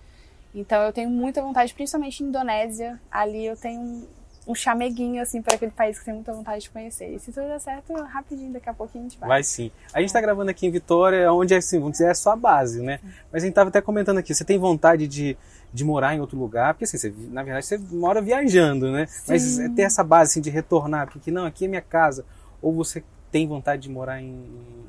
Então 0.54 0.82
eu 0.82 0.92
tenho 0.92 1.10
muita 1.10 1.42
vontade, 1.42 1.74
principalmente 1.74 2.22
em 2.22 2.28
Indonésia. 2.28 3.00
Ali 3.10 3.46
eu 3.46 3.56
tenho 3.56 4.06
um, 4.48 4.56
chameguinho, 4.56 5.22
assim, 5.22 5.42
para 5.42 5.56
aquele 5.56 5.72
país 5.72 6.00
que 6.00 6.06
tenho 6.06 6.18
muita 6.18 6.34
vontade 6.34 6.64
de 6.64 6.70
conhecer. 6.70 7.14
E 7.14 7.20
se 7.20 7.32
tudo 7.32 7.48
der 7.48 7.60
certo, 7.60 7.94
rapidinho, 7.94 8.52
daqui 8.52 8.70
a 8.70 8.74
pouquinho 8.74 9.06
a 9.06 9.08
gente 9.10 9.20
vai. 9.20 9.30
Vai 9.30 9.44
sim. 9.44 9.72
A 9.94 10.02
gente 10.02 10.12
tá 10.14 10.20
gravando 10.22 10.52
aqui 10.52 10.68
em 10.68 10.72
Vitória, 10.72 11.32
onde 11.32 11.54
é 11.54 11.58
assim, 11.58 11.78
vamos 11.80 11.94
dizer, 11.94 12.06
é 12.06 12.12
a 12.12 12.16
sua 12.16 12.36
base, 12.36 12.82
né? 12.82 13.00
Mas 13.32 13.44
a 13.44 13.46
gente 13.46 13.56
tava 13.56 13.70
até 13.70 13.82
comentando 13.82 14.18
aqui, 14.18 14.34
você 14.34 14.44
tem 14.44 14.58
vontade 14.58 15.08
de, 15.08 15.38
de 15.74 15.84
morar 15.84 16.16
em 16.16 16.20
outro 16.20 16.38
lugar? 16.38 16.74
Porque 16.74 16.84
assim, 16.86 16.98
você, 16.98 17.14
na 17.30 17.44
verdade 17.44 17.66
você 17.66 17.78
mora 17.78 18.22
viajando, 18.22 18.92
né? 18.92 19.08
Mas 19.28 19.60
é 19.60 19.70
ter 19.70 19.84
essa 19.84 20.04
base 20.04 20.32
assim, 20.32 20.42
de 20.42 20.50
retornar, 20.50 21.10
porque 21.12 21.32
não, 21.32 21.46
aqui 21.46 21.66
é 21.66 21.68
minha 21.68 21.82
casa. 21.82 22.26
Ou 22.62 22.74
você 22.74 23.04
tem 23.32 23.48
vontade 23.48 23.84
de 23.84 23.90
morar 23.90 24.22
em. 24.22 24.28
em- 24.28 24.84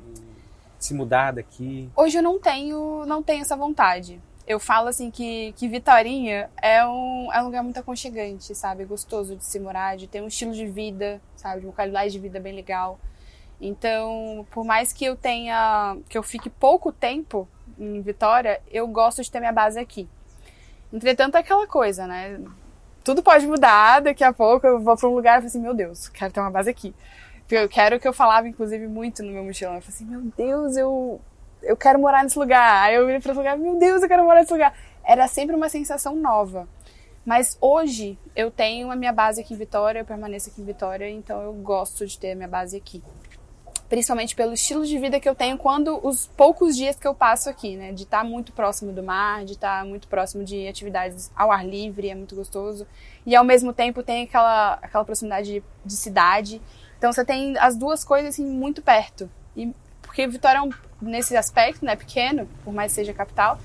se 0.77 0.93
mudar 0.93 1.31
daqui? 1.31 1.89
Hoje 1.95 2.17
eu 2.17 2.21
não 2.21 2.39
tenho, 2.39 3.05
não 3.07 3.23
tenho 3.23 3.41
essa 3.41 3.55
vontade. 3.55 4.21
Eu 4.47 4.59
falo 4.59 4.87
assim 4.87 5.09
que, 5.09 5.53
que 5.53 5.67
Vitorinha 5.67 6.49
é 6.61 6.85
um, 6.85 7.33
é 7.33 7.41
um 7.41 7.45
lugar 7.45 7.63
muito 7.63 7.79
aconchegante, 7.79 8.53
sabe? 8.53 8.85
Gostoso 8.85 9.35
de 9.35 9.43
se 9.43 9.59
morar, 9.59 9.97
de 9.97 10.07
ter 10.07 10.21
um 10.21 10.27
estilo 10.27 10.53
de 10.53 10.67
vida, 10.67 11.19
sabe? 11.35 11.61
De 11.61 11.65
uma 11.65 11.73
qualidade 11.73 12.11
de 12.11 12.19
vida 12.19 12.39
bem 12.39 12.53
legal. 12.53 12.99
Então, 13.59 14.45
por 14.51 14.63
mais 14.63 14.93
que 14.93 15.05
eu 15.05 15.15
tenha, 15.15 15.97
que 16.07 16.17
eu 16.17 16.21
fique 16.21 16.49
pouco 16.49 16.91
tempo 16.91 17.47
em 17.79 18.01
Vitória, 18.01 18.61
eu 18.69 18.87
gosto 18.87 19.23
de 19.23 19.31
ter 19.31 19.39
minha 19.39 19.51
base 19.51 19.79
aqui. 19.79 20.07
Entretanto, 20.93 21.35
é 21.35 21.39
aquela 21.39 21.65
coisa, 21.65 22.05
né? 22.05 22.39
Tudo 23.03 23.23
pode 23.23 23.47
mudar, 23.47 24.01
daqui 24.01 24.23
a 24.23 24.33
pouco 24.33 24.65
eu 24.67 24.79
vou 24.79 24.95
para 24.95 25.09
um 25.09 25.15
lugar 25.15 25.33
e 25.33 25.41
falo 25.41 25.47
assim, 25.47 25.61
meu 25.61 25.73
Deus, 25.73 26.07
quero 26.09 26.33
ter 26.33 26.39
uma 26.39 26.51
base 26.51 26.69
aqui. 26.69 26.93
Eu 27.49 27.69
quero 27.69 27.99
que 27.99 28.07
eu 28.07 28.13
falava, 28.13 28.47
inclusive, 28.47 28.87
muito 28.87 29.21
no 29.21 29.31
meu 29.31 29.43
mochilão. 29.43 29.75
Eu 29.75 29.81
falei 29.81 29.95
assim, 29.95 30.05
meu 30.05 30.21
Deus, 30.35 30.77
eu, 30.77 31.21
eu 31.65 31.75
quero 31.75 31.99
morar 31.99 32.23
nesse 32.23 32.37
lugar. 32.37 32.83
Aí 32.83 32.95
eu 32.95 33.05
virei 33.05 33.19
para 33.19 33.31
esse 33.31 33.37
lugar, 33.37 33.57
meu 33.57 33.77
Deus, 33.77 34.01
eu 34.01 34.07
quero 34.07 34.23
morar 34.23 34.41
nesse 34.41 34.53
lugar. 34.53 34.77
Era 35.03 35.27
sempre 35.27 35.55
uma 35.55 35.69
sensação 35.69 36.15
nova. 36.15 36.67
Mas 37.25 37.57
hoje 37.59 38.17
eu 38.35 38.51
tenho 38.51 38.91
a 38.91 38.95
minha 38.95 39.11
base 39.11 39.41
aqui 39.41 39.53
em 39.53 39.57
Vitória, 39.57 39.99
eu 39.99 40.05
permaneço 40.05 40.49
aqui 40.49 40.61
em 40.61 40.65
Vitória, 40.65 41.09
então 41.09 41.41
eu 41.41 41.53
gosto 41.53 42.05
de 42.05 42.19
ter 42.19 42.33
a 42.33 42.35
minha 42.35 42.47
base 42.47 42.77
aqui. 42.77 43.03
Principalmente 43.89 44.35
pelo 44.35 44.53
estilo 44.53 44.85
de 44.85 44.97
vida 44.99 45.19
que 45.19 45.27
eu 45.27 45.33
tenho 45.33 45.57
quando 45.57 45.99
os 46.05 46.27
poucos 46.27 46.75
dias 46.75 46.95
que 46.95 47.07
eu 47.07 47.15
passo 47.15 47.49
aqui, 47.49 47.75
né? 47.75 47.91
De 47.91 48.03
estar 48.03 48.23
muito 48.23 48.51
próximo 48.51 48.91
do 48.91 49.01
mar, 49.01 49.43
de 49.43 49.53
estar 49.53 49.83
muito 49.85 50.07
próximo 50.07 50.43
de 50.43 50.67
atividades 50.67 51.31
ao 51.35 51.51
ar 51.51 51.65
livre, 51.65 52.09
é 52.09 52.15
muito 52.15 52.35
gostoso. 52.35 52.85
E 53.25 53.35
ao 53.35 53.43
mesmo 53.43 53.73
tempo 53.73 54.03
tem 54.03 54.23
aquela, 54.23 54.73
aquela 54.81 55.05
proximidade 55.05 55.53
de, 55.53 55.63
de 55.83 55.93
cidade. 55.93 56.61
Então 56.97 57.11
você 57.11 57.25
tem 57.25 57.57
as 57.57 57.75
duas 57.75 58.03
coisas 58.03 58.35
assim 58.35 58.45
muito 58.45 58.81
perto. 58.81 59.29
E 59.55 59.73
porque 60.15 60.25
Vitória 60.27 60.59
é 60.59 60.61
um, 60.61 60.69
nesse 61.01 61.35
aspecto, 61.35 61.83
né, 61.83 61.93
pequeno, 61.93 62.47
por 62.63 62.73
mais 62.73 62.93
que 62.93 62.95
seja 62.95 63.13
capital, 63.13 63.59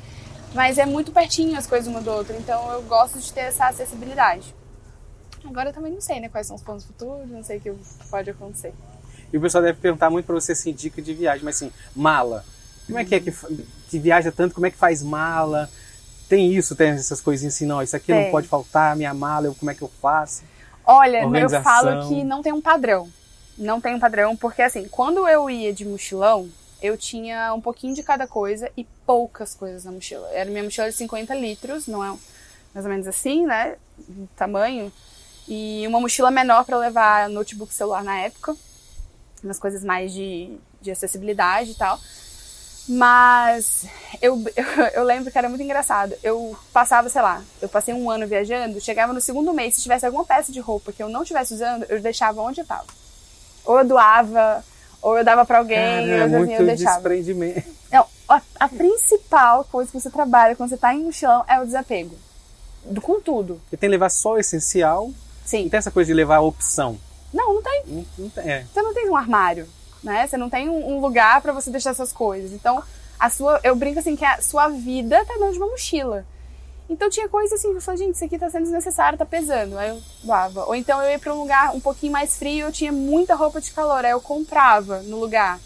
mas 0.53 0.79
é 0.79 0.85
muito 0.85 1.13
pertinho 1.13 1.57
as 1.57 1.65
coisas 1.65 1.87
uma 1.87 2.01
do 2.01 2.11
outro. 2.11 2.35
Então 2.37 2.73
eu 2.73 2.83
gosto 2.83 3.21
de 3.21 3.33
ter 3.33 3.43
essa 3.43 3.69
acessibilidade. 3.69 4.53
Agora 5.45 5.69
eu 5.69 5.73
também 5.73 5.93
não 5.93 6.01
sei, 6.01 6.19
né, 6.19 6.29
quais 6.29 6.49
são 6.49 6.57
os 6.57 6.63
planos 6.63 6.85
futuros, 6.85 7.31
não 7.31 7.45
sei 7.45 7.59
o 7.59 7.61
que 7.61 7.73
pode 8.11 8.31
acontecer. 8.31 8.75
E 9.33 9.39
o 9.39 9.41
pessoal 9.41 9.63
deve 9.63 9.79
perguntar 9.79 10.11
muito 10.11 10.27
para 10.27 10.35
você 10.35 10.51
assim, 10.51 10.73
dica 10.73 11.01
de 11.01 11.15
viagem, 11.15 11.45
mas 11.45 11.55
assim, 11.55 11.73
mala. 11.95 12.45
Como 12.85 12.99
é 12.99 13.05
que 13.05 13.15
é 13.15 13.21
que, 13.21 13.31
que 13.89 13.99
viaja 14.01 14.33
tanto? 14.33 14.53
Como 14.53 14.67
é 14.67 14.73
que 14.73 14.77
faz 14.77 15.05
mala? 15.05 15.71
Tem 16.29 16.53
isso, 16.53 16.75
tem 16.75 16.89
essas 16.89 17.21
coisinhas 17.21 17.55
assim, 17.55 17.65
não, 17.65 17.81
isso 17.81 17.95
aqui 17.95 18.13
não 18.13 18.23
Tem. 18.23 18.31
pode 18.33 18.49
faltar, 18.49 18.97
minha 18.97 19.15
mala, 19.15 19.47
eu, 19.47 19.55
como 19.55 19.71
é 19.71 19.75
que 19.75 19.83
eu 19.83 19.91
faço? 20.03 20.43
Olha, 20.85 21.23
eu 21.23 21.63
falo 21.63 22.09
que 22.09 22.25
não 22.25 22.43
tem 22.43 22.53
um 22.53 22.61
padrão. 22.61 23.09
Não 23.61 23.79
tem 23.79 23.95
um 23.95 24.01
padrão, 24.01 24.35
porque 24.35 24.63
assim, 24.63 24.89
quando 24.89 25.29
eu 25.29 25.51
ia 25.51 25.71
de 25.71 25.85
mochilão, 25.85 26.49
eu 26.81 26.97
tinha 26.97 27.53
um 27.53 27.61
pouquinho 27.61 27.95
de 27.95 28.03
cada 28.03 28.27
coisa 28.27 28.73
e 28.75 28.85
poucas 29.05 29.55
coisas 29.55 29.85
na 29.85 29.93
mochila. 29.93 30.27
Era 30.33 30.49
minha 30.51 30.65
mochila 30.65 30.89
de 30.89 30.97
50 30.97 31.35
litros, 31.35 31.87
não 31.87 32.03
é 32.03 32.17
mais 32.73 32.87
ou 32.87 32.91
menos 32.91 33.07
assim, 33.07 33.45
né? 33.45 33.77
Tamanho. 34.35 34.91
E 35.47 35.87
uma 35.87 36.01
mochila 36.01 36.31
menor 36.31 36.65
para 36.65 36.79
levar 36.79 37.29
notebook 37.29 37.75
celular 37.75 38.03
na 38.03 38.19
época. 38.21 38.57
Umas 39.45 39.59
coisas 39.59 39.85
mais 39.85 40.11
de, 40.11 40.57
de 40.81 40.91
acessibilidade 40.91 41.73
e 41.73 41.75
tal. 41.75 42.01
Mas 42.89 43.85
eu, 44.23 44.43
eu, 44.57 44.65
eu 44.95 45.05
lembro 45.05 45.31
que 45.31 45.37
era 45.37 45.51
muito 45.51 45.63
engraçado. 45.63 46.15
Eu 46.23 46.57
passava, 46.73 47.11
sei 47.11 47.21
lá, 47.21 47.45
eu 47.61 47.69
passei 47.69 47.93
um 47.93 48.11
ano 48.11 48.27
viajando, 48.27 48.81
chegava 48.81 49.13
no 49.13 49.21
segundo 49.21 49.53
mês, 49.53 49.75
se 49.75 49.83
tivesse 49.83 50.07
alguma 50.07 50.25
peça 50.25 50.51
de 50.51 50.61
roupa 50.61 50.93
que 50.93 51.03
eu 51.03 51.11
não 51.11 51.23
estivesse 51.23 51.53
usando, 51.53 51.85
eu 51.91 52.01
deixava 52.01 52.41
onde 52.41 52.63
eu 52.63 52.67
tava. 52.67 53.00
Ou 53.71 53.79
eu 53.79 53.85
doava, 53.85 54.65
ou 55.01 55.17
eu 55.17 55.25
dava 55.25 55.45
pra 55.47 55.59
alguém, 55.59 55.77
Cara, 55.79 56.01
ou 56.01 56.19
é 56.19 56.25
assim, 56.25 56.37
muito 56.37 56.53
eu 56.55 56.67
deixava. 56.67 56.95
desprendimento. 56.97 57.71
Não, 57.93 58.05
a, 58.29 58.43
a 58.59 58.69
principal 58.69 59.65
coisa 59.65 59.93
que 59.93 60.01
você 60.01 60.11
trabalha 60.11 60.57
quando 60.57 60.71
você 60.71 60.77
tá 60.77 60.93
em 60.93 61.05
mochilão 61.05 61.45
é 61.47 61.61
o 61.61 61.65
desapego. 61.65 62.17
Do, 62.85 63.01
com 63.01 63.21
tudo. 63.21 63.61
Você 63.71 63.77
tem 63.77 63.89
que 63.89 63.93
levar 63.93 64.09
só 64.09 64.33
o 64.33 64.39
essencial, 64.39 65.11
Sim. 65.45 65.63
não 65.65 65.71
tem 65.71 65.79
essa 65.79 65.91
coisa 65.93 66.09
de 66.09 66.15
levar 66.15 66.37
a 66.37 66.41
opção. 66.41 66.99
Não, 67.33 67.55
não 67.55 67.63
tem. 67.63 67.83
Não, 67.87 68.07
não 68.19 68.29
tem, 68.31 68.51
é. 68.51 68.65
Você 68.73 68.83
não 68.83 68.93
tem 68.93 69.09
um 69.09 69.17
armário, 69.17 69.69
né? 70.03 70.27
Você 70.27 70.37
não 70.37 70.51
tem 70.51 70.69
um, 70.69 70.97
um 70.97 71.01
lugar 71.01 71.41
pra 71.41 71.53
você 71.53 71.71
deixar 71.71 71.91
essas 71.91 72.13
coisas. 72.13 72.51
Então, 72.51 72.83
a 73.21 73.31
sua, 73.31 73.61
eu 73.63 73.77
brinco 73.77 74.01
assim 74.01 74.17
que 74.17 74.25
a 74.25 74.43
sua 74.43 74.69
vida 74.69 75.25
tá 75.25 75.35
dentro 75.35 75.53
de 75.53 75.59
uma 75.59 75.69
mochila. 75.69 76.25
Então 76.91 77.09
tinha 77.09 77.29
coisa 77.29 77.55
assim, 77.55 77.73
eu 77.73 77.81
falei, 77.81 77.99
gente, 77.99 78.17
isso 78.17 78.25
aqui 78.25 78.37
tá 78.37 78.51
sendo 78.51 78.65
desnecessário, 78.65 79.17
tá 79.17 79.25
pesando. 79.25 79.79
Aí 79.79 79.91
eu 79.91 80.03
doava. 80.25 80.65
Ou 80.67 80.75
então 80.75 81.01
eu 81.01 81.09
ia 81.09 81.21
pra 81.21 81.33
um 81.33 81.39
lugar 81.39 81.73
um 81.73 81.79
pouquinho 81.79 82.13
mais 82.13 82.37
frio, 82.37 82.67
eu 82.67 82.73
tinha 82.73 82.91
muita 82.91 83.37
roupa 83.37 83.61
de 83.61 83.71
calor, 83.71 84.05
aí 84.05 84.11
eu 84.11 84.21
comprava 84.21 85.01
no 85.03 85.21
lugar. 85.21 85.61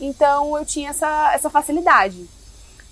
Então 0.00 0.56
eu 0.56 0.64
tinha 0.64 0.88
essa, 0.88 1.30
essa 1.34 1.50
facilidade. 1.50 2.26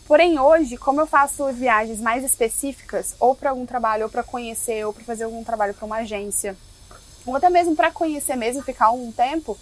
Porém, 0.06 0.38
hoje, 0.38 0.76
como 0.76 1.00
eu 1.00 1.06
faço 1.06 1.50
viagens 1.54 2.00
mais 2.00 2.22
específicas, 2.22 3.14
ou 3.18 3.34
para 3.34 3.48
algum 3.48 3.64
trabalho, 3.64 4.04
ou 4.04 4.10
para 4.10 4.22
conhecer, 4.22 4.84
ou 4.84 4.92
para 4.92 5.04
fazer 5.04 5.24
algum 5.24 5.42
trabalho 5.42 5.72
para 5.72 5.86
uma 5.86 5.98
agência, 5.98 6.54
ou 7.24 7.34
até 7.34 7.48
mesmo 7.48 7.74
para 7.74 7.90
conhecer 7.90 8.36
mesmo, 8.36 8.62
ficar 8.62 8.90
um 8.90 9.10
tempo, 9.10 9.56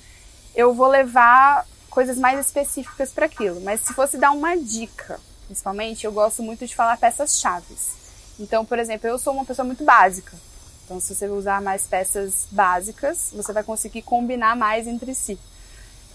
eu 0.56 0.74
vou 0.74 0.88
levar 0.88 1.64
coisas 1.88 2.18
mais 2.18 2.44
específicas 2.44 3.12
para 3.12 3.26
aquilo. 3.26 3.60
Mas 3.60 3.80
se 3.82 3.94
fosse 3.94 4.16
dar 4.16 4.32
uma 4.32 4.56
dica, 4.56 5.20
principalmente, 5.46 6.04
eu 6.04 6.10
gosto 6.10 6.42
muito 6.42 6.66
de 6.66 6.74
falar 6.74 6.96
peças 6.96 7.38
chaves. 7.38 7.97
Então, 8.38 8.64
por 8.64 8.78
exemplo, 8.78 9.08
eu 9.08 9.18
sou 9.18 9.32
uma 9.32 9.44
pessoa 9.44 9.66
muito 9.66 9.84
básica. 9.84 10.36
Então, 10.84 11.00
se 11.00 11.14
você 11.14 11.26
usar 11.26 11.60
mais 11.60 11.86
peças 11.86 12.46
básicas, 12.50 13.30
você 13.34 13.52
vai 13.52 13.62
conseguir 13.62 14.02
combinar 14.02 14.56
mais 14.56 14.86
entre 14.86 15.14
si. 15.14 15.38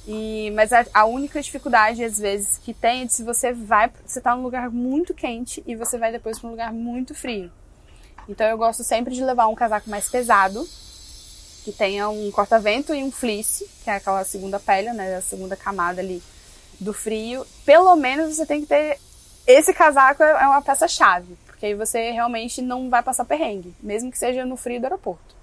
E, 0.08 0.52
mas 0.56 0.74
a, 0.74 0.86
a, 0.94 1.06
única 1.06 1.42
dificuldade, 1.42 2.04
às 2.04 2.18
vezes, 2.18 2.58
que 2.58 2.74
tem 2.74 3.04
é 3.04 3.06
de 3.06 3.14
se 3.14 3.24
você 3.24 3.54
vai. 3.54 3.92
Você 4.06 4.20
tá 4.20 4.36
num 4.36 4.44
lugar 4.44 4.70
muito 4.70 5.14
quente 5.14 5.64
e 5.66 5.76
você 5.76 5.98
vai 5.98 6.12
depois 6.12 6.40
para 6.40 6.48
um 6.48 6.52
lugar 6.52 6.74
muito 6.74 7.14
frio. 7.14 7.52
Então 8.28 8.48
eu 8.48 8.58
gosto 8.58 8.84
sempre 8.84 9.14
de 9.14 9.24
levar 9.24 9.48
um 9.48 9.56
casaco 9.56 9.90
mais 9.90 10.10
pesado, 10.10 10.68
que 11.64 11.72
tenha 11.72 12.10
um 12.10 12.32
corta-vento 12.32 12.94
e 12.94 13.04
um 13.04 13.12
fleece, 13.12 13.70
que 13.84 13.90
é 13.90 13.96
aquela 13.96 14.24
segunda 14.24 14.60
pele, 14.60 14.92
né? 14.94 15.16
A 15.16 15.22
segunda 15.22 15.56
camada 15.56 16.02
ali 16.02 16.22
do 16.80 16.94
frio. 16.94 17.46
Pelo 17.66 17.96
menos 17.96 18.36
você 18.36 18.46
tem 18.46 18.62
que 18.62 18.68
ter. 18.68 19.00
Esse 19.46 19.74
casaco 19.74 20.24
é 20.24 20.48
uma 20.48 20.62
peça-chave, 20.62 21.38
porque 21.64 21.68
aí 21.68 21.74
você 21.76 22.12
realmente 22.12 22.62
não 22.62 22.90
vai 22.90 23.02
passar 23.02 23.24
perrengue, 23.24 23.74
mesmo 23.82 24.12
que 24.12 24.18
seja 24.18 24.44
no 24.44 24.58
frio 24.58 24.82
do 24.82 24.84
aeroporto. 24.84 25.34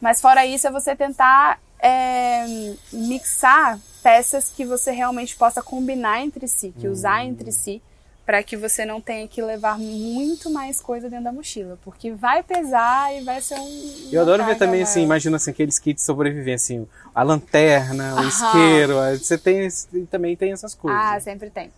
Mas 0.00 0.20
fora 0.20 0.46
isso, 0.46 0.68
é 0.68 0.70
você 0.70 0.94
tentar 0.94 1.58
é, 1.80 2.44
mixar 2.92 3.76
peças 4.04 4.52
que 4.54 4.64
você 4.64 4.92
realmente 4.92 5.34
possa 5.34 5.60
combinar 5.60 6.22
entre 6.22 6.46
si, 6.46 6.72
que 6.78 6.86
usar 6.86 7.24
entre 7.24 7.50
si, 7.50 7.82
para 8.24 8.40
que 8.44 8.56
você 8.56 8.84
não 8.84 9.00
tenha 9.00 9.26
que 9.26 9.42
levar 9.42 9.76
muito 9.80 10.48
mais 10.48 10.80
coisa 10.80 11.10
dentro 11.10 11.24
da 11.24 11.32
mochila, 11.32 11.76
porque 11.82 12.12
vai 12.12 12.44
pesar 12.44 13.12
e 13.12 13.24
vai 13.24 13.40
ser 13.40 13.58
um. 13.58 14.08
Eu 14.12 14.22
adoro 14.22 14.44
ver 14.44 14.54
também, 14.54 14.82
maior. 14.82 14.84
assim, 14.84 15.02
imagina 15.02 15.36
assim, 15.38 15.50
aqueles 15.50 15.76
kits 15.76 16.02
de 16.02 16.06
sobrevivência, 16.06 16.76
assim, 16.76 16.88
a 17.12 17.22
lanterna, 17.24 18.14
o 18.14 18.28
isqueiro, 18.28 18.94
você 19.18 19.36
tem, 19.36 19.68
também 20.08 20.36
tem 20.36 20.52
essas 20.52 20.72
coisas. 20.72 21.00
Ah, 21.02 21.18
sempre 21.18 21.50
tem. 21.50 21.72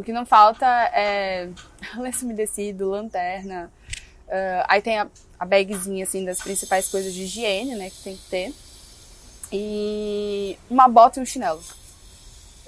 O 0.00 0.02
que 0.02 0.12
não 0.12 0.24
falta 0.24 0.66
é 0.66 1.48
lenço 1.96 2.24
umedecido, 2.26 2.88
lanterna, 2.88 3.70
uh, 4.26 4.64
aí 4.66 4.80
tem 4.80 4.98
a, 4.98 5.06
a 5.38 5.44
bagzinha, 5.44 6.04
assim, 6.04 6.24
das 6.24 6.40
principais 6.40 6.88
coisas 6.88 7.12
de 7.12 7.22
higiene, 7.22 7.74
né, 7.74 7.90
que 7.90 8.02
tem 8.02 8.16
que 8.16 8.24
ter 8.30 8.54
e 9.52 10.58
uma 10.68 10.88
bota 10.88 11.18
e 11.18 11.22
um 11.22 11.26
chinelo. 11.26 11.62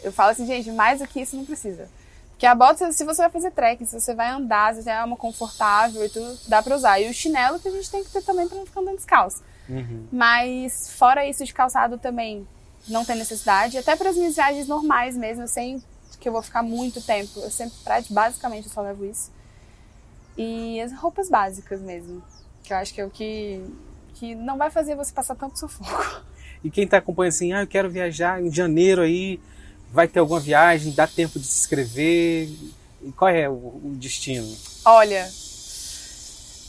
Eu 0.03 0.13
falo 0.13 0.31
assim, 0.31 0.47
gente, 0.47 0.71
mais 0.73 0.99
do 0.99 1.07
que 1.07 1.21
isso 1.21 1.37
não 1.37 1.45
precisa. 1.45 1.89
Porque 2.31 2.45
a 2.45 2.55
bota, 2.55 2.91
se 2.91 3.05
você 3.05 3.23
vai 3.23 3.31
fazer 3.31 3.53
trekking, 3.53 3.85
se 3.85 4.01
você 4.01 4.15
vai 4.15 4.31
andar, 4.31 4.75
se 4.75 4.89
é 4.89 5.05
uma 5.05 5.17
confortável 5.17 6.05
e 6.05 6.09
tudo, 6.09 6.37
dá 6.49 6.61
pra 6.61 6.75
usar. 6.75 6.99
E 6.99 7.09
o 7.09 7.15
chinelo 7.15 7.61
que 7.61 7.69
a 7.69 7.71
gente 7.71 7.89
tem 7.89 8.03
que 8.03 8.11
ter 8.11 8.23
também 8.23 8.49
pra 8.49 8.59
não 8.59 8.67
ficar 8.67 8.81
andando 8.81 8.97
descalço. 8.97 9.45
Uhum. 9.69 10.09
Mas, 10.11 10.93
fora 10.97 11.25
isso 11.25 11.45
de 11.45 11.55
calçado 11.55 11.99
também, 11.99 12.47
não 12.89 13.05
tem 13.05 13.15
necessidade. 13.15 13.79
Até 13.79 13.95
para 13.95 14.11
as 14.11 14.17
minhas 14.17 14.35
viagens 14.35 14.67
normais 14.67 15.17
mesmo, 15.17 15.47
sem 15.47 15.81
que 16.23 16.29
eu 16.29 16.33
vou 16.33 16.43
ficar 16.43 16.63
muito 16.63 17.03
tempo. 17.03 17.41
Eu 17.41 17.51
sempre, 17.51 17.77
basicamente, 18.09 18.67
eu 18.67 18.73
só 18.73 18.81
levo 18.81 19.05
isso. 19.05 19.33
E 20.39 20.81
as 20.81 20.93
roupas 20.93 21.29
básicas 21.29 21.81
mesmo. 21.81 22.23
Que 22.63 22.73
eu 22.73 22.77
acho 22.77 22.95
que 22.95 23.01
é 23.01 23.05
o 23.05 23.11
que, 23.11 23.61
que 24.15 24.35
não 24.37 24.57
vai 24.57 24.71
fazer 24.71 24.95
você 24.95 25.13
passar 25.13 25.35
tanto 25.35 25.59
sufoco. 25.59 26.23
E 26.63 26.71
quem 26.71 26.85
está 26.85 26.99
acompanhando 26.99 27.33
assim, 27.35 27.53
ah, 27.53 27.63
eu 27.63 27.67
quero 27.67 27.91
viajar 27.91 28.41
em 28.41 28.49
janeiro 28.49 29.03
aí, 29.03 29.41
vai 29.91 30.07
ter 30.07 30.21
alguma 30.21 30.39
viagem, 30.39 30.93
dá 30.93 31.09
tempo 31.09 31.41
de 31.41 31.45
se 31.45 31.59
inscrever? 31.59 32.49
E 33.03 33.11
qual 33.17 33.29
é 33.29 33.49
o, 33.49 33.53
o 33.53 33.93
destino? 33.97 34.57
Olha, 34.85 35.29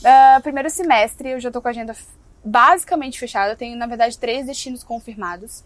uh, 0.00 0.42
primeiro 0.42 0.68
semestre 0.68 1.30
eu 1.30 1.38
já 1.38 1.48
estou 1.48 1.62
com 1.62 1.68
a 1.68 1.70
agenda 1.70 1.94
basicamente 2.44 3.20
fechada. 3.20 3.52
Eu 3.52 3.56
tenho, 3.56 3.78
na 3.78 3.86
verdade, 3.86 4.18
três 4.18 4.46
destinos 4.46 4.82
confirmados. 4.82 5.62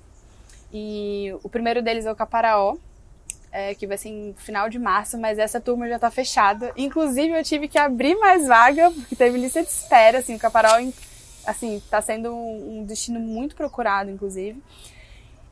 E 0.70 1.34
o 1.43 1.49
primeiro 1.49 1.80
deles 1.82 2.05
é 2.05 2.12
o 2.12 2.16
Caparaó, 2.16 2.76
é, 3.51 3.75
que 3.75 3.87
vai 3.87 3.97
ser 3.97 4.09
em 4.09 4.35
final 4.37 4.69
de 4.69 4.79
março, 4.79 5.19
mas 5.19 5.39
essa 5.39 5.61
turma 5.61 5.89
já 5.89 5.97
está 5.97 6.11
fechada. 6.11 6.73
Inclusive, 6.77 7.39
eu 7.39 7.45
tive 7.45 7.69
que 7.69 7.79
abrir 7.79 8.17
mais 8.17 8.47
vaga, 8.47 8.91
porque 8.91 9.17
teve 9.17 9.39
lista 9.39 9.63
de 9.63 9.69
espera, 9.69 10.19
assim, 10.19 10.37
o 10.37 10.39
Caparaó 10.39 10.79
assim, 11.47 11.83
tá 11.89 12.01
sendo 12.03 12.35
um, 12.35 12.85
destino 12.85 13.19
muito 13.19 13.57
procurado, 13.57 14.11
inclusive. 14.11 14.63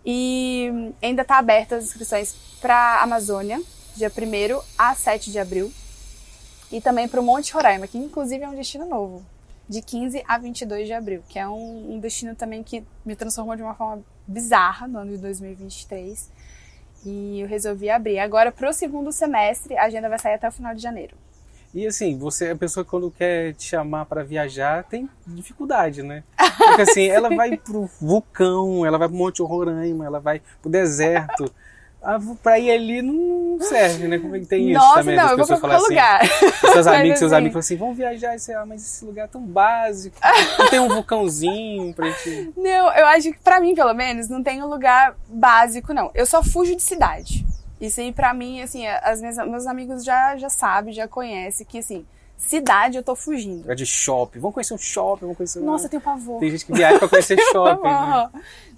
E 0.05 0.93
ainda 1.03 1.25
tá 1.25 1.39
aberta 1.39 1.77
as 1.77 1.85
inscrições 1.85 2.35
para 2.61 3.03
Amazônia, 3.03 3.61
dia 3.97 4.11
1 4.11 4.61
a 4.77 4.95
7 4.95 5.33
de 5.33 5.39
abril. 5.39 5.73
E 6.71 6.81
também 6.81 7.09
para 7.09 7.21
o 7.21 7.25
Monte 7.25 7.53
Roraima, 7.53 7.87
que 7.87 7.97
inclusive 7.97 8.45
é 8.45 8.49
um 8.49 8.55
destino 8.55 8.85
novo, 8.87 9.25
de 9.69 9.81
15 9.81 10.23
a 10.27 10.37
22 10.37 10.87
de 10.87 10.93
abril, 10.93 11.23
que 11.29 11.39
é 11.39 11.49
um, 11.49 11.95
um 11.95 12.01
destino 12.01 12.35
também 12.35 12.63
que 12.63 12.85
me 13.05 13.17
transformou 13.17 13.57
de 13.57 13.63
uma 13.63 13.75
forma 13.75 14.05
bizarra 14.27 14.87
no 14.87 14.99
ano 14.99 15.13
de 15.13 15.19
2023. 15.19 16.31
E 17.07 17.41
eu 17.41 17.47
resolvi 17.47 17.89
abrir. 17.89 18.19
Agora, 18.19 18.51
para 18.51 18.69
o 18.69 18.73
segundo 18.73 19.13
semestre, 19.13 19.77
a 19.77 19.85
agenda 19.85 20.09
vai 20.09 20.19
sair 20.19 20.35
até 20.35 20.49
o 20.49 20.53
final 20.53 20.75
de 20.75 20.83
janeiro. 20.83 21.17
E 21.73 21.87
assim, 21.87 22.19
você, 22.19 22.51
a 22.51 22.57
pessoa 22.57 22.85
quando 22.85 23.11
quer 23.11 23.53
te 23.53 23.65
chamar 23.65 24.07
para 24.07 24.25
viajar 24.25 24.83
tem 24.85 25.09
dificuldade, 25.27 26.03
né? 26.03 26.25
Porque 26.57 26.83
assim, 26.83 27.05
ela 27.11 27.29
vai 27.29 27.57
pro 27.57 27.89
vulcão, 28.01 28.85
ela 28.85 28.97
vai 28.97 29.09
pro 29.09 29.17
Monte 29.17 29.43
Roraima, 29.43 30.07
ela 30.07 30.19
vai 30.19 30.41
pro 30.63 30.71
deserto. 30.71 31.53
Pra 32.43 32.59
ir 32.59 32.71
ali 32.71 33.03
não 33.03 33.59
serve, 33.61 34.07
né? 34.07 34.19
Como 34.19 34.37
é 34.37 34.41
que 34.41 34.47
tem 34.47 34.71
isso 34.71 34.79
Nossa, 34.79 34.95
também? 35.01 35.17
Não, 35.17 35.31
eu 35.31 35.37
vou 35.37 35.47
pra 35.47 35.59
qualquer 35.59 35.77
assim, 35.77 35.89
lugar. 35.89 36.21
Seus 36.73 36.87
amigos, 36.87 37.19
seus 37.19 37.33
assim. 37.33 37.41
amigos 37.41 37.53
falam 37.53 37.61
assim, 37.61 37.77
vamos 37.77 37.97
viajar, 37.97 38.35
e 38.35 38.39
você, 38.39 38.53
ah, 38.53 38.65
mas 38.65 38.83
esse 38.83 39.05
lugar 39.05 39.25
é 39.25 39.29
tão 39.29 39.41
básico. 39.43 40.17
Não 40.59 40.71
tem 40.71 40.79
um 40.79 40.89
vulcãozinho 40.89 41.93
pra 41.95 42.09
gente. 42.11 42.53
Não, 42.57 42.93
eu 42.93 43.07
acho 43.07 43.33
que 43.33 43.39
pra 43.39 43.61
mim, 43.61 43.75
pelo 43.75 43.93
menos, 43.93 44.29
não 44.29 44.43
tem 44.43 44.63
um 44.63 44.69
lugar 44.69 45.17
básico, 45.29 45.93
não. 45.93 46.11
Eu 46.15 46.27
só 46.27 46.43
fujo 46.45 46.77
de 46.77 46.83
cidade. 46.83 47.45
Isso 47.81 48.01
aí, 48.01 48.13
pra 48.13 48.33
mim, 48.33 48.63
assim, 48.63 48.87
as 48.87 49.21
minhas, 49.21 49.37
meus 49.39 49.67
amigos 49.67 50.05
já, 50.05 50.37
já 50.37 50.49
sabem, 50.49 50.95
já 50.95 51.09
conhecem 51.09 51.67
que, 51.67 51.79
assim, 51.79 52.07
cidade 52.37 52.97
eu 52.97 53.03
tô 53.03 53.15
fugindo. 53.15 53.71
É 53.71 53.75
de 53.75 53.87
shopping. 53.87 54.39
Vamos 54.39 54.55
conhecer 54.55 54.75
um 54.75 54.79
shopping, 54.79 55.23
vamos 55.23 55.37
conhecer 55.37 55.61
Nossa, 55.61 55.89
tem 55.89 55.99
pavor. 55.99 56.39
Tem 56.39 56.51
gente 56.51 56.67
que 56.67 56.73
viaja 56.73 56.99
pra 56.99 57.09
conhecer 57.09 57.39
shopping. 57.53 57.83
né? 57.83 58.31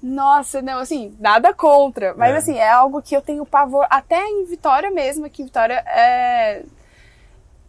Nossa, 0.03 0.63
não, 0.63 0.79
assim, 0.79 1.17
nada 1.19 1.53
contra. 1.53 2.15
Mas, 2.15 2.35
é. 2.35 2.37
assim, 2.39 2.57
é 2.57 2.71
algo 2.71 3.03
que 3.03 3.17
eu 3.17 3.21
tenho 3.21 3.45
pavor. 3.45 3.87
Até 3.91 4.25
em 4.27 4.45
Vitória 4.45 4.91
mesmo, 4.91 5.27
aqui 5.27 5.43
em 5.43 5.47
Vitória 5.47 5.85
é. 5.87 6.63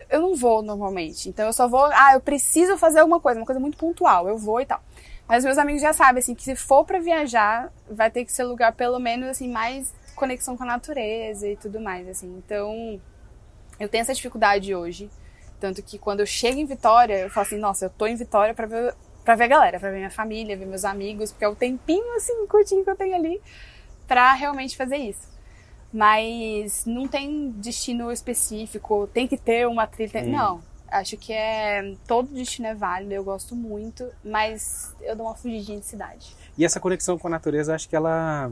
Eu 0.10 0.22
não 0.22 0.36
vou 0.36 0.62
normalmente. 0.62 1.30
Então 1.30 1.46
eu 1.46 1.54
só 1.54 1.68
vou. 1.68 1.86
Ah, 1.86 2.12
eu 2.14 2.22
preciso 2.22 2.78
fazer 2.78 3.00
alguma 3.00 3.20
coisa, 3.20 3.40
uma 3.40 3.46
coisa 3.46 3.60
muito 3.60 3.78
pontual. 3.78 4.28
Eu 4.28 4.38
vou 4.38 4.62
e 4.62 4.66
tal. 4.66 4.82
Mas 5.28 5.46
meus 5.46 5.60
amigos 5.60 5.82
já 5.82 5.94
sabem, 5.94 6.20
assim, 6.20 6.34
que 6.34 6.44
se 6.44 6.56
for 6.56 6.84
para 6.84 7.00
viajar, 7.00 7.72
vai 7.88 8.10
ter 8.10 8.26
que 8.26 8.32
ser 8.32 8.46
lugar 8.46 8.74
pelo 8.74 8.98
menos, 8.98 9.30
assim, 9.30 9.48
mais 9.48 9.94
conexão 10.16 10.58
com 10.58 10.64
a 10.64 10.66
natureza 10.66 11.48
e 11.48 11.56
tudo 11.56 11.80
mais, 11.80 12.08
assim. 12.08 12.36
Então, 12.44 13.00
eu 13.80 13.88
tenho 13.88 14.02
essa 14.02 14.14
dificuldade 14.14 14.74
hoje. 14.74 15.08
Tanto 15.60 15.84
que 15.84 15.98
quando 15.98 16.22
eu 16.22 16.26
chego 16.26 16.60
em 16.60 16.66
Vitória, 16.66 17.20
eu 17.20 17.30
falo 17.30 17.46
assim, 17.46 17.58
nossa, 17.58 17.86
eu 17.86 17.90
tô 17.90 18.08
em 18.08 18.16
Vitória 18.16 18.54
pra 18.54 18.66
ver, 18.66 18.96
pra 19.24 19.36
ver 19.36 19.44
a 19.44 19.48
galera, 19.48 19.80
pra 19.80 19.90
ver 19.92 19.98
minha 19.98 20.12
família, 20.12 20.58
ver 20.58 20.66
meus 20.66 20.86
amigos, 20.86 21.32
porque 21.32 21.46
é 21.46 21.48
o 21.48 21.56
tempinho, 21.56 22.16
assim, 22.16 22.48
curtinho 22.48 22.84
que 22.84 22.90
eu 22.90 22.96
tenho 22.96 23.16
ali 23.16 23.42
pra 24.08 24.34
realmente 24.34 24.76
fazer 24.76 24.98
isso. 24.98 25.28
Mas 25.94 26.86
não 26.86 27.08
tem 27.08 27.52
destino 27.52 28.12
específico, 28.12 29.10
tem 29.14 29.28
que 29.28 29.38
ter 29.38 29.68
uma 29.68 29.88
trilha. 29.88 30.22
Hum. 30.22 30.32
Não, 30.32 30.62
acho 30.88 31.18
que 31.18 31.34
é. 31.34 31.96
Todo 32.08 32.34
destino 32.34 32.68
é 32.68 32.76
válido, 32.76 33.14
eu 33.14 33.24
gosto 33.24 33.56
muito, 33.56 34.08
mas 34.24 34.96
eu 35.02 35.16
dou 35.16 35.26
uma 35.26 35.36
fugidinha 35.36 35.80
de 35.80 35.86
cidade. 35.86 36.36
E 36.58 36.64
essa 36.64 36.80
conexão 36.80 37.18
com 37.18 37.28
a 37.28 37.32
natureza, 37.32 37.74
acho 37.74 37.90
que 37.90 37.96
ela 37.96 38.52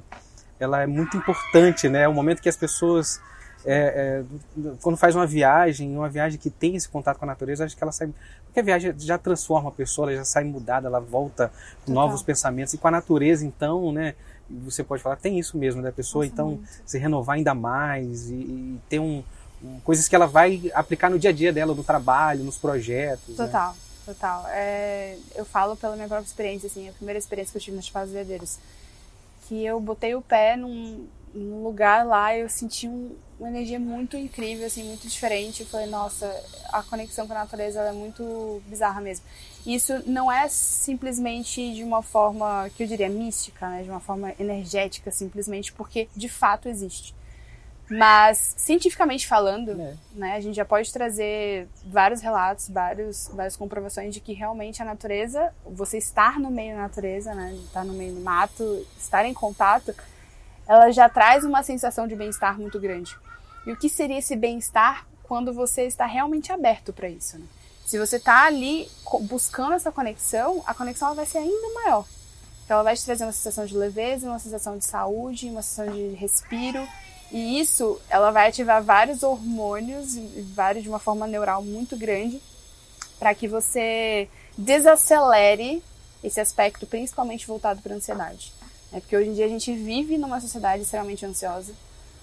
ela 0.59 0.81
é 0.81 0.87
muito 0.87 1.15
importante, 1.15 1.87
né? 1.87 2.03
É 2.03 2.07
o 2.07 2.13
momento 2.13 2.41
que 2.41 2.49
as 2.49 2.57
pessoas 2.57 3.21
é, 3.67 4.23
é, 4.63 4.71
quando 4.81 4.97
faz 4.97 5.13
uma 5.13 5.27
viagem, 5.27 5.95
uma 5.95 6.07
viagem 6.07 6.39
que 6.39 6.49
tem 6.49 6.75
esse 6.75 6.87
contato 6.87 7.17
com 7.17 7.25
a 7.25 7.27
natureza, 7.27 7.65
acho 7.65 7.75
que 7.75 7.83
ela 7.83 7.91
sai. 7.91 8.09
Porque 8.45 8.61
a 8.61 8.63
viagem 8.63 8.93
já 8.97 9.17
transforma 9.17 9.69
a 9.69 9.71
pessoa, 9.71 10.09
ela 10.09 10.19
já 10.19 10.25
sai 10.25 10.45
mudada, 10.45 10.87
ela 10.87 11.01
volta 11.01 11.51
com 11.85 11.91
Total. 11.91 11.95
novos 11.95 12.23
pensamentos. 12.23 12.73
E 12.73 12.77
com 12.77 12.87
a 12.87 12.91
natureza, 12.91 13.45
então, 13.45 13.91
né? 13.91 14.15
Você 14.63 14.83
pode 14.83 15.03
falar, 15.03 15.17
tem 15.17 15.37
isso 15.37 15.57
mesmo, 15.57 15.81
da 15.81 15.89
né? 15.89 15.93
pessoa, 15.93 16.23
Nossa, 16.23 16.33
então, 16.33 16.47
muito. 16.51 16.67
se 16.85 16.97
renovar 16.97 17.35
ainda 17.35 17.53
mais 17.53 18.29
e, 18.29 18.35
e 18.35 18.81
ter 18.87 18.99
um, 18.99 19.21
um, 19.61 19.79
coisas 19.81 20.07
que 20.07 20.15
ela 20.15 20.25
vai 20.25 20.71
aplicar 20.73 21.09
no 21.09 21.19
dia 21.19 21.31
a 21.31 21.33
dia 21.33 21.51
dela, 21.51 21.75
no 21.75 21.83
trabalho, 21.83 22.45
nos 22.45 22.57
projetos. 22.57 23.37
Né? 23.37 23.45
Total, 23.45 23.73
né? 23.73 23.79
total. 24.05 24.45
É, 24.47 25.17
eu 25.35 25.43
falo 25.43 25.75
pela 25.75 25.95
minha 25.97 26.07
própria 26.07 26.25
experiência, 26.25 26.67
assim, 26.67 26.87
a 26.87 26.93
primeira 26.93 27.19
experiência 27.19 27.51
que 27.51 27.57
eu 27.57 27.61
tive 27.61 27.75
nas 27.75 28.09
Veadeiros 28.09 28.57
que 29.47 29.65
eu 29.65 29.79
botei 29.79 30.13
o 30.13 30.21
pé 30.21 30.57
num, 30.57 31.07
num 31.33 31.63
lugar 31.63 32.05
lá 32.05 32.35
e 32.35 32.41
eu 32.41 32.49
senti 32.49 32.87
um, 32.87 33.15
uma 33.39 33.49
energia 33.49 33.79
muito 33.79 34.17
incrível, 34.17 34.65
assim, 34.65 34.83
muito 34.83 35.07
diferente. 35.07 35.61
Eu 35.61 35.67
falei, 35.67 35.87
nossa, 35.87 36.25
a 36.71 36.81
conexão 36.83 37.27
com 37.27 37.33
a 37.33 37.39
natureza 37.39 37.81
é 37.81 37.91
muito 37.91 38.61
bizarra 38.67 38.99
mesmo. 38.99 39.25
Isso 39.65 40.01
não 40.05 40.31
é 40.31 40.47
simplesmente 40.47 41.73
de 41.73 41.83
uma 41.83 42.01
forma, 42.01 42.69
que 42.75 42.83
eu 42.83 42.87
diria, 42.87 43.09
mística, 43.09 43.67
né? 43.69 43.83
De 43.83 43.89
uma 43.89 43.99
forma 43.99 44.33
energética, 44.39 45.11
simplesmente 45.11 45.71
porque 45.73 46.07
de 46.15 46.27
fato 46.27 46.67
existe. 46.67 47.15
Mas, 47.89 48.53
cientificamente 48.57 49.25
falando, 49.25 49.71
é. 49.71 49.95
né, 50.11 50.35
a 50.35 50.41
gente 50.41 50.55
já 50.55 50.65
pode 50.65 50.91
trazer 50.91 51.69
vários 51.85 52.19
relatos, 52.19 52.67
vários, 52.67 53.29
várias 53.33 53.55
comprovações 53.55 54.13
de 54.13 54.19
que 54.19 54.33
realmente 54.33 54.81
a 54.81 54.85
natureza, 54.85 55.53
você 55.65 55.97
estar 55.97 56.37
no 56.37 56.51
meio 56.51 56.75
da 56.75 56.81
natureza, 56.81 57.33
né, 57.33 57.53
estar 57.63 57.85
no 57.85 57.93
meio 57.93 58.15
do 58.15 58.19
mato, 58.19 58.85
estar 58.97 59.25
em 59.25 59.33
contato, 59.33 59.95
ela 60.67 60.91
já 60.91 61.07
traz 61.07 61.45
uma 61.45 61.63
sensação 61.63 62.07
de 62.09 62.15
bem-estar 62.15 62.59
muito 62.59 62.77
grande. 62.77 63.15
E 63.67 63.71
o 63.73 63.75
que 63.75 63.89
seria 63.89 64.19
esse 64.19 64.33
bem-estar 64.33 65.05
quando 65.23 65.51
você 65.51 65.83
está 65.83 66.05
realmente 66.05 66.53
aberto 66.53 66.93
para 66.93 67.09
isso? 67.09 67.37
Né? 67.37 67.45
Se 67.85 67.99
você 67.99 68.15
está 68.15 68.45
ali 68.45 68.89
buscando 69.23 69.73
essa 69.73 69.91
conexão, 69.91 70.63
a 70.65 70.73
conexão 70.73 71.13
vai 71.13 71.25
ser 71.25 71.39
ainda 71.39 71.73
maior. 71.73 72.05
Então 72.63 72.75
ela 72.75 72.83
vai 72.83 72.95
te 72.95 73.03
trazer 73.03 73.25
uma 73.25 73.33
sensação 73.33 73.65
de 73.65 73.75
leveza, 73.75 74.25
uma 74.25 74.39
sensação 74.39 74.77
de 74.77 74.85
saúde, 74.85 75.49
uma 75.49 75.61
sensação 75.61 75.93
de 75.93 76.15
respiro. 76.15 76.87
E 77.29 77.59
isso, 77.59 77.99
ela 78.09 78.31
vai 78.31 78.47
ativar 78.47 78.81
vários 78.81 79.21
hormônios, 79.21 80.15
vários 80.55 80.83
de 80.83 80.89
uma 80.89 80.99
forma 80.99 81.27
neural 81.27 81.61
muito 81.61 81.97
grande, 81.97 82.41
para 83.19 83.35
que 83.35 83.49
você 83.49 84.29
desacelere 84.57 85.83
esse 86.23 86.39
aspecto, 86.39 86.87
principalmente 86.87 87.45
voltado 87.45 87.81
para 87.81 87.93
a 87.93 87.97
ansiedade. 87.97 88.53
É 88.93 89.01
porque 89.01 89.17
hoje 89.17 89.29
em 89.29 89.33
dia 89.33 89.45
a 89.45 89.49
gente 89.49 89.73
vive 89.73 90.17
numa 90.17 90.39
sociedade 90.39 90.83
extremamente 90.83 91.25
ansiosa, 91.25 91.73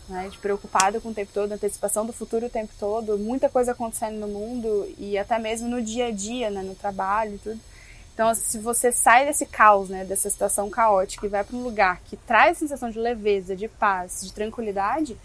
né, 0.09 0.29
de 0.31 0.39
preocupada 0.39 1.01
com 1.01 1.11
o 1.11 1.15
tempo 1.15 1.31
todo, 1.33 1.53
antecipação 1.53 2.05
do 2.05 2.13
futuro 2.13 2.47
o 2.47 2.51
tempo 2.51 2.73
todo, 2.79 3.19
muita 3.19 3.49
coisa 3.49 3.73
acontecendo 3.73 4.19
no 4.19 4.29
mundo 4.29 4.87
e 4.99 5.17
até 5.17 5.39
mesmo 5.39 5.69
no 5.69 5.83
dia 5.83 6.07
a 6.07 6.11
dia, 6.11 6.51
né, 6.51 6.63
no 6.63 6.75
trabalho 6.75 7.35
e 7.35 7.39
tudo. 7.39 7.61
Então, 8.13 8.33
se 8.35 8.59
você 8.59 8.93
sai 8.93 9.27
desse 9.27 9.45
caos, 9.45 9.89
né, 9.89 10.05
dessa 10.05 10.31
situação 10.31 10.71
caótica 10.71 11.27
e 11.27 11.29
vai 11.29 11.43
para 11.43 11.57
um 11.57 11.63
lugar 11.63 12.01
que 12.05 12.17
traz 12.17 12.59
sensação 12.59 12.89
de 12.89 12.99
leveza, 12.99 13.57
de 13.57 13.67
paz, 13.67 14.21
de 14.23 14.33
tranquilidade, 14.33 15.17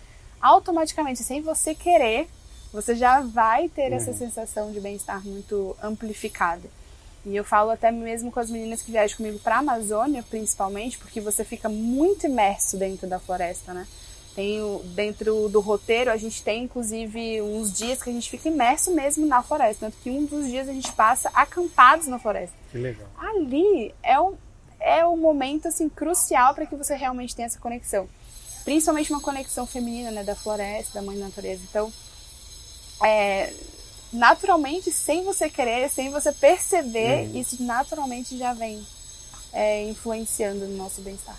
automaticamente, 0.42 1.22
sem 1.22 1.42
você 1.42 1.76
querer, 1.76 2.28
você 2.74 2.96
já 2.96 3.22
vai 3.22 3.70
ter 3.70 3.92
uhum. 3.92 3.98
essa 3.98 4.14
sensação 4.14 4.72
de 4.72 4.80
bem-estar 4.80 5.24
muito 5.24 5.76
amplificada. 5.84 6.68
E 7.26 7.36
eu 7.36 7.44
falo 7.44 7.70
até 7.70 7.92
mesmo 7.92 8.32
com 8.32 8.40
as 8.40 8.50
meninas 8.50 8.82
que 8.82 8.92
viajam 8.92 9.18
comigo 9.18 9.40
para 9.40 9.58
a 9.58 9.60
Amazônia, 9.60 10.24
principalmente, 10.24 10.98
porque 10.98 11.20
você 11.20 11.44
fica 11.44 11.68
muito 11.68 12.26
imerso 12.26 12.78
dentro 12.78 13.08
da 13.08 13.20
floresta, 13.20 13.74
né? 13.74 13.86
Tem 14.40 14.62
o, 14.62 14.80
dentro 14.96 15.50
do 15.50 15.60
roteiro, 15.60 16.10
a 16.10 16.16
gente 16.16 16.42
tem 16.42 16.64
inclusive 16.64 17.42
uns 17.42 17.74
dias 17.74 18.02
que 18.02 18.10
a 18.10 18.14
gente 18.14 18.30
fica 18.30 18.48
imerso 18.48 18.90
mesmo 18.96 19.26
na 19.26 19.44
floresta. 19.44 19.88
Tanto 19.88 19.98
que 20.02 20.10
um 20.10 20.24
dos 20.24 20.48
dias 20.48 20.70
a 20.70 20.72
gente 20.72 20.90
passa 20.94 21.30
acampados 21.34 22.08
na 22.08 22.18
floresta. 22.18 22.56
Que 22.72 22.78
legal. 22.78 23.06
Ali 23.18 23.94
é 24.02 24.18
um, 24.18 24.36
é 24.80 25.06
um 25.06 25.18
momento 25.18 25.68
assim, 25.68 25.90
crucial 25.90 26.56
para 26.56 26.66
que 26.66 26.74
você 26.74 26.96
realmente 26.96 27.36
tenha 27.36 27.48
essa 27.48 27.60
conexão. 27.60 28.08
Principalmente 28.64 29.12
uma 29.12 29.20
conexão 29.20 29.68
feminina, 29.68 30.10
né? 30.10 30.24
Da 30.24 30.36
floresta, 30.36 30.94
da 30.94 31.02
mãe 31.06 31.18
natureza. 31.18 31.62
Então, 31.70 31.92
é, 33.04 33.54
naturalmente, 34.14 34.90
sem 34.90 35.26
você 35.26 35.50
querer, 35.50 35.90
sem 35.90 36.12
você 36.12 36.32
perceber, 36.32 37.28
uhum. 37.28 37.42
isso 37.42 37.62
naturalmente 37.62 38.38
já 38.38 38.54
vem 38.54 38.82
é, 39.52 39.84
influenciando 39.84 40.66
no 40.66 40.78
nosso 40.78 41.02
bem-estar. 41.02 41.36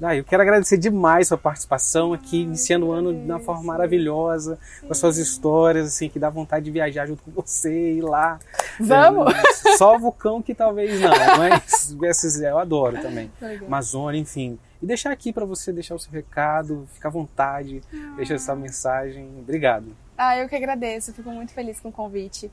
Ah, 0.00 0.14
eu 0.14 0.24
quero 0.24 0.42
agradecer 0.42 0.76
demais 0.76 1.28
sua 1.28 1.36
participação 1.36 2.12
aqui, 2.12 2.42
iniciando 2.42 2.86
o 2.86 2.92
ano 2.92 3.12
de 3.12 3.24
uma 3.24 3.40
forma 3.40 3.64
maravilhosa, 3.64 4.58
com 4.80 4.92
as 4.92 4.98
suas 4.98 5.18
histórias, 5.18 5.88
assim, 5.88 6.08
que 6.08 6.18
dá 6.18 6.30
vontade 6.30 6.64
de 6.64 6.70
viajar 6.70 7.06
junto 7.06 7.22
com 7.24 7.32
você, 7.32 7.92
ir 7.94 8.02
lá. 8.02 8.38
Vamos! 8.78 9.34
É, 9.34 9.76
só 9.76 9.96
o 9.96 9.98
vulcão 9.98 10.40
que 10.40 10.54
talvez 10.54 11.00
não, 11.00 11.10
mas 11.38 11.96
esses 12.04 12.40
eu 12.40 12.58
adoro 12.58 13.00
também. 13.02 13.30
Amazônia, 13.66 14.20
enfim. 14.20 14.58
E 14.80 14.86
deixar 14.86 15.10
aqui 15.10 15.32
para 15.32 15.44
você 15.44 15.72
deixar 15.72 15.96
o 15.96 15.98
seu 15.98 16.12
recado, 16.12 16.88
ficar 16.92 17.08
à 17.08 17.12
vontade, 17.12 17.82
ah. 17.92 18.14
deixar 18.16 18.34
essa 18.34 18.54
mensagem. 18.54 19.28
Obrigado. 19.40 19.96
Ah, 20.16 20.36
eu 20.36 20.48
que 20.48 20.54
agradeço, 20.54 21.12
fico 21.12 21.30
muito 21.30 21.52
feliz 21.52 21.80
com 21.80 21.88
o 21.88 21.92
convite. 21.92 22.50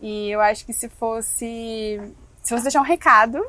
E 0.00 0.30
eu 0.30 0.40
acho 0.40 0.66
que 0.66 0.72
se 0.74 0.88
fosse. 0.88 2.00
Se 2.42 2.50
fosse 2.50 2.64
deixar 2.64 2.80
um 2.80 2.84
recado 2.84 3.40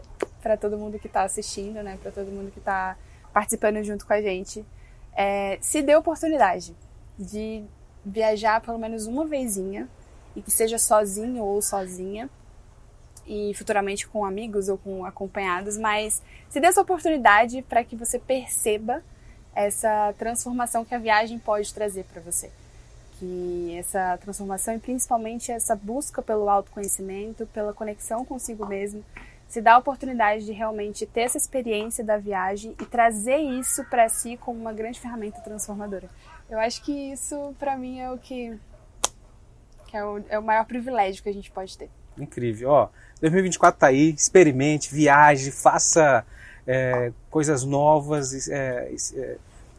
para 0.41 0.55
todo 0.55 0.77
mundo 0.77 0.99
que 0.99 1.07
está 1.07 1.23
assistindo, 1.23 1.81
né, 1.81 1.97
para 2.01 2.11
todo 2.11 2.27
mundo 2.27 2.51
que 2.51 2.59
está 2.59 2.95
participando 3.33 3.83
junto 3.83 4.05
com 4.05 4.13
a 4.13 4.21
gente, 4.21 4.65
é, 5.15 5.57
se 5.61 5.81
dê 5.81 5.95
oportunidade 5.95 6.75
de 7.17 7.63
viajar 8.05 8.61
pelo 8.61 8.77
menos 8.77 9.07
uma 9.07 9.25
vezinha 9.25 9.87
e 10.35 10.41
que 10.41 10.51
seja 10.51 10.77
sozinho 10.77 11.43
ou 11.43 11.61
sozinha 11.61 12.29
e 13.25 13.53
futuramente 13.55 14.07
com 14.07 14.25
amigos 14.25 14.67
ou 14.67 14.77
com 14.77 15.05
acompanhados, 15.05 15.77
mas 15.77 16.21
se 16.49 16.59
dê 16.59 16.67
essa 16.67 16.81
oportunidade 16.81 17.61
para 17.61 17.83
que 17.83 17.95
você 17.95 18.19
perceba 18.19 19.03
essa 19.55 20.13
transformação 20.17 20.83
que 20.83 20.95
a 20.95 20.99
viagem 20.99 21.39
pode 21.39 21.73
trazer 21.73 22.03
para 22.05 22.21
você. 22.21 22.51
Que 23.19 23.75
essa 23.77 24.17
transformação 24.17 24.73
e 24.73 24.79
principalmente 24.79 25.51
essa 25.51 25.75
busca 25.75 26.21
pelo 26.21 26.49
autoconhecimento, 26.49 27.45
pela 27.47 27.73
conexão 27.73 28.25
consigo 28.25 28.65
mesmo, 28.65 29.05
se 29.53 29.61
dá 29.61 29.75
a 29.75 29.77
oportunidade 29.77 30.45
de 30.45 30.51
realmente 30.51 31.05
ter 31.05 31.21
essa 31.21 31.37
experiência 31.37 32.03
da 32.03 32.17
viagem 32.17 32.75
e 32.81 32.85
trazer 32.87 33.37
isso 33.37 33.83
para 33.83 34.09
si 34.09 34.35
como 34.35 34.59
uma 34.59 34.73
grande 34.73 34.99
ferramenta 34.99 35.39
transformadora. 35.41 36.09
Eu 36.49 36.57
acho 36.57 36.81
que 36.81 36.91
isso, 36.91 37.53
para 37.59 37.77
mim, 37.77 37.99
é 37.99 38.11
o 38.11 38.17
que, 38.17 38.57
que 39.85 39.95
é, 39.95 40.03
o, 40.03 40.23
é, 40.27 40.39
o, 40.39 40.43
maior 40.43 40.65
privilégio 40.65 41.21
que 41.21 41.29
a 41.29 41.33
gente 41.33 41.51
pode 41.51 41.77
ter. 41.77 41.87
Incrível. 42.17 42.71
Ó, 42.71 42.89
2024 43.21 43.79
tá 43.79 43.87
aí, 43.87 44.15
experimente, 44.17 44.91
viaje, 44.91 45.51
faça 45.51 46.25
é, 46.65 47.11
coisas 47.29 47.63
novas, 47.63 48.49
é, 48.49 48.91
é, 49.15 49.37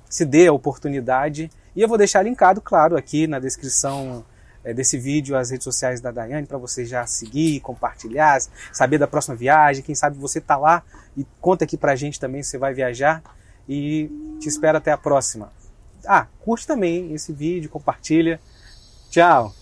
se 0.09 0.25
dê 0.25 0.47
a 0.47 0.53
oportunidade. 0.53 1.51
E 1.75 1.81
eu 1.81 1.89
vou 1.89 1.99
deixar 1.99 2.23
linkado, 2.23 2.61
claro, 2.61 2.97
aqui 2.97 3.27
na 3.27 3.41
descrição 3.41 4.25
desse 4.73 4.97
vídeo 4.97 5.37
as 5.37 5.51
redes 5.51 5.65
sociais 5.65 6.01
da 6.01 6.11
Daiane 6.11 6.47
para 6.47 6.57
você 6.57 6.85
já 6.85 7.07
seguir, 7.07 7.61
compartilhar, 7.61 8.39
saber 8.73 8.99
da 8.99 9.07
próxima 9.07 9.37
viagem. 9.37 9.83
Quem 9.83 9.95
sabe 9.95 10.17
você 10.17 10.41
tá 10.41 10.57
lá 10.57 10.83
e 11.17 11.27
conta 11.41 11.65
aqui 11.65 11.77
pra 11.77 11.97
gente 11.97 12.19
também 12.19 12.43
se 12.43 12.51
você 12.51 12.59
vai 12.59 12.73
viajar. 12.73 13.23
E 13.69 14.11
te 14.41 14.49
espero 14.49 14.79
até 14.79 14.93
a 14.93 14.99
próxima. 14.99 15.53
Ah, 16.07 16.27
curte 16.41 16.67
também 16.67 17.13
esse 17.15 17.33
vídeo, 17.33 17.71
compartilha. 17.71 18.41
Tchau! 19.11 19.55